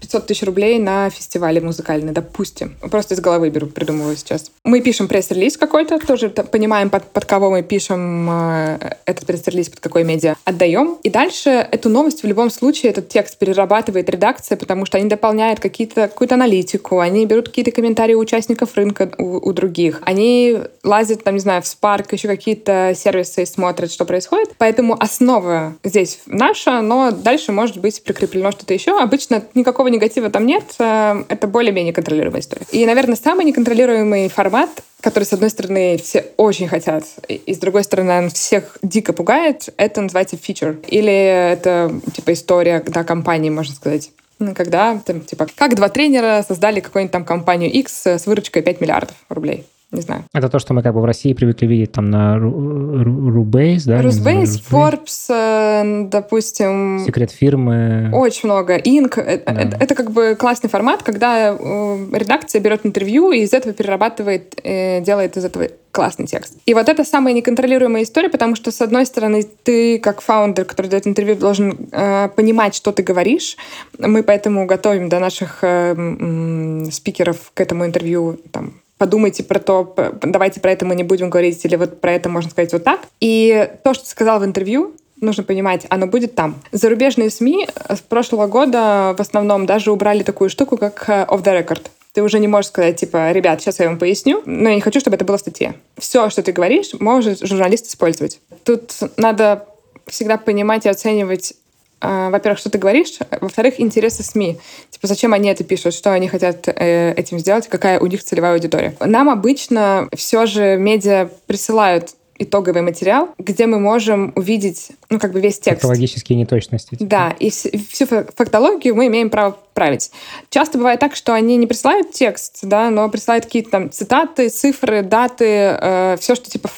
500 0.00 0.26
тысяч 0.26 0.44
рублей 0.44 0.78
на 0.78 1.10
фестивали 1.10 1.58
музыкальные, 1.58 2.12
допустим. 2.12 2.76
Просто 2.88 3.14
из 3.14 3.20
головы 3.20 3.50
беру, 3.50 3.66
придумываю 3.66 4.16
сейчас. 4.16 4.52
Мы 4.62 4.80
пишем 4.80 5.08
пресс-релиз 5.08 5.56
какой-то, 5.56 5.98
тоже 5.98 6.28
понимаем, 6.28 6.88
под, 6.88 7.02
под 7.04 7.24
кого 7.24 7.50
мы 7.50 7.62
пишем 7.62 8.30
э, 8.30 8.78
этот 9.06 9.26
пресс-релиз, 9.26 9.70
под 9.70 9.80
какой 9.80 10.04
медиа. 10.04 10.36
Отдаем. 10.44 10.98
И 11.02 11.10
дальше 11.10 11.50
эту 11.50 11.88
новость 11.88 12.22
в 12.22 12.26
любом 12.26 12.50
случае, 12.50 12.92
этот 12.92 13.08
текст 13.08 13.38
перерабатывает 13.38 14.08
редакция, 14.08 14.56
потому 14.56 14.86
что 14.86 14.98
они 14.98 15.05
дополняют 15.08 15.60
какие-то, 15.60 16.08
какую-то 16.08 16.34
аналитику, 16.34 17.00
они 17.00 17.26
берут 17.26 17.48
какие-то 17.48 17.70
комментарии 17.70 18.14
у 18.14 18.20
участников 18.20 18.74
рынка, 18.74 19.10
у, 19.18 19.48
у 19.48 19.52
других. 19.52 20.00
Они 20.04 20.58
лазят, 20.82 21.24
там, 21.24 21.34
не 21.34 21.40
знаю, 21.40 21.62
в 21.62 21.64
Spark, 21.64 22.06
еще 22.10 22.28
какие-то 22.28 22.92
сервисы 22.96 23.42
и 23.42 23.46
смотрят, 23.46 23.92
что 23.92 24.04
происходит. 24.04 24.54
Поэтому 24.58 24.96
основа 24.98 25.74
здесь 25.84 26.20
наша, 26.26 26.80
но 26.80 27.10
дальше 27.10 27.52
может 27.52 27.78
быть 27.78 28.02
прикреплено 28.02 28.52
что-то 28.52 28.74
еще. 28.74 28.98
Обычно 28.98 29.42
никакого 29.54 29.88
негатива 29.88 30.30
там 30.30 30.46
нет, 30.46 30.64
э, 30.78 31.24
это 31.28 31.46
более-менее 31.46 31.92
контролируемая 31.92 32.40
история. 32.40 32.66
И, 32.72 32.84
наверное, 32.86 33.16
самый 33.16 33.44
неконтролируемый 33.44 34.28
формат 34.28 34.70
который, 35.00 35.22
с 35.22 35.32
одной 35.32 35.50
стороны, 35.50 35.98
все 36.02 36.26
очень 36.36 36.66
хотят, 36.66 37.04
и 37.28 37.54
с 37.54 37.58
другой 37.58 37.84
стороны, 37.84 38.18
он 38.18 38.30
всех 38.30 38.76
дико 38.82 39.12
пугает, 39.12 39.68
это 39.76 40.00
называется 40.00 40.36
фичер. 40.36 40.78
Или 40.88 41.12
это, 41.12 41.92
типа, 42.12 42.32
история, 42.32 42.82
да, 42.84 43.04
компании, 43.04 43.50
можно 43.50 43.72
сказать. 43.72 44.10
Ну, 44.38 44.54
когда, 44.54 44.98
там, 44.98 45.22
типа, 45.22 45.46
как 45.54 45.74
два 45.74 45.88
тренера 45.88 46.44
создали 46.46 46.80
какую-нибудь 46.80 47.12
там 47.12 47.24
компанию 47.24 47.72
X 47.72 48.06
с 48.06 48.26
выручкой 48.26 48.62
5 48.62 48.80
миллиардов 48.80 49.16
рублей 49.28 49.66
не 49.92 50.00
знаю. 50.00 50.24
Это 50.32 50.48
то, 50.48 50.58
что 50.58 50.74
мы 50.74 50.82
как 50.82 50.94
бы 50.94 51.00
в 51.00 51.04
России 51.04 51.32
привыкли 51.32 51.66
видеть 51.66 51.92
там 51.92 52.06
на 52.06 52.36
Rubase, 52.36 53.82
да? 53.86 54.00
Rubase, 54.02 54.60
Forbes, 54.70 55.30
э, 55.30 56.08
допустим. 56.08 57.04
Секрет 57.06 57.30
фирмы. 57.30 58.10
Очень 58.12 58.48
много. 58.48 58.76
Inc. 58.78 59.18
Э, 59.20 59.42
да. 59.44 59.52
Это, 59.52 59.76
это 59.78 59.94
как 59.94 60.10
бы 60.10 60.34
классный 60.36 60.68
формат, 60.68 61.02
когда 61.02 61.50
э, 61.50 62.06
редакция 62.12 62.60
берет 62.60 62.84
интервью 62.84 63.30
и 63.30 63.40
из 63.40 63.52
этого 63.52 63.72
перерабатывает, 63.74 64.56
делает 64.64 65.36
из 65.36 65.44
этого 65.44 65.68
классный 65.96 66.26
текст. 66.26 66.58
И 66.66 66.74
вот 66.74 66.90
это 66.90 67.04
самая 67.04 67.32
неконтролируемая 67.32 68.02
история, 68.02 68.28
потому 68.28 68.54
что, 68.54 68.70
с 68.70 68.82
одной 68.82 69.06
стороны, 69.06 69.44
ты, 69.62 69.98
как 69.98 70.20
фаундер, 70.20 70.66
который 70.66 70.88
дает 70.88 71.06
интервью, 71.06 71.36
должен 71.36 71.88
э, 71.90 72.28
понимать, 72.36 72.74
что 72.74 72.92
ты 72.92 73.02
говоришь. 73.02 73.56
Мы 73.98 74.22
поэтому 74.22 74.66
готовим 74.66 75.08
до 75.08 75.20
наших 75.20 75.60
э, 75.62 76.84
спикеров 76.90 77.50
к 77.54 77.60
этому 77.62 77.86
интервью 77.86 78.38
там, 78.52 78.74
подумайте 78.98 79.44
про 79.44 79.58
то, 79.58 79.94
давайте 80.22 80.60
про 80.60 80.72
это 80.72 80.84
мы 80.84 80.94
не 80.94 81.04
будем 81.04 81.30
говорить, 81.30 81.64
или 81.64 81.76
вот 81.76 82.00
про 82.00 82.12
это 82.12 82.28
можно 82.28 82.50
сказать 82.50 82.72
вот 82.72 82.84
так. 82.84 83.00
И 83.20 83.70
то, 83.84 83.94
что 83.94 84.06
сказал 84.06 84.40
в 84.40 84.44
интервью, 84.44 84.94
нужно 85.20 85.42
понимать, 85.42 85.86
оно 85.88 86.06
будет 86.06 86.34
там. 86.34 86.56
Зарубежные 86.72 87.30
СМИ 87.30 87.68
с 87.88 88.00
прошлого 88.00 88.46
года 88.46 89.14
в 89.16 89.20
основном 89.20 89.66
даже 89.66 89.92
убрали 89.92 90.22
такую 90.22 90.50
штуку, 90.50 90.76
как 90.76 91.04
э, 91.08 91.26
off 91.28 91.42
the 91.42 91.64
record. 91.64 91.86
Ты 92.12 92.22
уже 92.22 92.38
не 92.38 92.48
можешь 92.48 92.68
сказать, 92.68 92.96
типа, 92.96 93.32
ребят, 93.32 93.60
сейчас 93.60 93.78
я 93.78 93.88
вам 93.88 93.98
поясню, 93.98 94.42
но 94.46 94.70
я 94.70 94.74
не 94.74 94.80
хочу, 94.80 95.00
чтобы 95.00 95.16
это 95.16 95.24
было 95.24 95.36
в 95.36 95.40
статье. 95.40 95.74
Все, 95.98 96.30
что 96.30 96.42
ты 96.42 96.52
говоришь, 96.52 96.92
может 96.98 97.46
журналист 97.46 97.86
использовать. 97.86 98.40
Тут 98.64 98.92
надо 99.16 99.66
всегда 100.06 100.38
понимать 100.38 100.86
и 100.86 100.88
оценивать 100.88 101.52
э, 101.52 101.54
во-первых, 102.00 102.58
что 102.58 102.70
ты 102.70 102.78
говоришь, 102.78 103.18
во-вторых, 103.40 103.80
интересы 103.80 104.22
СМИ. 104.22 104.58
Типа, 104.90 105.06
зачем 105.06 105.32
они 105.32 105.48
это 105.48 105.64
пишут, 105.64 105.94
что 105.94 106.12
они 106.12 106.28
хотят 106.28 106.68
э, 106.68 107.12
этим 107.14 107.38
сделать, 107.38 107.68
какая 107.68 107.98
у 108.00 108.06
них 108.06 108.22
целевая 108.22 108.54
аудитория. 108.54 108.94
Нам 109.00 109.28
обычно 109.28 110.08
все 110.14 110.46
же 110.46 110.76
медиа 110.76 111.30
присылают 111.46 112.10
итоговый 112.38 112.82
материал, 112.82 113.30
где 113.38 113.66
мы 113.66 113.78
можем 113.78 114.32
увидеть, 114.36 114.90
ну, 115.08 115.18
как 115.18 115.32
бы 115.32 115.40
весь 115.40 115.58
текст. 115.58 115.82
Фактологические 115.82 116.38
неточности. 116.38 116.90
Типа. 116.90 117.04
Да, 117.04 117.34
и 117.38 117.50
всю 117.50 118.06
фактологию 118.06 118.94
мы 118.94 119.06
имеем 119.06 119.30
право 119.30 119.56
править. 119.74 120.10
Часто 120.50 120.78
бывает 120.78 121.00
так, 121.00 121.16
что 121.16 121.32
они 121.34 121.56
не 121.56 121.66
присылают 121.66 122.12
текст, 122.12 122.58
да, 122.62 122.90
но 122.90 123.08
присылают 123.08 123.46
какие-то 123.46 123.70
там 123.70 123.90
цитаты, 123.90 124.48
цифры, 124.48 125.02
даты, 125.02 125.44
э, 125.44 126.16
все, 126.20 126.34
что 126.34 126.50
типа 126.50 126.70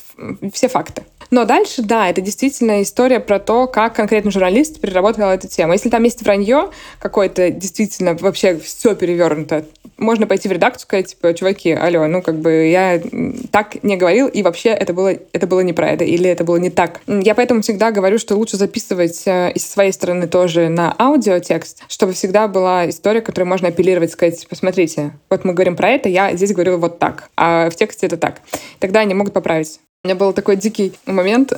все 0.53 0.69
факты. 0.69 1.03
Но 1.31 1.45
дальше, 1.45 1.83
да, 1.83 2.09
это 2.09 2.21
действительно 2.21 2.83
история 2.83 3.21
про 3.21 3.39
то, 3.39 3.67
как 3.67 3.95
конкретно 3.95 4.31
журналист 4.31 4.81
переработал 4.81 5.29
эту 5.29 5.49
тему. 5.49 5.73
Если 5.73 5.91
там 5.91 6.03
есть 6.05 6.23
вранье 6.23 6.71
какое-то, 6.99 7.51
действительно, 7.51 8.15
вообще 8.15 8.59
все 8.59 8.95
перевернуто, 8.95 9.65
можно 9.99 10.27
пойти 10.27 10.49
в 10.49 10.53
редакцию 10.53 10.79
и 10.79 10.87
сказать, 10.87 11.07
типа, 11.09 11.35
чуваки, 11.35 11.73
алло, 11.73 12.07
ну, 12.07 12.23
как 12.23 12.39
бы 12.39 12.69
я 12.69 13.01
так 13.51 13.83
не 13.83 13.97
говорил, 13.97 14.29
и 14.29 14.43
вообще 14.43 14.71
это 14.71 14.95
было, 14.95 15.13
это 15.33 15.47
было 15.47 15.61
не 15.61 15.73
про 15.73 15.91
это, 15.91 16.05
или 16.05 16.31
это 16.31 16.45
было 16.45 16.57
не 16.57 16.71
так. 16.71 17.01
Я 17.07 17.35
поэтому 17.35 17.63
всегда 17.63 17.91
говорю, 17.91 18.19
что 18.19 18.37
лучше 18.37 18.57
записывать 18.57 19.23
э, 19.27 19.53
и 19.53 19.59
своей 19.59 19.93
стороны 19.93 20.29
тоже 20.29 20.69
на 20.69 20.95
аудиотекст, 20.99 21.83
чтобы 21.89 22.13
всегда 22.13 22.49
была 22.49 22.89
история, 22.89 23.21
которую 23.21 23.49
можно 23.49 23.69
апеллировать, 23.69 24.13
сказать, 24.13 24.47
посмотрите, 24.49 25.13
вот 25.29 25.45
мы 25.45 25.53
говорим 25.53 25.77
про 25.77 25.91
это, 25.91 26.09
я 26.09 26.35
здесь 26.37 26.53
говорю 26.53 26.79
вот 26.79 26.99
так, 26.99 27.29
а 27.37 27.69
в 27.69 27.75
тексте 27.75 28.07
это 28.07 28.17
так. 28.17 28.41
Тогда 28.79 29.01
они 29.01 29.15
могут 29.15 29.33
поправить. 29.33 29.81
Меня 30.09 30.17
был 30.17 30.33
такой 30.33 30.57
дикий 30.57 30.95
момент. 31.05 31.53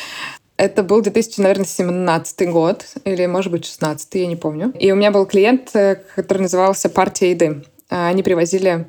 Это 0.58 0.82
был 0.82 1.00
2017 1.00 2.50
год, 2.50 2.84
или, 3.06 3.24
может 3.24 3.50
быть, 3.50 3.64
16 3.64 4.14
я 4.16 4.26
не 4.26 4.36
помню. 4.36 4.70
И 4.78 4.92
у 4.92 4.96
меня 4.96 5.10
был 5.10 5.24
клиент, 5.24 5.70
э, 5.72 6.02
который 6.14 6.42
назывался 6.42 6.90
«Партия 6.90 7.30
еды». 7.30 7.64
А, 7.88 8.08
они 8.08 8.22
привозили 8.22 8.84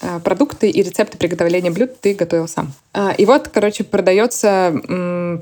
а, 0.00 0.18
продукты 0.18 0.70
и 0.70 0.82
рецепты 0.82 1.18
приготовления 1.18 1.70
блюд 1.70 2.00
ты 2.00 2.14
готовил 2.14 2.48
сам. 2.48 2.72
А, 2.92 3.12
и 3.16 3.24
вот, 3.26 3.46
короче, 3.46 3.84
продается 3.84 4.74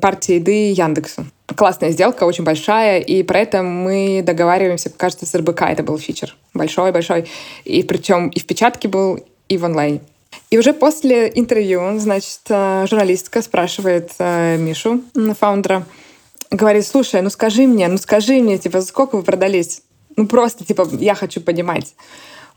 партия 0.03 0.35
еды 0.35 0.73
Яндексу. 0.73 1.25
Классная 1.47 1.93
сделка, 1.93 2.25
очень 2.25 2.45
большая, 2.45 3.01
и 3.01 3.23
про 3.23 3.39
это 3.39 3.63
мы 3.63 4.23
договариваемся, 4.23 4.91
кажется, 4.91 5.25
с 5.25 5.35
РБК 5.35 5.63
это 5.63 5.83
был 5.83 5.99
фичер. 5.99 6.37
Большой-большой. 6.53 7.31
И 7.65 7.83
причем 7.83 8.29
и 8.29 8.39
в 8.41 8.47
печатке 8.47 8.89
был, 8.89 9.25
и 9.49 9.57
в 9.57 9.65
онлайне. 9.65 10.03
И 10.51 10.59
уже 10.59 10.73
после 10.73 11.31
интервью, 11.35 11.99
значит, 11.99 12.41
э, 12.49 12.87
журналистка 12.89 13.43
спрашивает 13.43 14.13
э, 14.19 14.57
Мишу, 14.57 15.03
фаундера, 15.39 15.85
говорит, 16.51 16.87
слушай, 16.87 17.21
ну 17.21 17.31
скажи 17.31 17.67
мне, 17.67 17.89
ну 17.89 17.99
скажи 17.99 18.35
мне, 18.35 18.59
типа, 18.59 18.81
сколько 18.83 19.17
вы 19.17 19.23
продались? 19.23 19.83
Ну 20.17 20.27
просто, 20.29 20.65
типа, 20.65 20.89
я 20.99 21.15
хочу 21.15 21.41
понимать. 21.41 21.95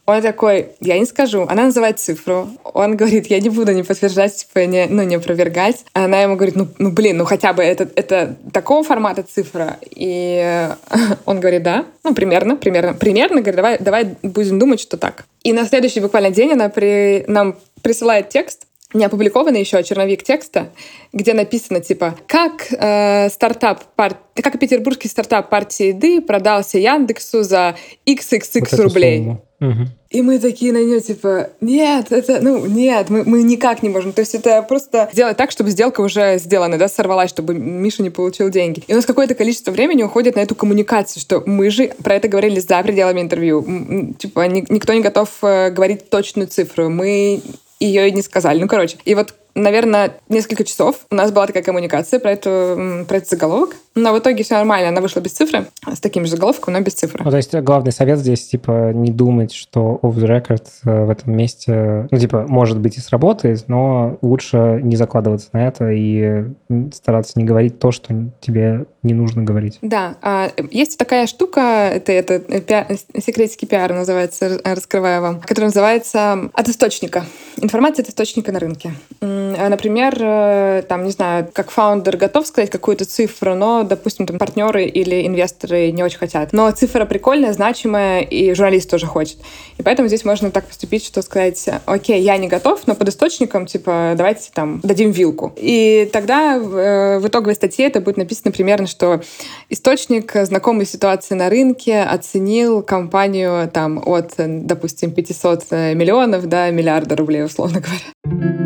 Он 0.09 0.23
такой, 0.23 0.69
я 0.79 0.97
не 0.97 1.05
скажу. 1.05 1.45
Она 1.47 1.65
называет 1.65 1.99
цифру. 1.99 2.49
Он 2.63 2.97
говорит, 2.97 3.27
я 3.27 3.39
не 3.39 3.49
буду 3.49 3.73
не 3.73 3.83
подтверждать, 3.83 4.35
типа, 4.35 4.65
не, 4.65 4.87
ну, 4.87 5.03
не 5.03 5.15
опровергать. 5.15 5.85
Она 5.93 6.21
ему 6.21 6.35
говорит, 6.35 6.55
ну, 6.55 6.67
ну 6.79 6.89
блин, 6.89 7.17
ну 7.17 7.25
хотя 7.25 7.53
бы 7.53 7.61
это, 7.61 7.87
это 7.95 8.35
такого 8.51 8.83
формата 8.83 9.21
цифра. 9.21 9.77
И 9.91 10.67
он 11.25 11.39
говорит, 11.39 11.61
да, 11.61 11.85
ну, 12.03 12.15
примерно, 12.15 12.55
примерно, 12.55 12.95
примерно, 12.95 13.41
говорит, 13.41 13.55
давай, 13.55 13.77
давай 13.79 14.15
будем 14.23 14.57
думать, 14.57 14.79
что 14.79 14.97
так. 14.97 15.25
И 15.43 15.53
на 15.53 15.65
следующий 15.65 15.99
буквально 15.99 16.31
день 16.31 16.53
она 16.53 16.69
при, 16.69 17.23
нам 17.27 17.55
присылает 17.81 18.29
текст, 18.29 18.67
не 18.93 19.05
опубликованный 19.05 19.59
еще 19.59 19.83
черновик 19.83 20.23
текста, 20.23 20.69
где 21.13 21.33
написано 21.33 21.79
типа 21.79 22.15
как 22.27 22.65
э, 22.71 23.29
стартап 23.29 23.83
пар... 23.95 24.17
как 24.33 24.57
петербургский 24.59 25.07
стартап 25.07 25.49
партии 25.49 25.87
еды 25.87 26.21
продался 26.21 26.79
Яндексу 26.79 27.43
за 27.43 27.75
XXX 28.07 28.67
вот 28.71 28.79
рублей. 28.79 29.37
Угу. 29.61 29.87
И 30.09 30.21
мы 30.21 30.39
такие 30.39 30.71
на 30.71 30.77
нее, 30.77 31.01
типа, 31.01 31.49
нет, 31.61 32.11
это, 32.11 32.39
ну, 32.41 32.65
нет, 32.65 33.09
мы, 33.09 33.23
мы 33.25 33.43
никак 33.43 33.83
не 33.83 33.89
можем. 33.89 34.13
То 34.13 34.21
есть 34.21 34.33
это 34.33 34.63
просто 34.63 35.09
сделать 35.11 35.37
так, 35.37 35.51
чтобы 35.51 35.69
сделка 35.69 36.01
уже 36.01 36.39
сделана, 36.39 36.77
да, 36.77 36.87
сорвалась, 36.87 37.29
чтобы 37.29 37.53
Миша 37.53 38.01
не 38.01 38.09
получил 38.09 38.49
деньги. 38.49 38.81
И 38.87 38.93
у 38.93 38.95
нас 38.95 39.05
какое-то 39.05 39.35
количество 39.35 39.71
времени 39.71 40.01
уходит 40.01 40.35
на 40.35 40.39
эту 40.39 40.55
коммуникацию, 40.55 41.21
что 41.21 41.43
мы 41.45 41.69
же 41.69 41.91
про 42.03 42.15
это 42.15 42.27
говорили 42.29 42.59
за 42.59 42.81
пределами 42.81 43.21
интервью. 43.21 44.15
Типа, 44.17 44.47
ни, 44.47 44.65
никто 44.69 44.93
не 44.93 45.01
готов 45.01 45.29
э, 45.43 45.69
говорить 45.69 46.09
точную 46.09 46.47
цифру. 46.47 46.89
Мы 46.89 47.41
ее 47.79 48.09
и 48.09 48.11
не 48.11 48.21
сказали. 48.21 48.59
Ну, 48.59 48.67
короче. 48.67 48.97
И 49.05 49.15
вот 49.15 49.33
наверное, 49.55 50.19
несколько 50.29 50.63
часов 50.63 51.05
у 51.09 51.15
нас 51.15 51.31
была 51.31 51.47
такая 51.47 51.63
коммуникация 51.63 52.19
про, 52.19 52.31
эту, 52.31 53.05
про 53.07 53.17
этот 53.17 53.29
заголовок. 53.29 53.75
Но 54.01 54.13
в 54.13 54.19
итоге 54.19 54.43
все 54.43 54.55
нормально, 54.55 54.89
она 54.89 55.01
вышла 55.01 55.19
без 55.19 55.33
цифры, 55.33 55.65
с 55.85 55.99
таким 55.99 56.25
же 56.25 56.31
заголовком, 56.31 56.73
но 56.73 56.81
без 56.81 56.93
цифры. 56.93 57.23
Ну, 57.23 57.31
то 57.31 57.37
есть 57.37 57.53
главный 57.53 57.91
совет 57.91 58.19
здесь, 58.19 58.47
типа, 58.47 58.91
не 58.93 59.11
думать, 59.11 59.53
что 59.53 59.99
off 60.01 60.15
the 60.15 60.27
record 60.27 60.65
э, 60.85 61.05
в 61.05 61.09
этом 61.09 61.35
месте, 61.35 62.07
ну, 62.09 62.17
типа, 62.17 62.45
может 62.47 62.79
быть 62.79 62.97
и 62.97 63.01
сработает, 63.01 63.65
но 63.67 64.17
лучше 64.21 64.79
не 64.81 64.95
закладываться 64.95 65.49
на 65.53 65.67
это 65.67 65.89
и 65.91 66.45
стараться 66.93 67.33
не 67.35 67.45
говорить 67.45 67.79
то, 67.79 67.91
что 67.91 68.13
тебе 68.39 68.85
не 69.03 69.13
нужно 69.13 69.43
говорить. 69.43 69.79
Да, 69.81 70.15
а, 70.21 70.51
есть 70.71 70.97
такая 70.97 71.27
штука, 71.27 71.89
это, 71.93 72.11
это 72.11 72.39
пиар, 72.61 72.87
секретики 73.17 73.65
пиара 73.65 73.93
называется, 73.93 74.59
раскрываю 74.63 75.21
вам, 75.21 75.41
которая 75.41 75.69
называется 75.69 76.49
от 76.53 76.69
источника. 76.69 77.25
Информация 77.61 78.03
от 78.03 78.09
источника 78.09 78.51
на 78.51 78.59
рынке. 78.59 78.93
А, 79.21 79.69
например, 79.69 80.15
э, 80.19 80.83
там, 80.87 81.05
не 81.05 81.11
знаю, 81.11 81.47
как 81.53 81.71
фаундер 81.71 82.17
готов 82.17 82.47
сказать 82.47 82.69
какую-то 82.69 83.05
цифру, 83.05 83.55
но, 83.55 83.83
допустим, 83.89 84.25
там 84.25 84.37
партнеры 84.37 84.85
или 84.85 85.25
инвесторы 85.27 85.91
не 85.91 86.03
очень 86.03 86.17
хотят. 86.17 86.53
Но 86.53 86.69
цифра 86.71 87.05
прикольная, 87.05 87.53
значимая, 87.53 88.21
и 88.21 88.53
журналист 88.53 88.89
тоже 88.89 89.05
хочет. 89.05 89.37
И 89.77 89.83
поэтому 89.83 90.07
здесь 90.07 90.23
можно 90.23 90.51
так 90.51 90.65
поступить, 90.65 91.05
что 91.05 91.21
сказать, 91.21 91.69
окей, 91.85 92.21
я 92.21 92.37
не 92.37 92.47
готов, 92.47 92.87
но 92.87 92.95
под 92.95 93.09
источником, 93.09 93.65
типа, 93.65 94.13
давайте 94.15 94.49
там 94.53 94.79
дадим 94.83 95.11
вилку. 95.11 95.51
И 95.57 96.09
тогда 96.13 96.55
э, 96.55 97.19
в 97.19 97.27
итоговой 97.27 97.55
статье 97.55 97.87
это 97.87 97.99
будет 97.99 98.17
написано 98.17 98.51
примерно, 98.51 98.87
что 98.87 99.21
источник, 99.69 100.31
знакомый 100.33 100.85
ситуации 100.85 101.35
на 101.35 101.49
рынке, 101.49 102.01
оценил 102.01 102.81
компанию 102.83 103.69
там 103.69 104.01
от, 104.05 104.33
допустим, 104.37 105.11
500 105.11 105.71
миллионов 105.71 106.47
до 106.47 106.71
миллиарда 106.71 107.15
рублей, 107.15 107.43
условно 107.43 107.81
говоря. 107.81 108.59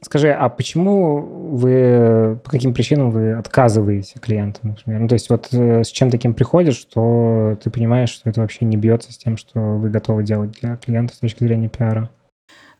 Скажи, 0.00 0.30
а 0.30 0.48
почему 0.48 1.37
вы, 1.48 2.38
по 2.44 2.50
каким 2.50 2.74
причинам 2.74 3.10
вы 3.10 3.32
отказываете 3.32 4.18
клиентам, 4.20 4.70
например? 4.70 5.00
Ну, 5.00 5.08
то 5.08 5.14
есть 5.14 5.30
вот 5.30 5.48
э, 5.52 5.82
с 5.82 5.88
чем 5.88 6.10
таким 6.10 6.34
приходишь, 6.34 6.76
что 6.76 7.56
ты 7.62 7.70
понимаешь, 7.70 8.10
что 8.10 8.28
это 8.28 8.40
вообще 8.40 8.64
не 8.64 8.76
бьется 8.76 9.12
с 9.12 9.18
тем, 9.18 9.36
что 9.36 9.58
вы 9.58 9.90
готовы 9.90 10.22
делать 10.22 10.52
для 10.60 10.76
клиента 10.76 11.14
с 11.14 11.18
точки 11.18 11.44
зрения 11.44 11.68
пиара? 11.68 12.10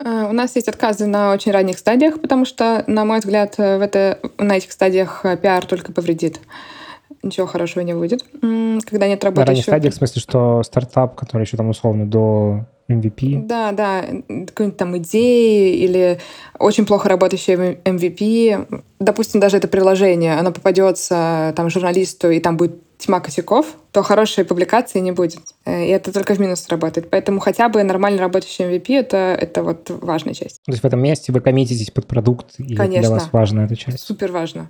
Э, 0.05 0.27
у 0.29 0.33
нас 0.33 0.55
есть 0.57 0.69
отказы 0.69 1.07
на 1.07 1.33
очень 1.33 1.53
ранних 1.53 1.79
стадиях, 1.79 2.21
потому 2.21 2.45
что, 2.45 2.85
на 2.87 3.05
мой 3.05 3.21
взгляд, 3.21 3.57
в 3.57 3.61
это, 3.61 4.19
на 4.39 4.57
этих 4.57 4.73
стадиях 4.73 5.25
э, 5.25 5.37
пиар 5.37 5.65
только 5.65 5.93
повредит 5.93 6.41
ничего 7.23 7.47
хорошего 7.47 7.83
не 7.83 7.95
выйдет, 7.95 8.25
когда 8.41 9.09
нет 9.09 9.25
работы. 9.25 9.41
На 9.41 9.47
ранних 9.47 9.65
стадиях, 9.65 9.95
в 9.95 9.97
смысле, 9.97 10.23
что 10.23 10.63
стартап, 10.63 11.17
который 11.17 11.43
еще 11.43 11.57
там 11.57 11.69
условно 11.69 12.09
до 12.09 12.67
MVP? 12.89 13.47
Да, 13.47 13.73
да, 13.73 14.03
какой-нибудь 14.47 14.77
там 14.77 14.97
идеи 14.99 15.77
или 15.77 16.19
очень 16.59 16.87
плохо 16.87 17.09
работающий 17.09 17.55
MVP. 17.55 18.83
Допустим, 18.99 19.41
даже 19.41 19.59
это 19.59 19.69
приложение, 19.69 20.39
оно 20.39 20.53
попадется 20.53 21.53
там 21.57 21.71
журналисту, 21.71 22.31
и 22.31 22.41
там 22.41 22.57
будет 22.57 22.83
тьма 22.99 23.21
косяков, 23.21 23.77
то 23.93 24.03
хорошей 24.03 24.45
публикации 24.45 24.99
не 24.99 25.13
будет. 25.13 25.41
Э, 25.65 25.85
и 25.85 25.89
это 25.89 26.13
только 26.13 26.35
в 26.35 26.41
минус 26.41 26.67
работает. 26.69 27.09
Поэтому 27.11 27.39
хотя 27.39 27.69
бы 27.69 27.83
нормально 27.85 28.19
работающий 28.21 28.65
MVP 28.65 28.93
это,— 28.99 29.17
это 29.41 29.63
вот 29.63 29.89
важная 29.89 30.35
часть. 30.35 30.61
То 30.65 30.73
есть 30.73 30.83
в 30.83 30.87
этом 30.87 31.01
месте 31.01 31.33
вы 31.33 31.41
коммититесь 31.41 31.91
под 31.91 32.07
продукт, 32.07 32.59
и 32.59 32.75
Конечно. 32.75 33.01
для 33.01 33.11
вас 33.11 33.29
важна 33.33 33.65
эта 33.65 33.77
часть? 33.77 34.01
Супер 34.01 34.33
важно. 34.33 34.69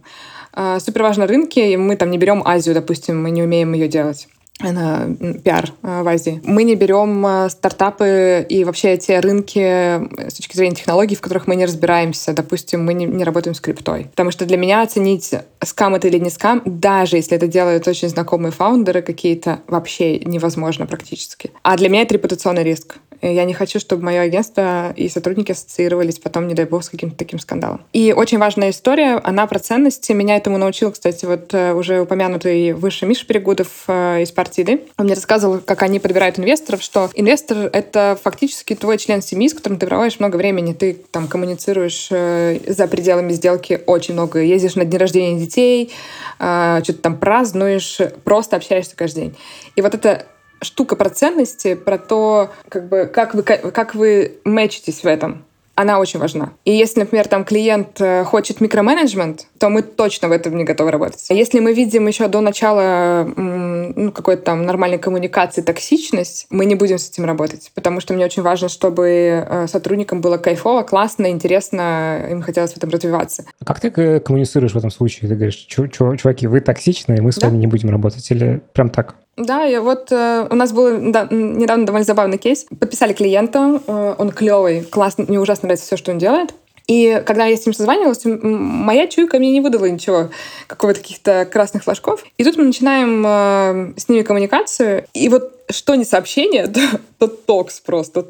А, 0.52 0.78
супер 0.78 1.02
важно 1.02 1.26
рынки, 1.26 1.58
и 1.58 1.76
мы 1.76 1.96
там 1.96 2.10
не 2.10 2.18
берем 2.18 2.42
Азию, 2.44 2.74
допустим, 2.74 3.22
мы 3.22 3.30
не 3.30 3.42
умеем 3.42 3.72
ее 3.72 3.88
делать 3.88 4.28
на 4.60 5.14
пиар 5.44 5.72
э, 5.82 6.02
в 6.02 6.08
Азии. 6.08 6.40
Мы 6.44 6.64
не 6.64 6.74
берем 6.74 7.24
э, 7.26 7.48
стартапы 7.48 8.44
и 8.48 8.64
вообще 8.64 8.96
те 8.96 9.20
рынки 9.20 9.60
э, 9.60 10.30
с 10.30 10.34
точки 10.34 10.56
зрения 10.56 10.74
технологий, 10.74 11.14
в 11.14 11.20
которых 11.20 11.46
мы 11.46 11.56
не 11.56 11.64
разбираемся. 11.64 12.32
Допустим, 12.32 12.84
мы 12.84 12.94
не, 12.94 13.04
не 13.04 13.24
работаем 13.24 13.54
с 13.54 13.60
криптой. 13.60 14.06
Потому 14.10 14.30
что 14.30 14.46
для 14.46 14.56
меня 14.56 14.82
оценить, 14.82 15.32
скам 15.64 15.94
это 15.94 16.08
или 16.08 16.18
не 16.18 16.30
скам, 16.30 16.62
даже 16.64 17.16
если 17.16 17.36
это 17.36 17.46
делают 17.46 17.86
очень 17.86 18.08
знакомые 18.08 18.52
фаундеры 18.52 19.02
какие-то, 19.02 19.60
вообще 19.68 20.18
невозможно 20.18 20.86
практически. 20.86 21.50
А 21.62 21.76
для 21.76 21.88
меня 21.88 22.02
это 22.02 22.14
репутационный 22.14 22.64
риск. 22.64 22.96
Я 23.20 23.44
не 23.44 23.54
хочу, 23.54 23.80
чтобы 23.80 24.04
мое 24.04 24.20
агентство 24.20 24.92
и 24.96 25.08
сотрудники 25.08 25.52
ассоциировались 25.52 26.18
потом, 26.18 26.46
не 26.46 26.54
дай 26.54 26.66
бог, 26.66 26.84
с 26.84 26.88
каким-то 26.88 27.16
таким 27.16 27.38
скандалом. 27.38 27.80
И 27.92 28.12
очень 28.12 28.38
важная 28.38 28.70
история, 28.70 29.20
она 29.24 29.46
про 29.46 29.58
ценности. 29.58 30.12
Меня 30.12 30.36
этому 30.36 30.58
научил, 30.58 30.92
кстати, 30.92 31.24
вот 31.24 31.52
э, 31.52 31.72
уже 31.72 32.00
упомянутый 32.00 32.72
выше 32.72 33.06
Миша 33.06 33.26
Перегудов 33.26 33.84
э, 33.88 34.22
из 34.22 34.30
партии 34.30 34.62
«Ды». 34.62 34.80
Он 34.96 35.06
мне 35.06 35.14
рассказывал, 35.14 35.58
как 35.58 35.82
они 35.82 35.98
подбирают 35.98 36.38
инвесторов, 36.38 36.82
что 36.82 37.10
инвестор— 37.14 37.70
это 37.72 38.18
фактически 38.22 38.74
твой 38.74 38.98
член 38.98 39.22
семьи, 39.22 39.48
с 39.48 39.54
которым 39.54 39.78
ты 39.78 39.86
проводишь 39.86 40.20
много 40.20 40.36
времени. 40.36 40.72
Ты 40.72 40.94
там 41.10 41.28
коммуницируешь 41.28 42.08
э, 42.10 42.58
за 42.66 42.86
пределами 42.86 43.32
сделки 43.32 43.80
очень 43.86 44.14
много. 44.14 44.40
Ездишь 44.40 44.76
на 44.76 44.84
дни 44.84 44.98
рождения 44.98 45.38
детей, 45.38 45.92
что-то 46.38 46.94
там 46.94 47.16
празднуешь, 47.16 47.98
просто 48.24 48.56
общаешься 48.56 48.94
каждый 48.94 49.24
день. 49.24 49.36
И 49.76 49.82
вот 49.82 49.94
это 49.94 50.26
штука 50.62 50.96
про 50.96 51.10
ценности, 51.10 51.74
про 51.74 51.98
то, 51.98 52.50
как 52.68 52.88
бы, 52.88 53.10
как 53.12 53.34
вы, 53.34 53.42
как 53.42 53.94
вы 53.94 54.38
мэчитесь 54.44 55.02
в 55.02 55.06
этом 55.06 55.44
она 55.78 56.00
очень 56.00 56.18
важна. 56.18 56.54
И 56.64 56.72
если, 56.72 56.98
например, 56.98 57.28
там 57.28 57.44
клиент 57.44 58.00
э, 58.00 58.24
хочет 58.24 58.60
микроменеджмент, 58.60 59.46
то 59.60 59.68
мы 59.68 59.82
точно 59.82 60.28
в 60.28 60.32
этом 60.32 60.56
не 60.56 60.64
готовы 60.64 60.90
работать. 60.90 61.24
А 61.30 61.34
если 61.34 61.60
мы 61.60 61.72
видим 61.72 62.08
еще 62.08 62.26
до 62.26 62.40
начала 62.40 63.22
ну, 63.36 64.10
какой-то 64.10 64.42
там 64.42 64.66
нормальной 64.66 64.98
коммуникации 64.98 65.62
токсичность, 65.62 66.48
мы 66.50 66.64
не 66.64 66.74
будем 66.74 66.98
с 66.98 67.08
этим 67.08 67.26
работать, 67.26 67.70
потому 67.76 68.00
что 68.00 68.12
мне 68.12 68.24
очень 68.24 68.42
важно, 68.42 68.68
чтобы 68.68 69.46
э, 69.48 69.66
сотрудникам 69.68 70.20
было 70.20 70.36
кайфово, 70.36 70.82
классно, 70.82 71.30
интересно, 71.30 72.26
им 72.28 72.42
хотелось 72.42 72.72
в 72.72 72.76
этом 72.76 72.90
развиваться. 72.90 73.44
А 73.60 73.64
как 73.64 73.78
ты 73.78 74.18
коммуницируешь 74.18 74.72
в 74.72 74.78
этом 74.78 74.90
случае? 74.90 75.28
Ты 75.28 75.36
говоришь, 75.36 75.64
чуваки, 75.68 76.48
вы 76.48 76.60
токсичны, 76.60 77.22
мы 77.22 77.30
с 77.30 77.36
да? 77.36 77.46
вами 77.46 77.58
не 77.58 77.68
будем 77.68 77.90
работать, 77.90 78.28
или 78.32 78.60
прям 78.72 78.90
так? 78.90 79.14
Да, 79.38 79.62
я 79.62 79.80
вот 79.80 80.10
э, 80.10 80.46
у 80.50 80.54
нас 80.54 80.72
был 80.72 81.12
да, 81.12 81.28
недавно 81.30 81.86
довольно 81.86 82.04
забавный 82.04 82.38
кейс. 82.38 82.66
Подписали 82.80 83.12
клиента, 83.12 83.80
э, 83.86 84.14
он 84.18 84.30
клевый, 84.30 84.82
классный, 84.82 85.26
мне 85.28 85.40
ужасно 85.40 85.68
нравится 85.68 85.86
все, 85.86 85.96
что 85.96 86.10
он 86.10 86.18
делает. 86.18 86.54
И 86.88 87.22
когда 87.24 87.44
я 87.44 87.56
с 87.56 87.64
ним 87.64 87.74
созванивалась, 87.74 88.22
моя 88.24 89.06
чуйка 89.06 89.38
мне 89.38 89.52
не 89.52 89.60
выдала 89.60 89.84
ничего, 89.84 90.30
какого-то 90.66 91.00
каких-то 91.00 91.44
красных 91.44 91.84
флажков. 91.84 92.24
И 92.38 92.44
тут 92.44 92.56
мы 92.56 92.64
начинаем 92.64 93.24
э, 93.26 93.92
с 93.96 94.08
ними 94.08 94.22
коммуникацию. 94.22 95.04
И 95.14 95.28
вот 95.28 95.57
что 95.70 95.94
не 95.94 96.04
сообщение, 96.04 96.66
то, 96.68 96.80
то 97.18 97.26
токс 97.28 97.80
просто. 97.80 98.26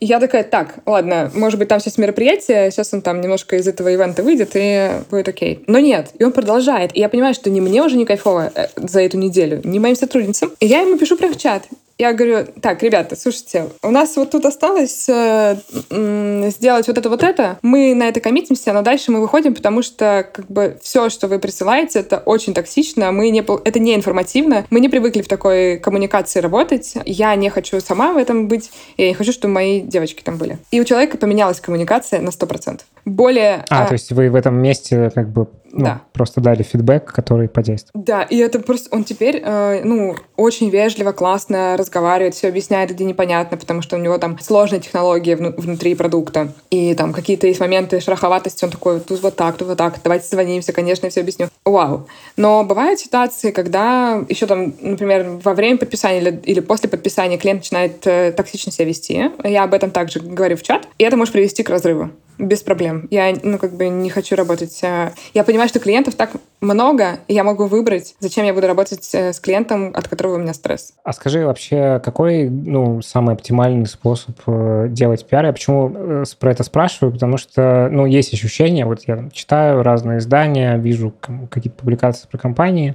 Я 0.00 0.20
такая, 0.20 0.44
так, 0.44 0.78
ладно, 0.86 1.30
может 1.34 1.58
быть, 1.58 1.68
там 1.68 1.80
сейчас 1.80 1.98
мероприятие, 1.98 2.70
сейчас 2.70 2.92
он 2.92 3.02
там 3.02 3.20
немножко 3.20 3.56
из 3.56 3.66
этого 3.66 3.88
ивента 3.88 4.22
выйдет, 4.22 4.50
и 4.54 4.90
будет 5.10 5.28
окей. 5.28 5.62
Но 5.66 5.78
нет, 5.78 6.10
и 6.18 6.24
он 6.24 6.32
продолжает. 6.32 6.96
И 6.96 7.00
я 7.00 7.08
понимаю, 7.08 7.34
что 7.34 7.50
ни 7.50 7.60
мне 7.60 7.82
уже 7.82 7.96
не 7.96 8.06
кайфово 8.06 8.52
э, 8.54 8.68
за 8.76 9.00
эту 9.00 9.18
неделю, 9.18 9.60
ни 9.64 9.78
моим 9.78 9.96
сотрудницам. 9.96 10.52
И 10.60 10.66
я 10.66 10.80
ему 10.80 10.98
пишу 10.98 11.16
прям 11.16 11.32
в 11.32 11.36
чат 11.36 11.64
я 11.98 12.12
говорю, 12.12 12.46
так, 12.62 12.80
ребята, 12.84 13.16
слушайте, 13.16 13.70
у 13.82 13.90
нас 13.90 14.16
вот 14.16 14.30
тут 14.30 14.46
осталось 14.46 15.08
э, 15.08 15.56
сделать 15.90 16.86
вот 16.86 16.96
это, 16.96 17.10
вот 17.10 17.24
это. 17.24 17.58
Мы 17.62 17.92
на 17.96 18.04
это 18.04 18.20
коммитимся, 18.20 18.72
но 18.72 18.82
дальше 18.82 19.10
мы 19.10 19.20
выходим, 19.20 19.52
потому 19.52 19.82
что 19.82 20.28
как 20.32 20.46
бы 20.46 20.78
все, 20.80 21.10
что 21.10 21.26
вы 21.26 21.40
присылаете, 21.40 21.98
это 21.98 22.18
очень 22.18 22.54
токсично, 22.54 23.10
мы 23.10 23.30
не, 23.30 23.40
это 23.40 23.80
не 23.80 23.96
информативно, 23.96 24.64
мы 24.70 24.78
не 24.78 24.88
привыкли 24.88 25.22
в 25.22 25.28
такой 25.28 25.78
коммуникации 25.78 26.38
работать. 26.38 26.67
Я 27.04 27.34
не 27.34 27.50
хочу 27.50 27.80
сама 27.80 28.12
в 28.12 28.16
этом 28.16 28.48
быть, 28.48 28.70
я 28.96 29.08
не 29.08 29.14
хочу, 29.14 29.32
чтобы 29.32 29.54
мои 29.54 29.80
девочки 29.80 30.22
там 30.22 30.36
были. 30.36 30.58
И 30.70 30.80
у 30.80 30.84
человека 30.84 31.18
поменялась 31.18 31.60
коммуникация 31.60 32.20
на 32.20 32.28
100%. 32.28 32.80
Более... 33.04 33.64
А, 33.68 33.84
а... 33.84 33.86
то 33.86 33.94
есть 33.94 34.12
вы 34.12 34.30
в 34.30 34.34
этом 34.34 34.56
месте 34.56 35.10
как 35.14 35.28
бы 35.28 35.48
ну, 35.72 35.84
да. 35.84 36.02
просто 36.12 36.40
дали 36.40 36.62
фидбэк, 36.62 37.12
который 37.12 37.48
подействовал. 37.48 38.04
Да, 38.04 38.22
и 38.22 38.36
это 38.36 38.60
просто... 38.60 38.88
Он 38.94 39.04
теперь, 39.04 39.42
э, 39.44 39.82
ну, 39.84 40.16
очень 40.36 40.70
вежливо, 40.70 41.12
классно 41.12 41.76
разговаривает, 41.76 42.34
все 42.34 42.48
объясняет, 42.48 42.90
где 42.90 43.04
непонятно, 43.04 43.56
потому 43.56 43.82
что 43.82 43.96
у 43.96 43.98
него 43.98 44.18
там 44.18 44.38
сложная 44.38 44.80
технология 44.80 45.36
вну, 45.36 45.52
внутри 45.56 45.94
продукта. 45.94 46.52
И 46.70 46.94
там 46.94 47.12
какие-то 47.12 47.46
есть 47.46 47.60
моменты 47.60 48.00
шероховатости, 48.00 48.64
он 48.64 48.70
такой, 48.70 49.00
тут 49.00 49.22
вот 49.22 49.36
так, 49.36 49.56
тут 49.56 49.68
вот 49.68 49.78
так, 49.78 49.98
давайте 50.02 50.24
созвонимся, 50.24 50.72
конечно, 50.72 51.06
я 51.06 51.10
все 51.10 51.20
объясню. 51.20 51.48
Вау. 51.64 52.06
Но 52.36 52.64
бывают 52.64 53.00
ситуации, 53.00 53.50
когда 53.50 54.24
еще 54.28 54.46
там, 54.46 54.74
например, 54.80 55.40
во 55.44 55.54
время 55.54 55.78
подписания 55.78 56.20
или, 56.20 56.40
или 56.44 56.60
после 56.60 56.88
подписания 56.88 57.38
клиент 57.38 57.60
начинает 57.60 58.06
э, 58.06 58.32
токсично 58.32 58.72
себя 58.72 58.86
вести. 58.86 59.30
Я 59.44 59.64
об 59.64 59.74
этом 59.74 59.90
также 59.90 60.20
говорю 60.20 60.56
в 60.56 60.62
чат, 60.62 60.88
и 60.98 61.04
это 61.04 61.16
может 61.16 61.32
привести 61.32 61.62
к 61.62 61.70
разрыву 61.70 62.10
без 62.38 62.62
проблем. 62.62 63.08
Я, 63.10 63.34
ну, 63.42 63.58
как 63.58 63.72
бы 63.72 63.88
не 63.88 64.10
хочу 64.10 64.36
работать. 64.36 64.78
Э, 64.82 65.12
я 65.34 65.44
понимаю, 65.44 65.68
что 65.68 65.80
клиентов 65.80 66.14
так 66.14 66.30
много, 66.60 67.18
и 67.28 67.34
я 67.34 67.44
могу 67.44 67.66
выбрать, 67.66 68.14
зачем 68.20 68.44
я 68.44 68.54
буду 68.54 68.66
работать 68.66 69.08
э, 69.12 69.32
с 69.32 69.40
клиентом, 69.40 69.92
от 69.94 70.08
которого 70.08 70.36
у 70.36 70.38
меня 70.38 70.54
стресс. 70.54 70.94
А 71.04 71.12
скажи 71.12 71.44
вообще, 71.44 72.00
какой, 72.04 72.48
ну, 72.48 73.02
самый 73.02 73.34
оптимальный 73.34 73.86
способ 73.86 74.38
э, 74.46 74.86
делать 74.90 75.26
пиар? 75.26 75.46
Я 75.46 75.52
почему 75.52 76.24
про 76.38 76.50
это 76.50 76.62
спрашиваю? 76.62 77.12
Потому 77.12 77.36
что, 77.38 77.88
ну, 77.90 78.06
есть 78.06 78.32
ощущение, 78.32 78.86
вот 78.86 79.02
я 79.06 79.28
читаю 79.32 79.82
разные 79.82 80.18
издания, 80.18 80.76
вижу 80.76 81.12
какие-то 81.50 81.78
публикации 81.78 82.28
про 82.28 82.38
компании, 82.38 82.94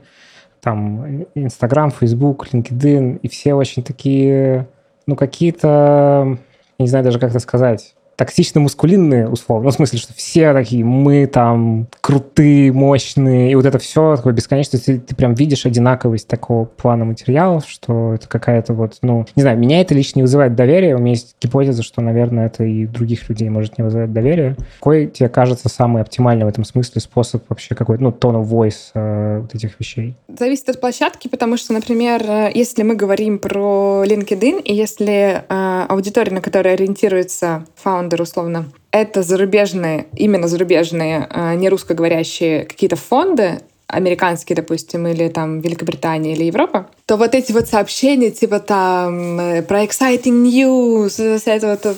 там, 0.61 1.25
Инстаграм, 1.35 1.91
Фейсбук, 1.91 2.47
LinkedIn, 2.53 3.19
и 3.21 3.27
все 3.27 3.53
очень 3.53 3.83
такие, 3.83 4.67
ну, 5.05 5.17
какие-то, 5.17 6.37
не 6.79 6.87
знаю 6.87 7.03
даже, 7.03 7.19
как 7.19 7.31
это 7.31 7.39
сказать, 7.39 7.93
токсично-мускулинные, 8.15 9.27
условно. 9.27 9.65
Ну, 9.65 9.71
в 9.71 9.73
смысле, 9.73 9.99
что 9.99 10.13
все 10.13 10.53
такие, 10.53 10.83
мы 10.83 11.25
там 11.27 11.87
крутые, 12.01 12.71
мощные, 12.71 13.51
и 13.51 13.55
вот 13.55 13.65
это 13.65 13.79
все 13.79 14.15
такое 14.15 14.33
бесконечно. 14.33 14.79
Ты, 14.79 14.99
ты 14.99 15.15
прям 15.15 15.33
видишь 15.33 15.65
одинаковость 15.65 16.27
такого 16.27 16.65
плана 16.65 17.05
материалов, 17.05 17.65
что 17.67 18.13
это 18.13 18.27
какая-то 18.27 18.73
вот, 18.73 18.97
ну, 19.01 19.25
не 19.35 19.41
знаю, 19.41 19.57
меня 19.57 19.81
это 19.81 19.93
лично 19.93 20.19
не 20.19 20.23
вызывает 20.23 20.55
доверия. 20.55 20.95
У 20.95 20.99
меня 20.99 21.11
есть 21.11 21.35
гипотеза, 21.41 21.83
что, 21.83 22.01
наверное, 22.01 22.45
это 22.45 22.63
и 22.63 22.85
других 22.85 23.27
людей 23.29 23.49
может 23.49 23.77
не 23.77 23.83
вызывать 23.83 24.13
доверия. 24.13 24.55
Какой 24.79 25.07
тебе 25.07 25.29
кажется 25.29 25.69
самый 25.69 26.01
оптимальный 26.01 26.45
в 26.45 26.49
этом 26.49 26.63
смысле 26.63 27.01
способ 27.01 27.43
вообще 27.49 27.75
какой-то, 27.75 28.03
ну, 28.03 28.09
tone 28.11 28.41
of 28.41 28.49
voice 28.49 28.91
э, 28.93 29.39
вот 29.41 29.55
этих 29.55 29.79
вещей? 29.79 30.15
Зависит 30.27 30.69
от 30.69 30.81
площадки, 30.81 31.27
потому 31.27 31.57
что, 31.57 31.73
например, 31.73 32.23
э, 32.27 32.51
если 32.53 32.83
мы 32.83 32.95
говорим 32.95 33.39
про 33.39 34.03
LinkedIn, 34.05 34.61
и 34.61 34.73
если 34.73 35.43
э, 35.47 35.85
аудитория, 35.89 36.31
на 36.31 36.41
которую 36.41 36.73
ориентируется 36.73 37.65
фаунд 37.75 38.12
фаундер 38.13 38.21
условно, 38.21 38.65
это 38.91 39.23
зарубежные, 39.23 40.05
именно 40.15 40.47
зарубежные, 40.47 41.27
а, 41.29 41.55
не 41.55 41.69
русскоговорящие 41.69 42.65
какие-то 42.65 42.95
фонды, 42.95 43.59
американские, 43.87 44.55
допустим, 44.55 45.07
или 45.07 45.27
там 45.29 45.59
Великобритания 45.59 46.33
или 46.33 46.45
Европа, 46.45 46.87
то 47.05 47.15
вот 47.17 47.35
эти 47.35 47.51
вот 47.51 47.67
сообщения, 47.67 48.31
типа 48.31 48.59
там 48.59 49.39
э, 49.39 49.61
про 49.61 49.83
exciting 49.83 50.43
news, 50.43 51.37
вся 51.39 51.53
эта 51.53 51.77
вот 51.83 51.97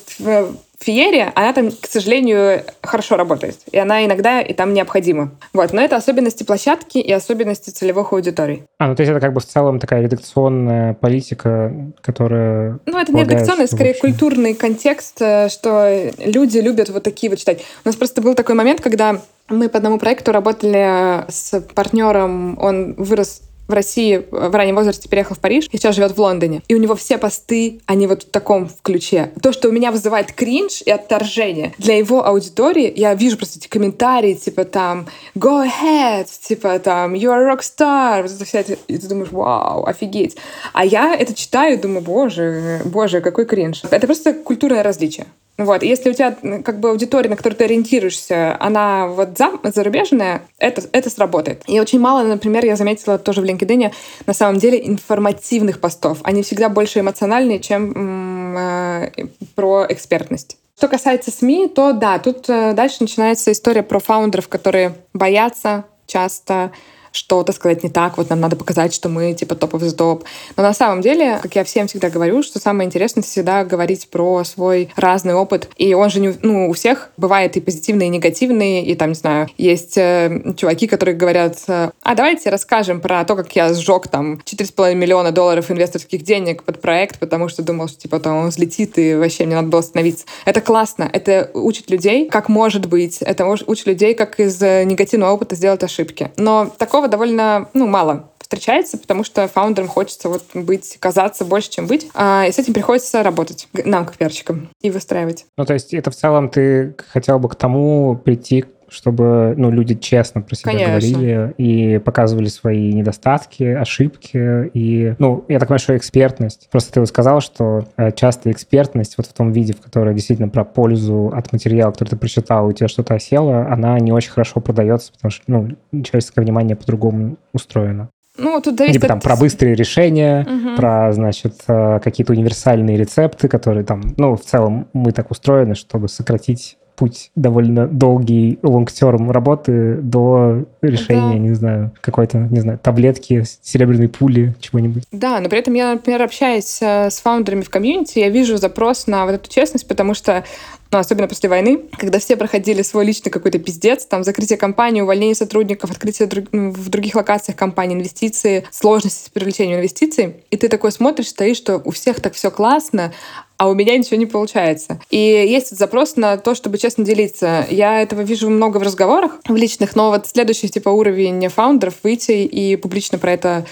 феерия, 0.86 1.32
она 1.36 1.54
там, 1.54 1.72
к 1.72 1.88
сожалению, 1.88 2.64
хорошо 2.82 3.16
работает. 3.18 3.58
И 3.72 3.78
она 3.78 4.06
иногда 4.06 4.42
и 4.42 4.54
там 4.54 4.74
необходима. 4.74 5.32
Вот. 5.54 5.74
Но 5.74 5.82
это 5.82 5.96
особенности 5.96 6.44
площадки 6.44 7.00
и 7.00 7.12
особенности 7.12 7.72
целевых 7.72 8.14
аудиторий. 8.14 8.64
А, 8.78 8.88
ну 8.88 8.96
то 8.96 9.02
есть 9.02 9.12
это 9.12 9.20
как 9.20 9.34
бы 9.34 9.42
в 9.42 9.46
целом 9.46 9.80
такая 9.80 10.04
редакционная 10.04 10.94
политика, 10.94 11.74
которая... 12.02 12.80
Ну 12.86 13.00
это 13.00 13.12
не 13.12 13.24
редакционная, 13.24 13.68
скорее 13.68 13.96
культурный 13.96 14.54
контекст, 14.54 15.22
э, 15.22 15.50
что 15.50 16.12
люди 16.20 16.60
любят 16.60 16.90
вот 16.90 17.04
такие 17.04 17.30
вот 17.30 17.40
читать. 17.40 17.64
У 17.84 17.90
нас 17.90 17.96
просто 17.96 18.22
был 18.22 18.36
такой 18.36 18.56
момент, 18.56 18.82
когда 18.82 19.22
мы 19.50 19.70
по 19.70 19.78
одному 19.78 19.98
проекту 19.98 20.32
работали 20.32 21.30
с 21.30 21.62
партнером, 21.74 22.58
он 22.60 22.94
вырос 22.94 23.42
в 23.68 23.74
России 23.74 24.26
в 24.32 24.56
раннем 24.56 24.76
возрасте 24.76 25.10
переехал 25.10 25.36
в 25.36 25.40
Париж 25.40 25.68
и 25.72 25.78
сейчас 25.78 25.96
живет 25.96 26.16
в 26.16 26.20
Лондоне. 26.20 26.62
И 26.68 26.76
у 26.76 26.78
него 26.78 26.96
все 26.96 27.18
посты, 27.18 27.80
они 27.86 28.08
вот 28.08 28.24
в 28.24 28.30
таком 28.30 28.70
ключе. 28.82 29.32
То, 29.42 29.52
что 29.52 29.70
у 29.70 29.72
меня 29.72 29.92
вызывает 29.92 30.32
кринж 30.32 30.82
и 30.82 30.92
отторжение, 30.92 31.74
для 31.78 31.98
его 31.98 32.26
аудитории 32.26 32.92
я 32.96 33.14
вижу 33.14 33.38
просто 33.38 33.60
эти 33.60 33.68
комментарии, 33.68 34.34
типа 34.34 34.66
там 34.66 35.08
«Go 35.36 35.66
ahead», 35.66 36.28
типа 36.48 36.80
там 36.80 37.14
«You 37.14 37.32
are 37.32 37.46
a 37.46 37.54
rockstar», 37.54 38.24
вот 38.24 38.32
это 38.32 38.46
вся 38.46 38.62
и 38.62 38.98
ты 38.98 39.08
думаешь 39.08 39.32
«Вау, 39.32 39.86
офигеть». 39.86 40.38
А 40.74 40.86
я 40.86 41.16
это 41.16 41.34
читаю 41.34 41.74
и 41.74 41.82
думаю 41.82 42.02
«Боже, 42.02 42.82
боже, 42.86 43.22
какой 43.22 43.46
кринж». 43.46 43.84
Это 43.90 44.06
просто 44.08 44.34
культурное 44.34 44.84
различие. 44.84 45.28
Вот. 45.58 45.84
Если 45.84 46.10
у 46.10 46.14
тебя 46.14 46.36
как 46.64 46.80
бы 46.80 46.90
аудитория, 46.90 47.30
на 47.30 47.38
которую 47.38 47.58
ты 47.58 47.64
ориентируешься, 47.64 48.58
она 48.60 49.08
вот 49.08 49.38
за, 49.38 49.52
зарубежная, 49.64 50.42
это, 50.60 50.84
это 50.92 51.10
сработает. 51.10 51.64
И 51.68 51.80
очень 51.80 52.00
мало, 52.00 52.24
например, 52.24 52.66
я 52.66 52.76
заметила 52.76 53.18
тоже 53.18 53.42
в 53.42 53.46
LinkedIn, 53.46 53.94
на 54.26 54.34
самом 54.34 54.60
деле 54.60 54.86
информативных 54.86 55.80
постов. 55.80 56.20
Они 56.24 56.44
всегда 56.44 56.68
больше 56.68 57.00
эмоциональные, 57.00 57.60
чем 57.60 58.58
э, 58.58 59.12
про 59.56 59.86
экспертность. 59.88 60.58
Что 60.78 60.90
касается 60.90 61.32
СМИ, 61.32 61.70
то 61.70 61.94
да, 61.94 62.20
тут 62.20 62.50
э, 62.50 62.74
дальше 62.74 62.98
начинается 63.00 63.52
история 63.54 63.82
про 63.82 64.00
фаундеров, 64.00 64.50
которые 64.50 64.96
боятся 65.14 65.86
часто 66.06 66.72
что-то 67.16 67.54
сказать 67.54 67.84
не 67.84 67.90
так, 67.90 68.18
вот 68.18 68.30
нам 68.30 68.40
надо 68.40 68.56
показать, 68.56 68.94
что 68.94 69.10
мы 69.10 69.34
типа 69.34 69.56
топов 69.56 69.82
за 69.82 69.96
топ. 69.96 70.24
Но 70.58 70.64
на 70.64 70.74
самом 70.74 71.02
деле, 71.02 71.40
как 71.42 71.56
я 71.56 71.64
всем 71.64 71.88
всегда 71.88 72.10
говорю, 72.10 72.44
что 72.44 72.60
самое 72.60 72.88
интересное 72.88 73.24
всегда 73.24 73.64
говорить 73.64 74.10
про 74.10 74.44
свой 74.44 74.90
разный 74.96 75.34
опыт. 75.34 75.70
И 75.78 75.94
он 75.94 76.10
же, 76.10 76.20
не, 76.20 76.34
ну, 76.42 76.70
у 76.70 76.74
всех 76.74 77.10
бывает 77.18 77.58
и 77.58 77.62
позитивные, 77.62 78.08
и 78.08 78.12
негативные, 78.12 78.86
и 78.86 78.96
там, 78.96 79.10
не 79.10 79.16
знаю, 79.16 79.48
есть 79.58 79.98
э, 79.98 80.54
чуваки, 80.58 80.88
которые 80.88 81.16
говорят, 81.16 81.58
э, 81.68 81.92
а 82.02 82.16
давайте 82.16 82.50
расскажем 82.50 83.02
про 83.02 83.24
то, 83.24 83.36
как 83.36 83.56
я 83.56 83.74
сжег 83.74 84.08
там 84.08 84.42
4,5 84.46 84.94
миллиона 84.96 85.32
долларов 85.32 85.72
инвесторских 85.72 86.24
денег 86.24 86.64
под 86.64 86.82
проект, 86.82 87.20
потому 87.20 87.50
что 87.50 87.64
думал, 87.64 87.88
что 87.88 88.00
типа 88.00 88.20
там 88.20 88.38
он 88.38 88.50
взлетит, 88.50 88.98
и 88.98 89.16
вообще 89.16 89.46
мне 89.46 89.56
надо 89.56 89.70
было 89.70 89.80
остановиться. 89.80 90.26
Это 90.46 90.62
классно, 90.62 91.10
это 91.12 91.50
учит 91.54 91.90
людей, 91.90 92.28
как 92.30 92.50
может 92.50 92.88
быть, 92.88 93.22
это 93.22 93.46
учит 93.46 93.88
людей, 93.88 94.14
как 94.14 94.40
из 94.40 94.62
э, 94.62 94.84
негативного 94.84 95.32
опыта 95.32 95.56
сделать 95.56 95.84
ошибки. 95.84 96.32
Но 96.38 96.72
такого 96.78 97.05
довольно, 97.08 97.70
ну, 97.74 97.88
мало 97.88 98.30
встречается, 98.46 98.98
потому 99.00 99.24
что 99.24 99.48
фаундерам 99.48 99.88
хочется 99.88 100.30
вот 100.30 100.44
быть, 100.54 100.98
казаться 101.00 101.46
больше, 101.46 101.72
чем 101.72 101.88
быть. 101.88 102.10
А, 102.14 102.46
и 102.48 102.52
с 102.52 102.60
этим 102.60 102.74
приходится 102.74 103.24
работать 103.24 103.68
нам, 103.74 104.06
как 104.06 104.18
пиарщикам, 104.18 104.70
и 104.82 104.92
выстраивать. 104.92 105.46
Ну, 105.58 105.66
то 105.66 105.74
есть 105.74 105.94
это 105.94 106.12
в 106.12 106.16
целом 106.16 106.50
ты 106.50 106.96
хотел 107.12 107.40
бы 107.40 107.50
к 107.50 107.56
тому 107.56 108.16
прийти, 108.16 108.66
чтобы 108.96 109.54
ну, 109.58 109.70
люди 109.70 109.96
честно 109.96 110.42
про 110.42 110.56
себя 110.56 110.72
Конечно. 110.72 110.92
говорили 110.92 111.54
и 111.58 111.98
показывали 112.00 112.48
свои 112.48 112.94
недостатки, 112.94 113.64
ошибки. 113.64 114.72
И, 114.74 115.16
ну, 115.20 115.44
я 115.50 115.60
так 115.60 115.68
понимаю, 115.68 115.80
что 115.80 115.98
экспертность. 115.98 116.70
Просто 116.72 116.94
ты 116.94 117.06
сказал, 117.06 117.42
что 117.42 117.86
э, 117.98 118.12
часто 118.14 118.52
экспертность 118.52 119.16
вот 119.18 119.28
в 119.28 119.34
том 119.34 119.52
виде, 119.52 119.74
в 119.74 119.82
которой 119.82 120.16
действительно 120.16 120.48
про 120.48 120.64
пользу 120.64 121.32
от 121.36 121.52
материала, 121.52 121.92
который 121.92 122.10
ты 122.10 122.16
прочитал, 122.16 122.68
у 122.68 122.72
тебя 122.72 122.88
что-то 122.88 123.16
осело, 123.16 123.68
она 123.68 124.00
не 124.00 124.14
очень 124.14 124.32
хорошо 124.32 124.62
продается, 124.62 125.12
потому 125.12 125.32
что 125.32 125.44
ну, 125.48 125.70
человеческое 126.04 126.42
внимание 126.42 126.78
по-другому 126.78 127.38
устроено. 127.54 128.10
Ну, 128.38 128.60
тут 128.62 128.78
зависит 128.78 128.96
Либо 128.96 129.08
там 129.08 129.18
от... 129.18 129.24
про 129.24 129.36
быстрые 129.36 129.76
решения, 129.76 130.46
угу. 130.46 130.76
про, 130.76 131.12
значит, 131.14 131.56
э, 131.68 132.00
какие-то 132.04 132.34
универсальные 132.34 132.98
рецепты, 132.98 133.48
которые 133.48 133.86
там, 133.86 134.14
ну, 134.18 134.36
в 134.36 134.42
целом 134.42 134.88
мы 134.94 135.12
так 135.12 135.32
устроены, 135.32 135.76
чтобы 135.76 136.10
сократить 136.10 136.78
путь 136.96 137.32
довольно 137.36 137.88
долгий 137.88 138.60
лонгтерм 138.64 139.32
работы 139.32 139.96
до 139.96 140.66
решения, 140.82 141.34
да. 141.34 141.40
не 141.40 141.54
знаю, 141.54 141.92
какой-то, 142.02 142.48
не 142.50 142.60
знаю, 142.60 142.80
таблетки, 142.82 143.44
серебряной 143.62 144.10
пули, 144.10 144.56
чего-нибудь. 144.60 145.04
Да, 145.12 145.40
но 145.40 145.50
при 145.50 145.60
этом 145.60 145.74
я, 145.74 145.94
например, 145.94 146.22
общаясь 146.22 146.80
э, 146.82 147.10
с 147.10 147.20
фаундерами 147.20 147.62
в 147.62 147.70
комьюнити, 147.70 148.20
я 148.20 148.30
вижу 148.30 148.58
запрос 148.58 149.08
на 149.08 149.26
вот 149.26 149.36
эту 149.36 149.50
честность, 149.50 149.88
потому 149.88 150.14
что 150.14 150.44
ну, 150.92 151.00
особенно 151.00 151.28
после 151.28 151.50
войны, 151.50 151.82
когда 151.98 152.20
все 152.20 152.38
проходили 152.38 152.82
свой 152.82 153.06
личный 153.06 153.30
какой-то 153.30 153.60
пиздец, 153.60 154.06
там, 154.06 154.24
закрытие 154.24 154.58
компании, 154.58 155.02
увольнение 155.02 155.36
сотрудников, 155.36 155.92
открытие 155.92 156.28
друг, 156.28 156.46
ну, 156.52 156.72
в 156.72 156.90
других 156.90 157.16
локациях 157.16 157.58
компании, 157.58 157.96
инвестиции, 157.96 158.66
сложности 158.72 159.28
с 159.28 159.30
привлечением 159.30 159.80
инвестиций, 159.80 160.38
и 160.52 160.58
ты 160.58 160.70
такой 160.70 160.92
смотришь, 160.92 161.30
стоишь, 161.30 161.58
что 161.58 161.82
у 161.84 161.92
всех 161.92 162.22
так 162.22 162.34
все 162.34 162.52
классно, 162.52 163.14
а 163.58 163.70
у 163.70 163.74
меня 163.74 163.98
ничего 163.98 164.18
не 164.18 164.26
получается. 164.26 165.00
И 165.10 165.18
есть 165.18 165.76
запрос 165.76 166.16
на 166.16 166.38
то, 166.38 166.56
чтобы 166.56 166.78
честно 166.78 167.06
делиться. 167.06 167.66
Я 167.70 168.02
этого 168.02 168.22
вижу 168.22 168.50
много 168.50 168.78
в 168.78 168.82
разговорах 168.82 169.40
в 169.48 169.56
личных, 169.56 169.96
но 169.96 170.10
вот 170.10 170.28
следующий 170.28 170.70
типа 170.70 170.90
уровень 170.90 171.48
фаундеров 171.50 171.96
выйти 172.04 172.44
и 172.44 172.76
публично 172.76 173.18
про 173.18 173.32
это 173.32 173.66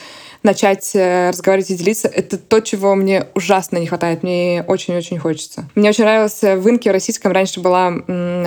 начать 0.43 0.91
э, 0.93 1.29
разговаривать 1.29 1.71
и 1.71 1.75
делиться. 1.75 2.07
Это 2.07 2.37
то, 2.37 2.59
чего 2.59 2.95
мне 2.95 3.27
ужасно 3.33 3.77
не 3.77 3.87
хватает. 3.87 4.23
Мне 4.23 4.63
очень-очень 4.67 5.17
хочется. 5.17 5.65
Мне 5.75 5.89
очень 5.89 6.03
нравилось 6.03 6.43
э, 6.43 6.57
в 6.57 6.69
Инке 6.69 6.89
в 6.89 6.93
российском 6.93 7.31
раньше 7.31 7.61
была 7.61 7.91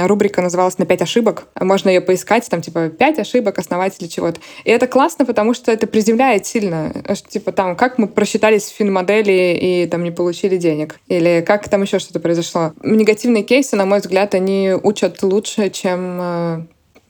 рубрика, 0.07 0.43
называлась 0.43 0.79
«На 0.79 0.87
пять 0.87 1.03
ошибок». 1.03 1.49
Можно 1.59 1.89
ее 1.89 2.01
поискать, 2.01 2.49
там 2.49 2.61
типа 2.61 2.89
«Пять 2.89 3.19
ошибок 3.19 3.59
основателей 3.59 4.09
чего-то». 4.09 4.41
И 4.65 4.71
это 4.71 4.87
классно, 4.87 5.25
потому 5.25 5.55
что 5.55 5.73
это 5.73 5.87
приземляет 5.87 6.47
сильно. 6.47 6.93
Что, 7.15 7.29
типа 7.29 7.53
там, 7.53 7.77
как 7.77 7.99
мы 7.99 8.07
просчитались 8.07 8.65
в 8.65 8.75
финмодели 8.77 9.59
и 9.61 9.87
там 9.87 10.05
не 10.05 10.11
получили 10.11 10.57
денег. 10.57 11.01
Или 11.09 11.43
как 11.47 11.69
там 11.69 11.83
еще 11.83 11.99
что-то 11.99 12.21
произошло. 12.21 12.73
Негативные 12.83 13.43
кейсы, 13.43 13.77
на 13.77 13.87
мой 13.87 14.01
взгляд, 14.01 14.35
они 14.35 14.75
учат 14.83 15.23
лучше, 15.23 15.71
чем 15.71 16.19
э, 16.21 16.67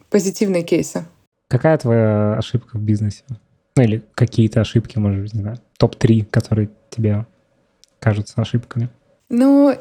позитивные 0.09 0.63
кейсы. 0.63 1.05
Какая 1.49 1.77
твоя 1.77 2.35
ошибка 2.37 2.77
в 2.77 2.81
бизнесе? 2.81 3.23
Ну 3.77 3.83
или 3.83 4.03
какие-то 4.15 4.59
ошибки, 4.59 4.97
может 4.97 5.21
быть, 5.21 5.33
не 5.35 5.41
знаю, 5.41 5.59
топ-3, 5.77 6.25
которые 6.25 6.69
тебе 6.89 7.27
кажутся 7.99 8.41
ошибками? 8.41 8.89
Ну, 9.29 9.77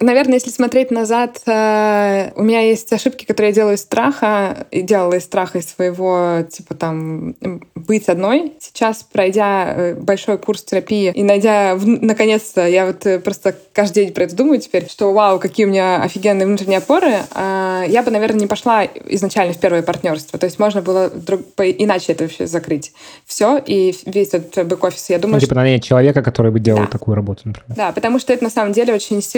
наверное, 0.00 0.34
если 0.34 0.50
смотреть 0.50 0.90
назад, 0.90 1.40
э, 1.46 2.30
у 2.36 2.42
меня 2.42 2.60
есть 2.60 2.92
ошибки, 2.92 3.24
которые 3.24 3.50
я 3.50 3.54
делаю 3.54 3.76
из 3.76 3.82
страха, 3.82 4.66
и 4.70 4.82
делала 4.82 5.14
из 5.14 5.24
страха 5.24 5.58
из 5.58 5.68
своего, 5.68 6.42
типа 6.50 6.74
там, 6.74 7.34
быть 7.74 8.08
одной. 8.08 8.52
Сейчас, 8.60 9.04
пройдя 9.10 9.74
э, 9.74 9.94
большой 9.94 10.38
курс 10.38 10.62
терапии 10.62 11.12
и 11.14 11.22
найдя, 11.22 11.78
наконец-то, 11.80 12.66
я 12.66 12.86
вот 12.86 13.06
э, 13.06 13.18
просто 13.18 13.54
каждый 13.72 14.04
день 14.04 14.14
про 14.14 14.24
это 14.24 14.36
думаю 14.36 14.60
теперь, 14.60 14.88
что 14.88 15.12
вау, 15.12 15.38
какие 15.38 15.66
у 15.66 15.68
меня 15.68 16.02
офигенные 16.02 16.46
внутренние 16.46 16.78
опоры, 16.78 17.18
я 17.34 18.02
бы, 18.04 18.10
наверное, 18.10 18.40
не 18.40 18.46
пошла 18.46 18.84
изначально 18.84 19.54
в 19.54 19.58
первое 19.58 19.82
партнерство. 19.82 20.38
То 20.38 20.46
есть 20.46 20.58
можно 20.58 20.82
было 20.82 21.10
друг, 21.10 21.42
иначе 21.58 22.12
это 22.12 22.24
вообще 22.24 22.46
закрыть. 22.46 22.92
Все, 23.24 23.58
и 23.58 23.94
весь 24.06 24.34
этот 24.34 24.66
бэк-офис, 24.66 25.10
я 25.10 25.18
думаю... 25.18 25.36
Ну, 25.36 25.40
типа 25.40 25.54
что... 25.54 25.80
человека, 25.80 26.22
который 26.22 26.50
бы 26.50 26.60
делал 26.60 26.82
да. 26.82 26.86
такую 26.86 27.14
работу, 27.14 27.42
например. 27.44 27.76
Да, 27.76 27.92
потому 27.92 28.18
что 28.18 28.32
это 28.32 28.44
на 28.44 28.50
самом 28.50 28.72
деле 28.72 28.94
очень 28.94 29.22
сильно 29.22 29.37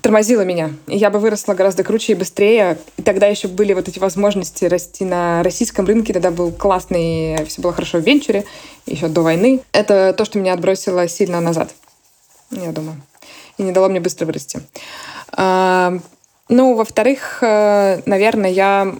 тормозила 0.00 0.42
меня. 0.42 0.70
И 0.86 0.96
я 0.96 1.10
бы 1.10 1.18
выросла 1.18 1.54
гораздо 1.54 1.84
круче 1.84 2.12
и 2.12 2.14
быстрее. 2.16 2.78
И 2.96 3.02
тогда 3.02 3.26
еще 3.26 3.48
были 3.48 3.72
вот 3.72 3.88
эти 3.88 3.98
возможности 3.98 4.64
расти 4.66 5.04
на 5.04 5.42
российском 5.42 5.86
рынке. 5.86 6.12
Тогда 6.12 6.30
был 6.30 6.52
классный, 6.52 7.44
все 7.46 7.60
было 7.60 7.72
хорошо 7.72 7.98
в 7.98 8.02
венчуре, 8.02 8.44
еще 8.86 9.08
до 9.08 9.22
войны. 9.22 9.60
Это 9.72 10.14
то, 10.16 10.24
что 10.24 10.38
меня 10.38 10.52
отбросило 10.52 11.08
сильно 11.08 11.40
назад, 11.40 11.70
я 12.50 12.72
думаю. 12.72 13.00
И 13.58 13.62
не 13.62 13.72
дало 13.72 13.88
мне 13.88 14.00
быстро 14.00 14.26
вырасти. 14.26 14.60
А, 15.32 15.98
ну, 16.48 16.74
во-вторых, 16.74 17.38
э, 17.42 18.02
наверное, 18.06 18.50
я 18.50 18.94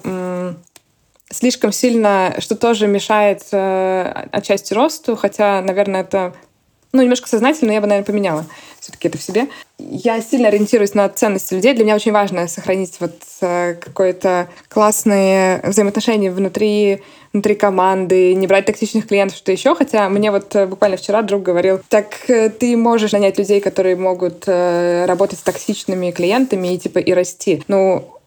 слишком 1.31 1.73
сильно, 1.73 2.35
что 2.39 2.57
тоже 2.57 2.87
мешает 2.87 3.43
э, 3.53 4.27
отчасти 4.33 4.75
росту, 4.75 5.17
хотя, 5.17 5.63
наверное, 5.63 6.03
это 6.03 6.35
ну, 6.93 7.03
немножко 7.03 7.29
сознательно, 7.29 7.73
я 7.73 7.81
бы, 7.81 7.87
наверное, 7.87 8.07
поменяла 8.07 8.47
все-таки 8.81 9.09
это 9.09 9.19
в 9.19 9.23
себе. 9.23 9.47
Я 9.79 10.21
сильно 10.21 10.49
ориентируюсь 10.49 10.95
на 10.95 11.09
ценности 11.09 11.55
людей. 11.55 11.75
Для 11.75 11.85
меня 11.85 11.95
очень 11.95 12.13
важно 12.13 12.49
сохранить 12.49 12.97
вот 12.99 13.15
э, 13.43 13.75
какое-то 13.75 14.49
классные 14.69 15.61
взаимоотношения 15.65 16.31
внутри, 16.31 17.03
внутри 17.33 17.55
команды, 17.55 18.35
не 18.35 18.47
брать 18.47 18.67
токсичных 18.67 19.07
клиентов, 19.07 19.37
что 19.37 19.53
еще. 19.53 19.75
Хотя 19.75 20.09
мне 20.09 20.31
вот 20.31 20.57
э, 20.57 20.67
буквально 20.67 20.97
вчера 20.97 21.23
друг 21.23 21.43
говорил, 21.43 21.81
так 21.89 22.29
э, 22.29 22.49
ты 22.49 22.77
можешь 22.77 23.13
нанять 23.13 23.39
людей, 23.39 23.61
которые 23.61 23.97
могут 23.97 24.49
работать 24.49 25.39
с 25.39 25.43
токсичными 25.43 26.11
клиентами 26.11 26.75
и 26.75 26.79
типа 26.79 26.99
и 26.99 27.13
расти. 27.13 27.63
Ну, 27.69 28.20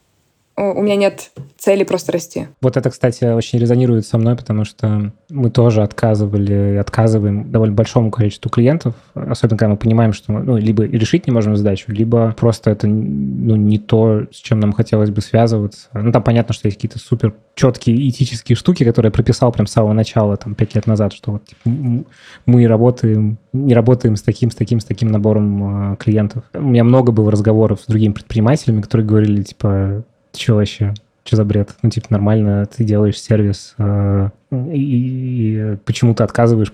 у 0.55 0.81
меня 0.81 0.95
нет 0.95 1.31
цели 1.57 1.83
просто 1.83 2.11
расти. 2.11 2.47
Вот 2.61 2.77
это, 2.77 2.89
кстати, 2.89 3.23
очень 3.25 3.57
резонирует 3.57 4.05
со 4.05 4.17
мной, 4.17 4.35
потому 4.35 4.65
что 4.65 5.11
мы 5.29 5.49
тоже 5.49 5.81
отказывали 5.81 6.73
и 6.73 6.77
отказываем 6.77 7.51
довольно 7.51 7.73
большому 7.73 8.11
количеству 8.11 8.49
клиентов, 8.51 8.93
особенно 9.15 9.57
когда 9.57 9.69
мы 9.69 9.77
понимаем, 9.77 10.13
что 10.13 10.31
мы 10.31 10.43
ну, 10.43 10.57
либо 10.57 10.83
решить 10.83 11.25
не 11.25 11.33
можем 11.33 11.55
задачу, 11.55 11.91
либо 11.91 12.35
просто 12.37 12.69
это 12.69 12.87
ну, 12.87 13.55
не 13.55 13.79
то, 13.79 14.25
с 14.31 14.37
чем 14.37 14.59
нам 14.59 14.73
хотелось 14.73 15.09
бы 15.09 15.21
связываться. 15.21 15.87
Ну, 15.93 16.11
там 16.11 16.21
понятно, 16.21 16.53
что 16.53 16.67
есть 16.67 16.77
какие-то 16.77 16.99
супер 16.99 17.33
четкие 17.55 18.09
этические 18.09 18.55
штуки, 18.55 18.83
которые 18.83 19.09
я 19.09 19.13
прописал 19.13 19.51
прям 19.51 19.67
с 19.67 19.71
самого 19.71 19.93
начала, 19.93 20.37
там, 20.37 20.53
пять 20.53 20.75
лет 20.75 20.85
назад, 20.85 21.13
что 21.13 21.31
вот 21.31 21.45
типа, 21.45 22.05
мы 22.45 22.67
работаем, 22.67 23.37
не 23.53 23.73
работаем 23.73 24.15
с 24.15 24.21
таким, 24.21 24.51
с 24.51 24.55
таким, 24.55 24.79
с 24.79 24.85
таким 24.85 25.09
набором 25.09 25.93
э, 25.93 25.95
клиентов. 25.97 26.43
У 26.53 26.61
меня 26.61 26.83
много 26.83 27.11
было 27.11 27.31
разговоров 27.31 27.81
с 27.81 27.85
другими 27.85 28.13
предпринимателями, 28.13 28.81
которые 28.81 29.07
говорили, 29.07 29.43
типа, 29.43 30.03
что 30.35 30.55
вообще? 30.55 30.93
Что 31.23 31.37
за 31.37 31.45
бред? 31.45 31.75
Ну, 31.81 31.89
типа, 31.89 32.07
нормально, 32.09 32.65
ты 32.65 32.83
делаешь 32.83 33.19
сервис, 33.19 33.75
э, 33.77 34.29
и, 34.51 35.73
и 35.73 35.77
почему 35.85 36.13
ты 36.13 36.23
отказываешь 36.23 36.73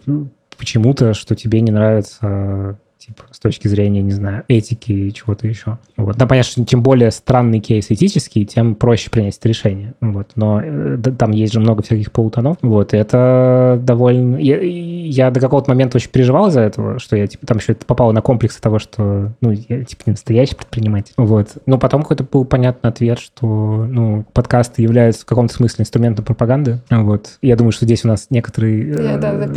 почему-то, 0.58 1.14
что 1.14 1.36
тебе 1.36 1.62
не 1.62 1.72
нравится 1.72 2.78
типа, 3.10 3.24
с 3.32 3.40
точки 3.40 3.68
зрения, 3.68 4.02
не 4.02 4.12
знаю, 4.12 4.44
этики 4.48 4.92
и 4.92 5.14
чего-то 5.14 5.48
еще. 5.48 5.80
Вот. 5.98 6.16
Да, 6.16 6.28
понятно, 6.28 6.52
что 6.52 6.66
тем 6.66 6.84
более 6.84 7.10
странный 7.10 7.60
кейс 7.60 7.88
этический, 7.90 8.46
тем 8.46 8.76
проще 8.76 9.10
принять 9.10 9.38
это 9.38 9.50
решение. 9.50 9.96
Вот. 10.00 10.32
Но 10.36 10.62
э, 10.64 10.98
там 11.18 11.32
есть 11.32 11.54
же 11.54 11.60
много 11.60 11.82
всяких 11.82 12.12
полутонов. 12.12 12.58
Вот. 12.62 12.94
И 12.94 12.98
это 12.98 13.80
довольно... 13.82 14.38
Я, 14.38 14.60
я 14.62 15.32
до 15.32 15.40
какого-то 15.40 15.72
момента 15.72 15.98
очень 15.98 16.12
переживал 16.12 16.50
из-за 16.50 16.62
этого, 16.62 17.00
что 17.00 17.16
я, 17.16 17.26
типа, 17.26 17.48
там 17.48 17.58
еще 17.58 17.74
попал 17.74 18.14
на 18.14 18.22
комплексы 18.22 18.62
того, 18.62 18.78
что, 18.78 19.34
ну, 19.42 19.52
я, 19.52 19.84
типа, 19.84 20.04
не 20.06 20.12
настоящий 20.12 20.56
предприниматель. 20.56 21.14
Вот. 21.18 21.50
Но 21.66 21.80
потом 21.80 22.04
какой-то 22.04 22.24
был 22.24 22.46
понятный 22.46 22.90
ответ, 22.90 23.18
что, 23.18 23.88
ну, 23.90 24.26
подкасты 24.34 24.84
являются 24.84 25.24
в 25.24 25.26
каком-то 25.26 25.54
смысле 25.54 25.82
инструментом 25.84 26.26
пропаганды. 26.26 26.80
Вот. 26.92 27.38
Я 27.42 27.56
думаю, 27.56 27.72
что 27.72 27.86
здесь 27.86 28.06
у 28.06 28.08
нас 28.08 28.28
некоторые... 28.30 28.84
Yeah, 28.84 29.18
да, 29.18 29.34
да, 29.34 29.52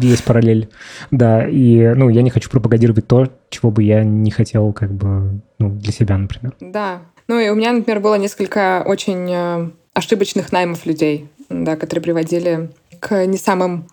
есть 0.00 0.24
параллель. 0.24 0.68
Да, 1.10 1.48
и, 1.48 1.94
ну, 1.94 2.08
я 2.08 2.22
не 2.22 2.30
хочу 2.30 2.48
пропагандировать 2.48 2.91
делать 2.92 3.08
то, 3.08 3.28
чего 3.50 3.70
бы 3.70 3.82
я 3.82 4.04
не 4.04 4.30
хотел 4.30 4.72
как 4.72 4.92
бы 4.92 5.40
ну, 5.58 5.70
для 5.70 5.92
себя, 5.92 6.18
например. 6.18 6.54
Да. 6.60 7.00
Ну 7.28 7.38
и 7.38 7.48
у 7.48 7.54
меня, 7.54 7.72
например, 7.72 8.00
было 8.00 8.16
несколько 8.16 8.82
очень 8.84 9.30
э, 9.30 9.70
ошибочных 9.94 10.52
наймов 10.52 10.86
людей, 10.86 11.28
да, 11.48 11.76
которые 11.76 12.02
приводили 12.02 12.70
к 13.00 13.26
не 13.26 13.36
самым 13.36 13.86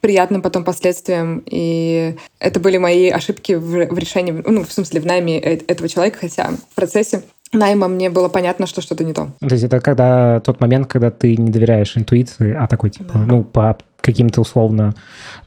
приятным 0.00 0.42
потом 0.42 0.64
последствиям. 0.64 1.42
И 1.46 2.16
это 2.40 2.60
были 2.60 2.76
мои 2.78 3.08
ошибки 3.08 3.52
в, 3.52 3.86
в 3.86 3.98
решении, 3.98 4.32
ну, 4.32 4.64
в 4.64 4.72
смысле, 4.72 5.00
в 5.00 5.06
найме 5.06 5.38
э, 5.38 5.60
этого 5.68 5.88
человека, 5.88 6.18
хотя 6.20 6.50
в 6.50 6.74
процессе 6.74 7.22
найма 7.52 7.86
мне 7.86 8.10
было 8.10 8.28
понятно, 8.28 8.66
что 8.66 8.80
что-то 8.80 9.04
не 9.04 9.12
то. 9.12 9.28
То 9.40 9.54
есть 9.54 9.64
это 9.64 9.80
когда 9.80 10.40
тот 10.40 10.60
момент, 10.60 10.88
когда 10.88 11.10
ты 11.10 11.36
не 11.36 11.50
доверяешь 11.50 11.96
интуиции, 11.96 12.52
а 12.52 12.66
такой, 12.66 12.90
типа, 12.90 13.12
да. 13.14 13.20
ну, 13.20 13.44
по 13.44 13.78
каким-то 14.00 14.40
условно... 14.40 14.94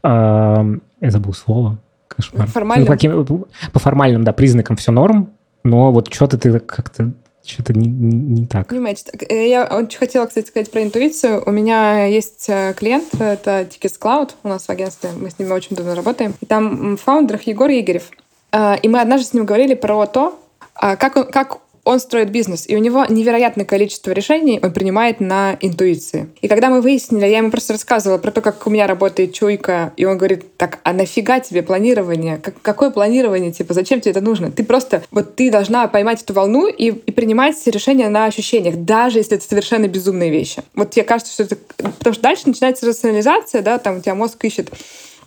Э, 0.04 0.64
я 1.02 1.12
забыл 1.12 1.34
слово. 1.34 1.78
Кошмар. 2.16 2.48
Формальным? 2.48 2.86
Ну, 2.86 2.88
по, 2.88 2.94
каким, 2.94 3.46
по 3.74 3.80
формальным, 3.80 4.24
да, 4.24 4.34
признакам 4.34 4.76
все 4.76 4.92
норм, 4.92 5.32
но 5.64 5.92
вот 5.92 6.14
что-то 6.14 6.38
ты 6.38 6.60
как-то 6.60 7.14
что-то 7.46 7.74
не, 7.74 7.88
не, 7.88 8.16
не 8.16 8.48
так. 8.48 8.68
Понимаете, 8.68 9.12
э, 9.30 9.48
я 9.48 9.66
очень 9.66 10.00
хотела, 10.00 10.26
кстати, 10.26 10.48
сказать 10.48 10.72
про 10.72 10.84
интуицию. 10.84 11.44
У 11.46 11.52
меня 11.52 12.06
есть 12.06 12.46
э, 12.50 12.74
клиент, 12.76 13.14
это 13.20 13.62
Tickets 13.62 14.00
Cloud 14.02 14.32
у 14.44 14.48
нас 14.48 14.66
в 14.66 14.70
агентстве, 14.70 15.12
мы 15.16 15.30
с 15.30 15.38
ними 15.38 15.52
очень 15.52 15.76
давно 15.76 15.94
работаем. 15.94 16.34
И 16.42 16.46
там 16.46 16.98
в 16.98 17.02
фаундерах 17.02 17.44
Егор 17.44 17.70
Егорев. 17.70 18.10
Э, 18.52 18.78
и 18.82 18.88
мы 18.88 19.00
однажды 19.00 19.28
с 19.28 19.34
ним 19.34 19.46
говорили 19.46 19.76
про 19.76 20.06
то, 20.08 20.40
как 20.74 21.16
он, 21.16 21.32
как 21.32 21.60
он 21.86 22.00
строит 22.00 22.32
бизнес, 22.32 22.66
и 22.68 22.76
у 22.76 22.80
него 22.80 23.06
невероятное 23.08 23.66
количество 23.66 24.12
решений 24.12 24.60
он 24.62 24.74
принимает 24.74 25.20
на 25.20 25.56
интуиции. 25.62 26.28
И 26.42 26.48
когда 26.48 26.70
мы 26.70 26.82
выяснили, 26.82 27.28
я 27.28 27.38
ему 27.38 27.52
просто 27.52 27.74
рассказывала 27.74 28.18
про 28.18 28.32
то, 28.32 28.42
как 28.42 28.66
у 28.68 28.70
меня 28.72 28.88
работает 28.88 29.34
чуйка, 29.34 29.94
и 29.96 30.04
он 30.06 30.18
говорит, 30.18 30.58
так, 30.58 30.80
а 30.84 30.94
нафига 30.94 31.40
тебе 31.40 31.62
планирование? 31.62 32.38
Как, 32.38 32.56
какое 32.62 32.90
планирование? 32.90 33.52
Типа, 33.52 33.74
зачем 33.76 34.02
тебе 34.02 34.12
это 34.12 34.22
нужно? 34.22 34.52
Ты 34.52 34.64
просто, 34.64 35.04
вот 35.12 35.36
ты 35.36 35.52
должна 35.52 35.88
поймать 35.88 36.24
эту 36.24 36.34
волну 36.34 36.68
и, 36.68 36.88
и 36.88 37.12
принимать 37.12 37.56
решения 37.68 38.10
на 38.10 38.26
ощущениях, 38.26 38.76
даже 38.78 39.20
если 39.20 39.38
это 39.38 39.48
совершенно 39.48 39.88
безумные 39.88 40.32
вещи. 40.32 40.64
Вот 40.74 40.90
тебе 40.90 41.04
кажется, 41.04 41.34
что 41.34 41.44
это... 41.44 41.56
Потому 41.78 42.14
что 42.14 42.24
дальше 42.24 42.44
начинается 42.48 42.88
рационализация, 42.88 43.62
да, 43.62 43.78
там 43.78 43.98
у 43.98 44.02
тебя 44.02 44.16
мозг 44.16 44.44
ищет 44.44 44.72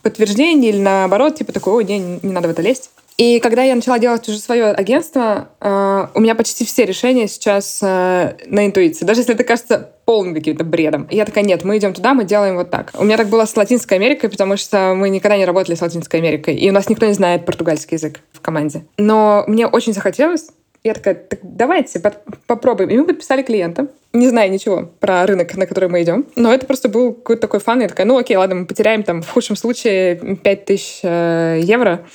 подтверждение 0.03 0.73
или 0.73 0.81
наоборот, 0.81 1.37
типа 1.37 1.53
такой, 1.53 1.75
ой, 1.75 1.85
не, 1.85 1.99
не 1.99 2.33
надо 2.33 2.49
в 2.49 2.51
это 2.51 2.63
лезть. 2.63 2.91
И 3.19 3.41
когда 3.41 3.65
я 3.65 3.75
начала 3.75 3.99
делать 3.99 4.29
уже 4.29 4.39
свое 4.39 4.67
агентство, 4.67 5.49
э, 5.61 6.07
у 6.15 6.21
меня 6.21 6.37
почти 6.37 6.65
все 6.65 6.87
решения 6.87 7.27
сейчас 7.27 7.81
э, 7.83 8.37
на 8.47 8.65
интуиции. 8.65 9.05
Даже 9.05 9.21
если 9.21 9.35
это 9.35 9.43
кажется 9.43 9.91
полным 10.05 10.35
каким-то 10.35 10.63
бредом. 10.63 11.09
я 11.11 11.25
такая, 11.25 11.43
нет, 11.43 11.65
мы 11.65 11.77
идем 11.79 11.93
туда, 11.93 12.15
мы 12.15 12.25
делаем 12.25 12.55
вот 12.55 12.71
так. 12.71 12.93
У 12.95 13.05
меня 13.05 13.17
так 13.17 13.29
было 13.29 13.45
с 13.45 13.57
Латинской 13.57 13.99
Америкой, 13.99 14.31
потому 14.31 14.57
что 14.57 14.95
мы 14.97 15.11
никогда 15.11 15.37
не 15.37 15.45
работали 15.45 15.75
с 15.75 15.83
Латинской 15.83 16.21
Америкой. 16.21 16.55
И 16.55 16.71
у 16.71 16.73
нас 16.73 16.89
никто 16.89 17.07
не 17.07 17.13
знает 17.13 17.45
португальский 17.45 17.97
язык 17.97 18.21
в 18.33 18.41
команде. 18.41 18.85
Но 18.99 19.43
мне 19.49 19.67
очень 19.67 19.93
захотелось, 19.93 20.51
я 20.85 20.95
такая, 20.95 21.15
так 21.17 21.41
давайте 21.43 22.01
попробуем. 22.47 22.91
И 22.91 22.97
мы 22.97 23.05
подписали 23.05 23.43
клиента, 23.43 23.89
не 24.13 24.29
зная 24.29 24.49
ничего 24.49 24.89
про 25.01 25.27
рынок, 25.27 25.57
на 25.57 25.67
который 25.67 25.89
мы 25.89 26.03
идем. 26.03 26.25
Но 26.37 26.55
это 26.55 26.67
просто 26.67 26.89
был 26.89 27.13
какой-то 27.13 27.43
такой 27.43 27.61
фан. 27.61 27.81
Я 27.81 27.89
такая, 27.89 28.07
ну 28.07 28.17
окей, 28.17 28.37
ладно, 28.37 28.55
мы 28.55 28.67
потеряем 28.67 29.03
там 29.03 29.23
в 29.23 29.29
худшем 29.29 29.57
случае 29.57 30.39
5000 30.43 31.01
э, 31.03 31.61
евро 31.65 32.07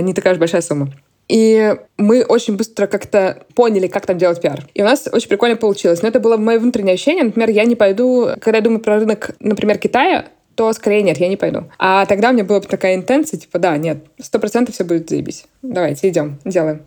не 0.00 0.14
такая 0.14 0.34
уж 0.34 0.38
большая 0.38 0.62
сумма. 0.62 0.92
И 1.28 1.76
мы 1.96 2.24
очень 2.24 2.56
быстро 2.56 2.86
как-то 2.86 3.44
поняли, 3.54 3.86
как 3.86 4.06
там 4.06 4.18
делать 4.18 4.40
пиар. 4.40 4.66
И 4.74 4.82
у 4.82 4.84
нас 4.84 5.08
очень 5.10 5.28
прикольно 5.28 5.56
получилось. 5.56 6.02
Но 6.02 6.08
это 6.08 6.20
было 6.20 6.36
мое 6.36 6.58
внутреннее 6.58 6.94
ощущение. 6.94 7.24
Например, 7.24 7.48
я 7.50 7.64
не 7.64 7.74
пойду, 7.74 8.28
когда 8.40 8.58
я 8.58 8.64
думаю 8.64 8.80
про 8.80 8.98
рынок, 8.98 9.30
например, 9.40 9.78
Китая, 9.78 10.26
то 10.54 10.72
скорее 10.72 11.02
нет, 11.02 11.18
я 11.18 11.28
не 11.28 11.36
пойду. 11.36 11.64
А 11.78 12.04
тогда 12.06 12.30
у 12.30 12.32
меня 12.32 12.44
была 12.44 12.60
такая 12.60 12.94
интенция, 12.94 13.38
типа, 13.38 13.58
да, 13.58 13.76
нет, 13.76 14.04
сто 14.20 14.38
процентов 14.38 14.74
все 14.74 14.84
будет 14.84 15.08
заебись. 15.08 15.46
Давайте, 15.62 16.08
идем, 16.08 16.38
делаем. 16.44 16.82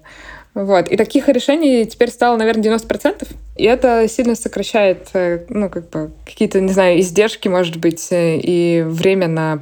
Вот. 0.55 0.87
И 0.87 0.95
таких 0.95 1.27
решений 1.27 1.85
теперь 1.85 2.09
стало, 2.09 2.37
наверное, 2.37 2.63
90%. 2.63 3.27
И 3.57 3.63
это 3.65 4.07
сильно 4.07 4.35
сокращает, 4.35 5.09
э, 5.13 5.45
ну, 5.49 5.69
как 5.69 5.89
бы, 5.89 6.11
какие-то, 6.25 6.61
не 6.61 6.71
знаю, 6.71 6.99
издержки, 6.99 7.49
может 7.49 7.77
быть, 7.77 8.07
э, 8.11 8.37
и 8.37 8.81
время 8.85 9.27
на 9.27 9.59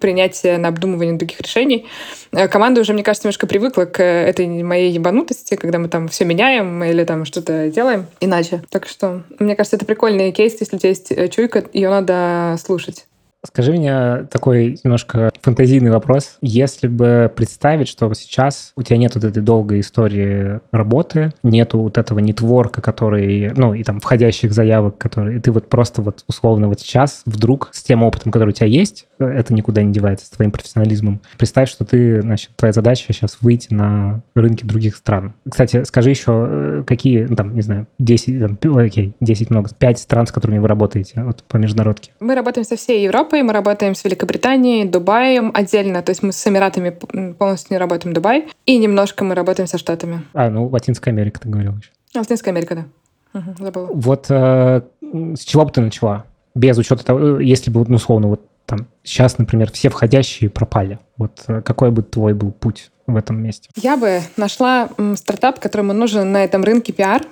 принятие, 0.00 0.56
на 0.56 0.68
обдумывание 0.68 1.16
других 1.16 1.40
решений. 1.40 1.86
Э, 2.32 2.48
команда 2.48 2.80
уже, 2.80 2.94
мне 2.94 3.02
кажется, 3.02 3.26
немножко 3.26 3.46
привыкла 3.46 3.84
к 3.84 4.02
этой 4.02 4.46
моей 4.62 4.90
ебанутости, 4.90 5.54
когда 5.56 5.78
мы 5.78 5.88
там 5.88 6.08
все 6.08 6.24
меняем 6.24 6.82
или 6.82 7.04
там 7.04 7.26
что-то 7.26 7.68
делаем 7.68 8.06
иначе. 8.20 8.62
Так 8.70 8.86
что, 8.86 9.22
мне 9.38 9.54
кажется, 9.54 9.76
это 9.76 9.84
прикольный 9.84 10.32
кейс, 10.32 10.56
если 10.60 10.76
у 10.76 10.78
тебя 10.78 10.90
есть 10.90 11.12
чуйка, 11.32 11.64
ее 11.74 11.90
надо 11.90 12.56
слушать. 12.62 13.06
Скажи 13.44 13.72
мне 13.72 14.24
такой 14.30 14.78
немножко 14.84 15.30
фантазийный 15.40 15.90
вопрос. 15.90 16.36
Если 16.40 16.86
бы 16.86 17.30
представить, 17.34 17.88
что 17.88 18.12
сейчас 18.14 18.72
у 18.76 18.82
тебя 18.82 18.96
нет 18.98 19.14
вот 19.14 19.24
этой 19.24 19.42
долгой 19.42 19.80
истории 19.80 20.60
работы, 20.70 21.32
нету 21.42 21.80
вот 21.80 21.98
этого 21.98 22.20
нетворка, 22.20 22.80
который, 22.80 23.52
ну, 23.56 23.74
и 23.74 23.82
там 23.82 24.00
входящих 24.00 24.52
заявок, 24.52 24.96
которые, 24.98 25.40
ты 25.40 25.50
вот 25.50 25.68
просто 25.68 26.02
вот 26.02 26.24
условно 26.28 26.68
вот 26.68 26.80
сейчас 26.80 27.22
вдруг 27.26 27.70
с 27.72 27.82
тем 27.82 28.02
опытом, 28.02 28.30
который 28.30 28.50
у 28.50 28.52
тебя 28.52 28.68
есть, 28.68 29.06
это 29.18 29.54
никуда 29.54 29.82
не 29.82 29.92
девается, 29.92 30.26
с 30.26 30.30
твоим 30.30 30.50
профессионализмом. 30.50 31.20
Представь, 31.36 31.68
что 31.68 31.84
ты, 31.84 32.22
значит, 32.22 32.50
твоя 32.56 32.72
задача 32.72 33.12
сейчас 33.12 33.38
выйти 33.40 33.72
на 33.72 34.22
рынки 34.34 34.64
других 34.64 34.96
стран. 34.96 35.34
Кстати, 35.48 35.84
скажи 35.84 36.10
еще, 36.10 36.46
э, 36.48 36.84
какие, 36.86 37.26
ну, 37.28 37.36
там, 37.36 37.54
не 37.54 37.62
знаю, 37.62 37.86
10, 37.98 38.58
там, 38.60 38.76
окей, 38.78 39.14
10 39.20 39.50
много, 39.50 39.70
5 39.76 39.98
стран, 39.98 40.26
с 40.26 40.32
которыми 40.32 40.58
вы 40.58 40.68
работаете 40.68 41.22
вот, 41.22 41.42
по 41.44 41.56
международке. 41.56 42.12
Мы 42.20 42.34
работаем 42.34 42.64
со 42.64 42.76
всей 42.76 43.04
Европой, 43.04 43.31
Европой, 43.32 43.42
мы 43.42 43.52
работаем 43.54 43.94
с 43.94 44.04
Великобританией, 44.04 44.84
Дубаем 44.84 45.52
отдельно, 45.54 46.02
то 46.02 46.10
есть 46.10 46.22
мы 46.22 46.32
с 46.32 46.46
Эмиратами 46.46 46.90
полностью 47.32 47.68
не 47.72 47.78
работаем 47.78 48.12
Дубай, 48.14 48.48
и 48.66 48.78
немножко 48.78 49.24
мы 49.24 49.34
работаем 49.34 49.66
со 49.66 49.78
Штатами. 49.78 50.22
А, 50.34 50.50
ну, 50.50 50.66
Латинская 50.68 51.10
Америка, 51.10 51.40
ты 51.40 51.48
говорил 51.48 51.76
еще. 51.76 51.90
Латинская 52.14 52.50
Америка, 52.50 52.74
да. 52.74 53.40
Угу, 53.40 53.64
забыла. 53.64 53.88
Вот 53.92 54.26
э, 54.28 54.82
с 55.00 55.40
чего 55.44 55.64
бы 55.64 55.70
ты 55.70 55.80
начала? 55.80 56.26
Без 56.54 56.76
учета 56.76 57.04
того, 57.04 57.38
э, 57.38 57.44
если 57.44 57.70
бы, 57.70 57.84
ну, 57.88 57.96
условно, 57.96 58.28
вот 58.28 58.46
там 58.66 58.86
сейчас, 59.02 59.38
например, 59.38 59.72
все 59.72 59.88
входящие 59.88 60.50
пропали. 60.50 60.98
Вот 61.16 61.44
э, 61.48 61.62
какой 61.62 61.90
бы 61.90 62.02
твой 62.02 62.34
был 62.34 62.52
путь 62.52 62.90
в 63.06 63.16
этом 63.16 63.42
месте? 63.42 63.70
Я 63.76 63.96
бы 63.96 64.20
нашла 64.36 64.90
стартап, 65.16 65.58
которому 65.58 65.94
нужен 65.94 66.30
на 66.32 66.44
этом 66.44 66.62
рынке 66.64 66.92
пиар, 66.92 67.22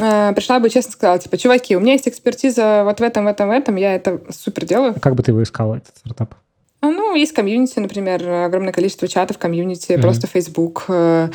Э, 0.00 0.32
пришла 0.34 0.58
бы 0.58 0.70
честно 0.70 0.92
сказала, 0.92 1.18
типа, 1.18 1.36
чуваки, 1.36 1.76
у 1.76 1.80
меня 1.80 1.92
есть 1.92 2.08
экспертиза 2.08 2.82
вот 2.84 3.00
в 3.00 3.02
этом, 3.02 3.24
в 3.24 3.28
этом, 3.28 3.48
в 3.48 3.52
этом, 3.52 3.76
я 3.76 3.94
это 3.94 4.20
супер 4.30 4.64
делаю. 4.64 4.94
Как 5.00 5.14
бы 5.14 5.22
ты 5.22 5.30
его 5.30 5.42
искала, 5.42 5.76
этот 5.76 5.96
стартап? 5.96 6.34
А, 6.80 6.90
ну, 6.90 7.14
есть 7.14 7.32
комьюнити, 7.32 7.78
например, 7.78 8.28
огромное 8.28 8.72
количество 8.72 9.08
чатов 9.08 9.38
комьюнити, 9.38 9.92
mm-hmm. 9.92 10.02
просто 10.02 10.26
Facebook, 10.26 10.84
э, 10.88 11.30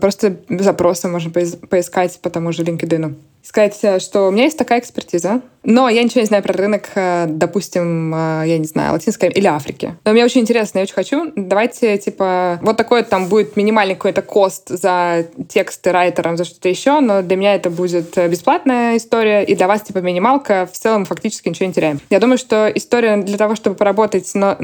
просто 0.00 0.36
запросы 0.48 1.08
можно 1.08 1.30
поискать 1.30 2.18
по 2.20 2.30
тому 2.30 2.52
же 2.52 2.64
LinkedIn 2.64 3.14
сказать, 3.42 3.78
э, 3.82 3.98
что 3.98 4.28
у 4.28 4.30
меня 4.30 4.44
есть 4.44 4.58
такая 4.58 4.80
экспертиза, 4.80 5.42
но 5.62 5.88
я 5.88 6.02
ничего 6.02 6.20
не 6.20 6.26
знаю 6.26 6.42
про 6.42 6.54
рынок, 6.54 6.90
э, 6.94 7.26
допустим, 7.28 8.14
э, 8.14 8.44
я 8.46 8.58
не 8.58 8.64
знаю, 8.64 8.92
Латинской 8.92 9.28
или 9.30 9.46
Африки. 9.46 9.96
Но 10.04 10.12
мне 10.12 10.24
очень 10.24 10.40
интересно, 10.40 10.78
я 10.78 10.84
очень 10.84 10.94
хочу. 10.94 11.32
Давайте, 11.36 11.96
типа, 11.98 12.58
вот 12.62 12.76
такой 12.76 13.02
там 13.02 13.28
будет 13.28 13.56
минимальный 13.56 13.94
какой-то 13.94 14.22
кост 14.22 14.68
за 14.68 15.26
тексты 15.48 15.92
райтером, 15.92 16.36
за 16.36 16.44
что-то 16.44 16.68
еще, 16.68 17.00
но 17.00 17.22
для 17.22 17.36
меня 17.36 17.54
это 17.54 17.70
будет 17.70 18.16
бесплатная 18.28 18.96
история, 18.96 19.42
и 19.44 19.54
для 19.54 19.68
вас, 19.68 19.82
типа, 19.82 19.98
минималка. 19.98 20.68
В 20.70 20.76
целом, 20.76 21.04
фактически 21.04 21.48
ничего 21.48 21.66
не 21.66 21.72
теряем. 21.72 22.00
Я 22.10 22.20
думаю, 22.20 22.38
что 22.38 22.70
история 22.74 23.16
для 23.18 23.36
того, 23.36 23.54
чтобы 23.54 23.76
поработать 23.76 24.30
на, 24.34 24.56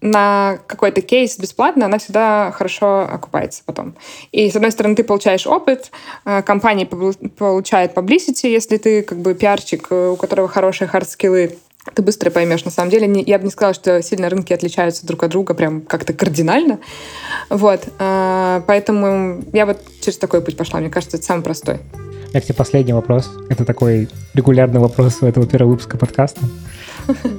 на 0.00 0.58
какой-то 0.66 1.02
кейс 1.02 1.38
бесплатно, 1.38 1.86
она 1.86 1.98
всегда 1.98 2.52
хорошо 2.52 3.00
окупается 3.10 3.62
потом. 3.64 3.94
И, 4.32 4.50
с 4.50 4.56
одной 4.56 4.72
стороны, 4.72 4.96
ты 4.96 5.04
получаешь 5.04 5.46
опыт, 5.46 5.90
компании 6.44 6.84
получают 6.84 7.79
мешает 7.80 7.94
publicity, 7.94 8.48
если 8.48 8.76
ты 8.76 9.02
как 9.02 9.18
бы 9.18 9.34
пиарщик, 9.34 9.86
э, 9.90 10.10
у 10.10 10.16
которого 10.16 10.48
хорошие 10.48 10.88
hard 10.88 11.13
skill 11.13 11.44
ы, 11.44 11.56
ты 11.94 12.02
быстро 12.02 12.30
поймешь. 12.30 12.64
На 12.64 12.70
самом 12.70 12.90
деле, 12.90 13.06
не, 13.06 13.22
я 13.22 13.38
бы 13.38 13.44
не 13.44 13.50
сказала, 13.50 13.74
что 13.74 14.02
сильно 14.02 14.28
рынки 14.28 14.52
отличаются 14.52 15.06
друг 15.06 15.22
от 15.22 15.30
друга 15.30 15.54
прям 15.54 15.80
как-то 15.80 16.12
кардинально. 16.12 16.78
Вот. 17.48 17.88
А, 17.98 18.62
поэтому 18.66 19.42
я 19.52 19.64
вот 19.64 19.78
через 20.00 20.18
такой 20.18 20.42
путь 20.42 20.56
пошла. 20.56 20.80
Мне 20.80 20.90
кажется, 20.90 21.16
это 21.16 21.26
самый 21.26 21.42
простой. 21.42 21.78
Я 22.34 22.40
к 22.40 22.44
тебе 22.44 22.54
последний 22.54 22.92
вопрос. 22.92 23.30
Это 23.48 23.64
такой 23.64 24.08
регулярный 24.34 24.78
вопрос 24.78 25.18
у 25.22 25.26
этого 25.26 25.46
первого 25.46 25.72
выпуска 25.72 25.96
подкаста. 25.96 26.42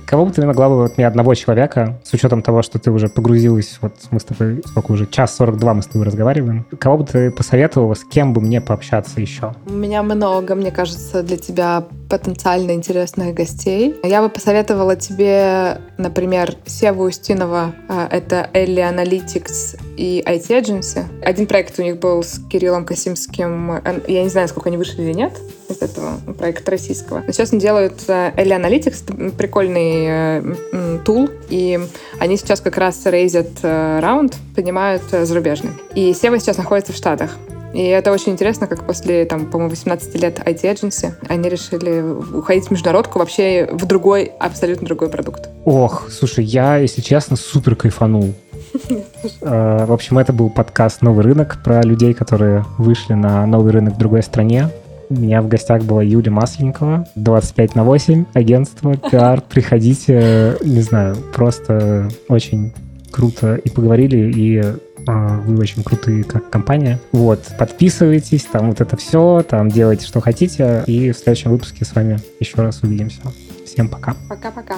Кого 0.06 0.26
бы 0.26 0.32
ты 0.32 0.46
могла 0.46 0.70
бы, 0.70 0.78
вот 0.78 0.98
мне 0.98 1.08
одного 1.08 1.34
человека, 1.36 2.00
с 2.04 2.14
учетом 2.14 2.42
того, 2.42 2.62
что 2.62 2.80
ты 2.80 2.92
уже 2.92 3.08
погрузилась, 3.08 3.78
вот 3.82 3.94
мы 4.12 4.20
с 4.20 4.24
тобой, 4.24 4.62
сколько 4.66 4.92
уже, 4.92 5.06
час 5.06 5.36
42 5.36 5.74
мы 5.74 5.82
с 5.82 5.88
тобой 5.88 6.06
разговариваем, 6.06 6.66
кого 6.80 6.98
бы 6.98 7.06
ты 7.06 7.32
посоветовала, 7.32 7.94
с 7.94 8.04
кем 8.04 8.34
бы 8.34 8.42
мне 8.42 8.62
пообщаться 8.62 9.22
еще? 9.22 9.54
У 9.66 9.74
меня 9.74 10.04
много, 10.04 10.56
мне 10.56 10.72
кажется, 10.72 11.24
для 11.24 11.38
тебя 11.38 11.84
потенциально 12.12 12.72
интересных 12.72 13.34
гостей. 13.34 13.96
Я 14.04 14.22
бы 14.22 14.28
посоветовала 14.28 14.98
тебе, 14.98 15.80
например, 15.98 16.58
Севу 16.66 17.06
Устинова, 17.06 17.74
а, 17.88 18.06
это 18.12 18.50
Элли 18.52 18.84
Analytics 18.84 19.80
и 19.96 20.22
IT 20.26 20.50
Agency. 20.50 21.06
Один 21.24 21.48
проект 21.48 21.80
у 21.80 21.84
них 21.84 22.00
был 22.00 22.22
с 22.22 22.42
Кириллом 22.50 22.84
Касимским, 22.84 23.82
я 24.10 24.24
не 24.24 24.30
знаю, 24.30 24.50
сколько 24.50 24.68
они 24.68 24.78
вышли 24.78 25.04
или 25.04 25.14
нет 25.14 25.32
из 25.70 25.82
этого 25.82 26.18
проекта 26.38 26.72
российского. 26.72 27.24
Но 27.26 27.32
сейчас 27.32 27.54
они 27.54 27.62
делают 27.62 28.04
э, 28.10 28.34
Элли 28.36 28.58
Analytics, 28.58 29.32
прикольный 29.38 30.06
э, 30.10 31.00
тул, 31.06 31.30
и 31.48 31.80
они 32.20 32.36
сейчас 32.36 32.60
как 32.60 32.78
раз 32.78 33.06
рейзят 33.06 33.48
э, 33.62 34.00
раунд, 34.02 34.36
поднимают 34.54 35.04
зарубежный. 35.10 35.72
И 35.96 36.14
Сева 36.14 36.40
сейчас 36.40 36.58
находится 36.58 36.92
в 36.92 36.98
Штатах. 36.98 37.38
И 37.74 37.84
это 37.84 38.12
очень 38.12 38.34
интересно, 38.34 38.68
как 38.68 38.86
после, 38.86 39.26
там, 39.26 39.50
по-моему, 39.50 39.72
18 39.72 40.22
лет 40.22 40.40
IT-agency 40.40 41.14
они 41.28 41.50
решили 41.50 42.02
уходить 42.02 42.68
в 42.68 42.72
международку 42.72 43.20
вообще 43.20 43.70
в 43.72 43.86
другой, 43.86 44.32
абсолютно 44.40 44.88
другой 44.88 45.10
продукт. 45.10 45.50
Ох, 45.66 46.10
слушай, 46.10 46.44
я, 46.44 46.78
если 46.78 47.02
честно, 47.02 47.36
супер 47.36 47.76
кайфанул. 47.76 48.34
Э, 49.42 49.86
в 49.86 49.94
общем, 49.94 50.18
это 50.18 50.34
был 50.34 50.50
подкаст 50.50 51.02
«Новый 51.02 51.24
рынок» 51.24 51.60
про 51.64 51.82
людей, 51.82 52.14
которые 52.14 52.66
вышли 52.78 53.14
на 53.14 53.46
новый 53.46 53.72
рынок 53.72 53.96
в 53.96 53.98
другой 53.98 54.24
стране. 54.24 54.70
У 55.10 55.16
меня 55.16 55.42
в 55.42 55.48
гостях 55.48 55.84
была 55.84 56.02
Юля 56.02 56.32
Масленникова, 56.32 57.06
25 57.16 57.76
на 57.76 57.84
8, 57.84 58.26
агентство, 58.34 58.96
пиар. 59.12 59.42
Приходите, 59.42 60.58
не 60.64 60.82
знаю, 60.82 61.16
просто 61.34 62.10
очень 62.30 62.74
круто 63.12 63.56
и 63.56 63.70
поговорили, 63.70 64.32
и 64.32 64.64
вы 65.06 65.58
очень 65.58 65.84
крутые 65.84 66.24
как 66.24 66.50
компания. 66.50 67.00
Вот, 67.12 67.48
подписывайтесь, 67.58 68.44
там 68.44 68.70
вот 68.70 68.82
это 68.82 68.98
все, 68.98 69.44
там 69.48 69.70
делайте, 69.70 70.06
что 70.06 70.22
хотите, 70.22 70.84
и 70.88 71.12
в 71.12 71.18
следующем 71.18 71.52
выпуске 71.52 71.86
с 71.86 71.94
вами 71.96 72.20
еще 72.40 72.58
раз 72.58 72.82
увидимся. 72.84 73.22
Всем 73.66 73.90
пока. 73.90 74.16
Пока-пока. 74.30 74.78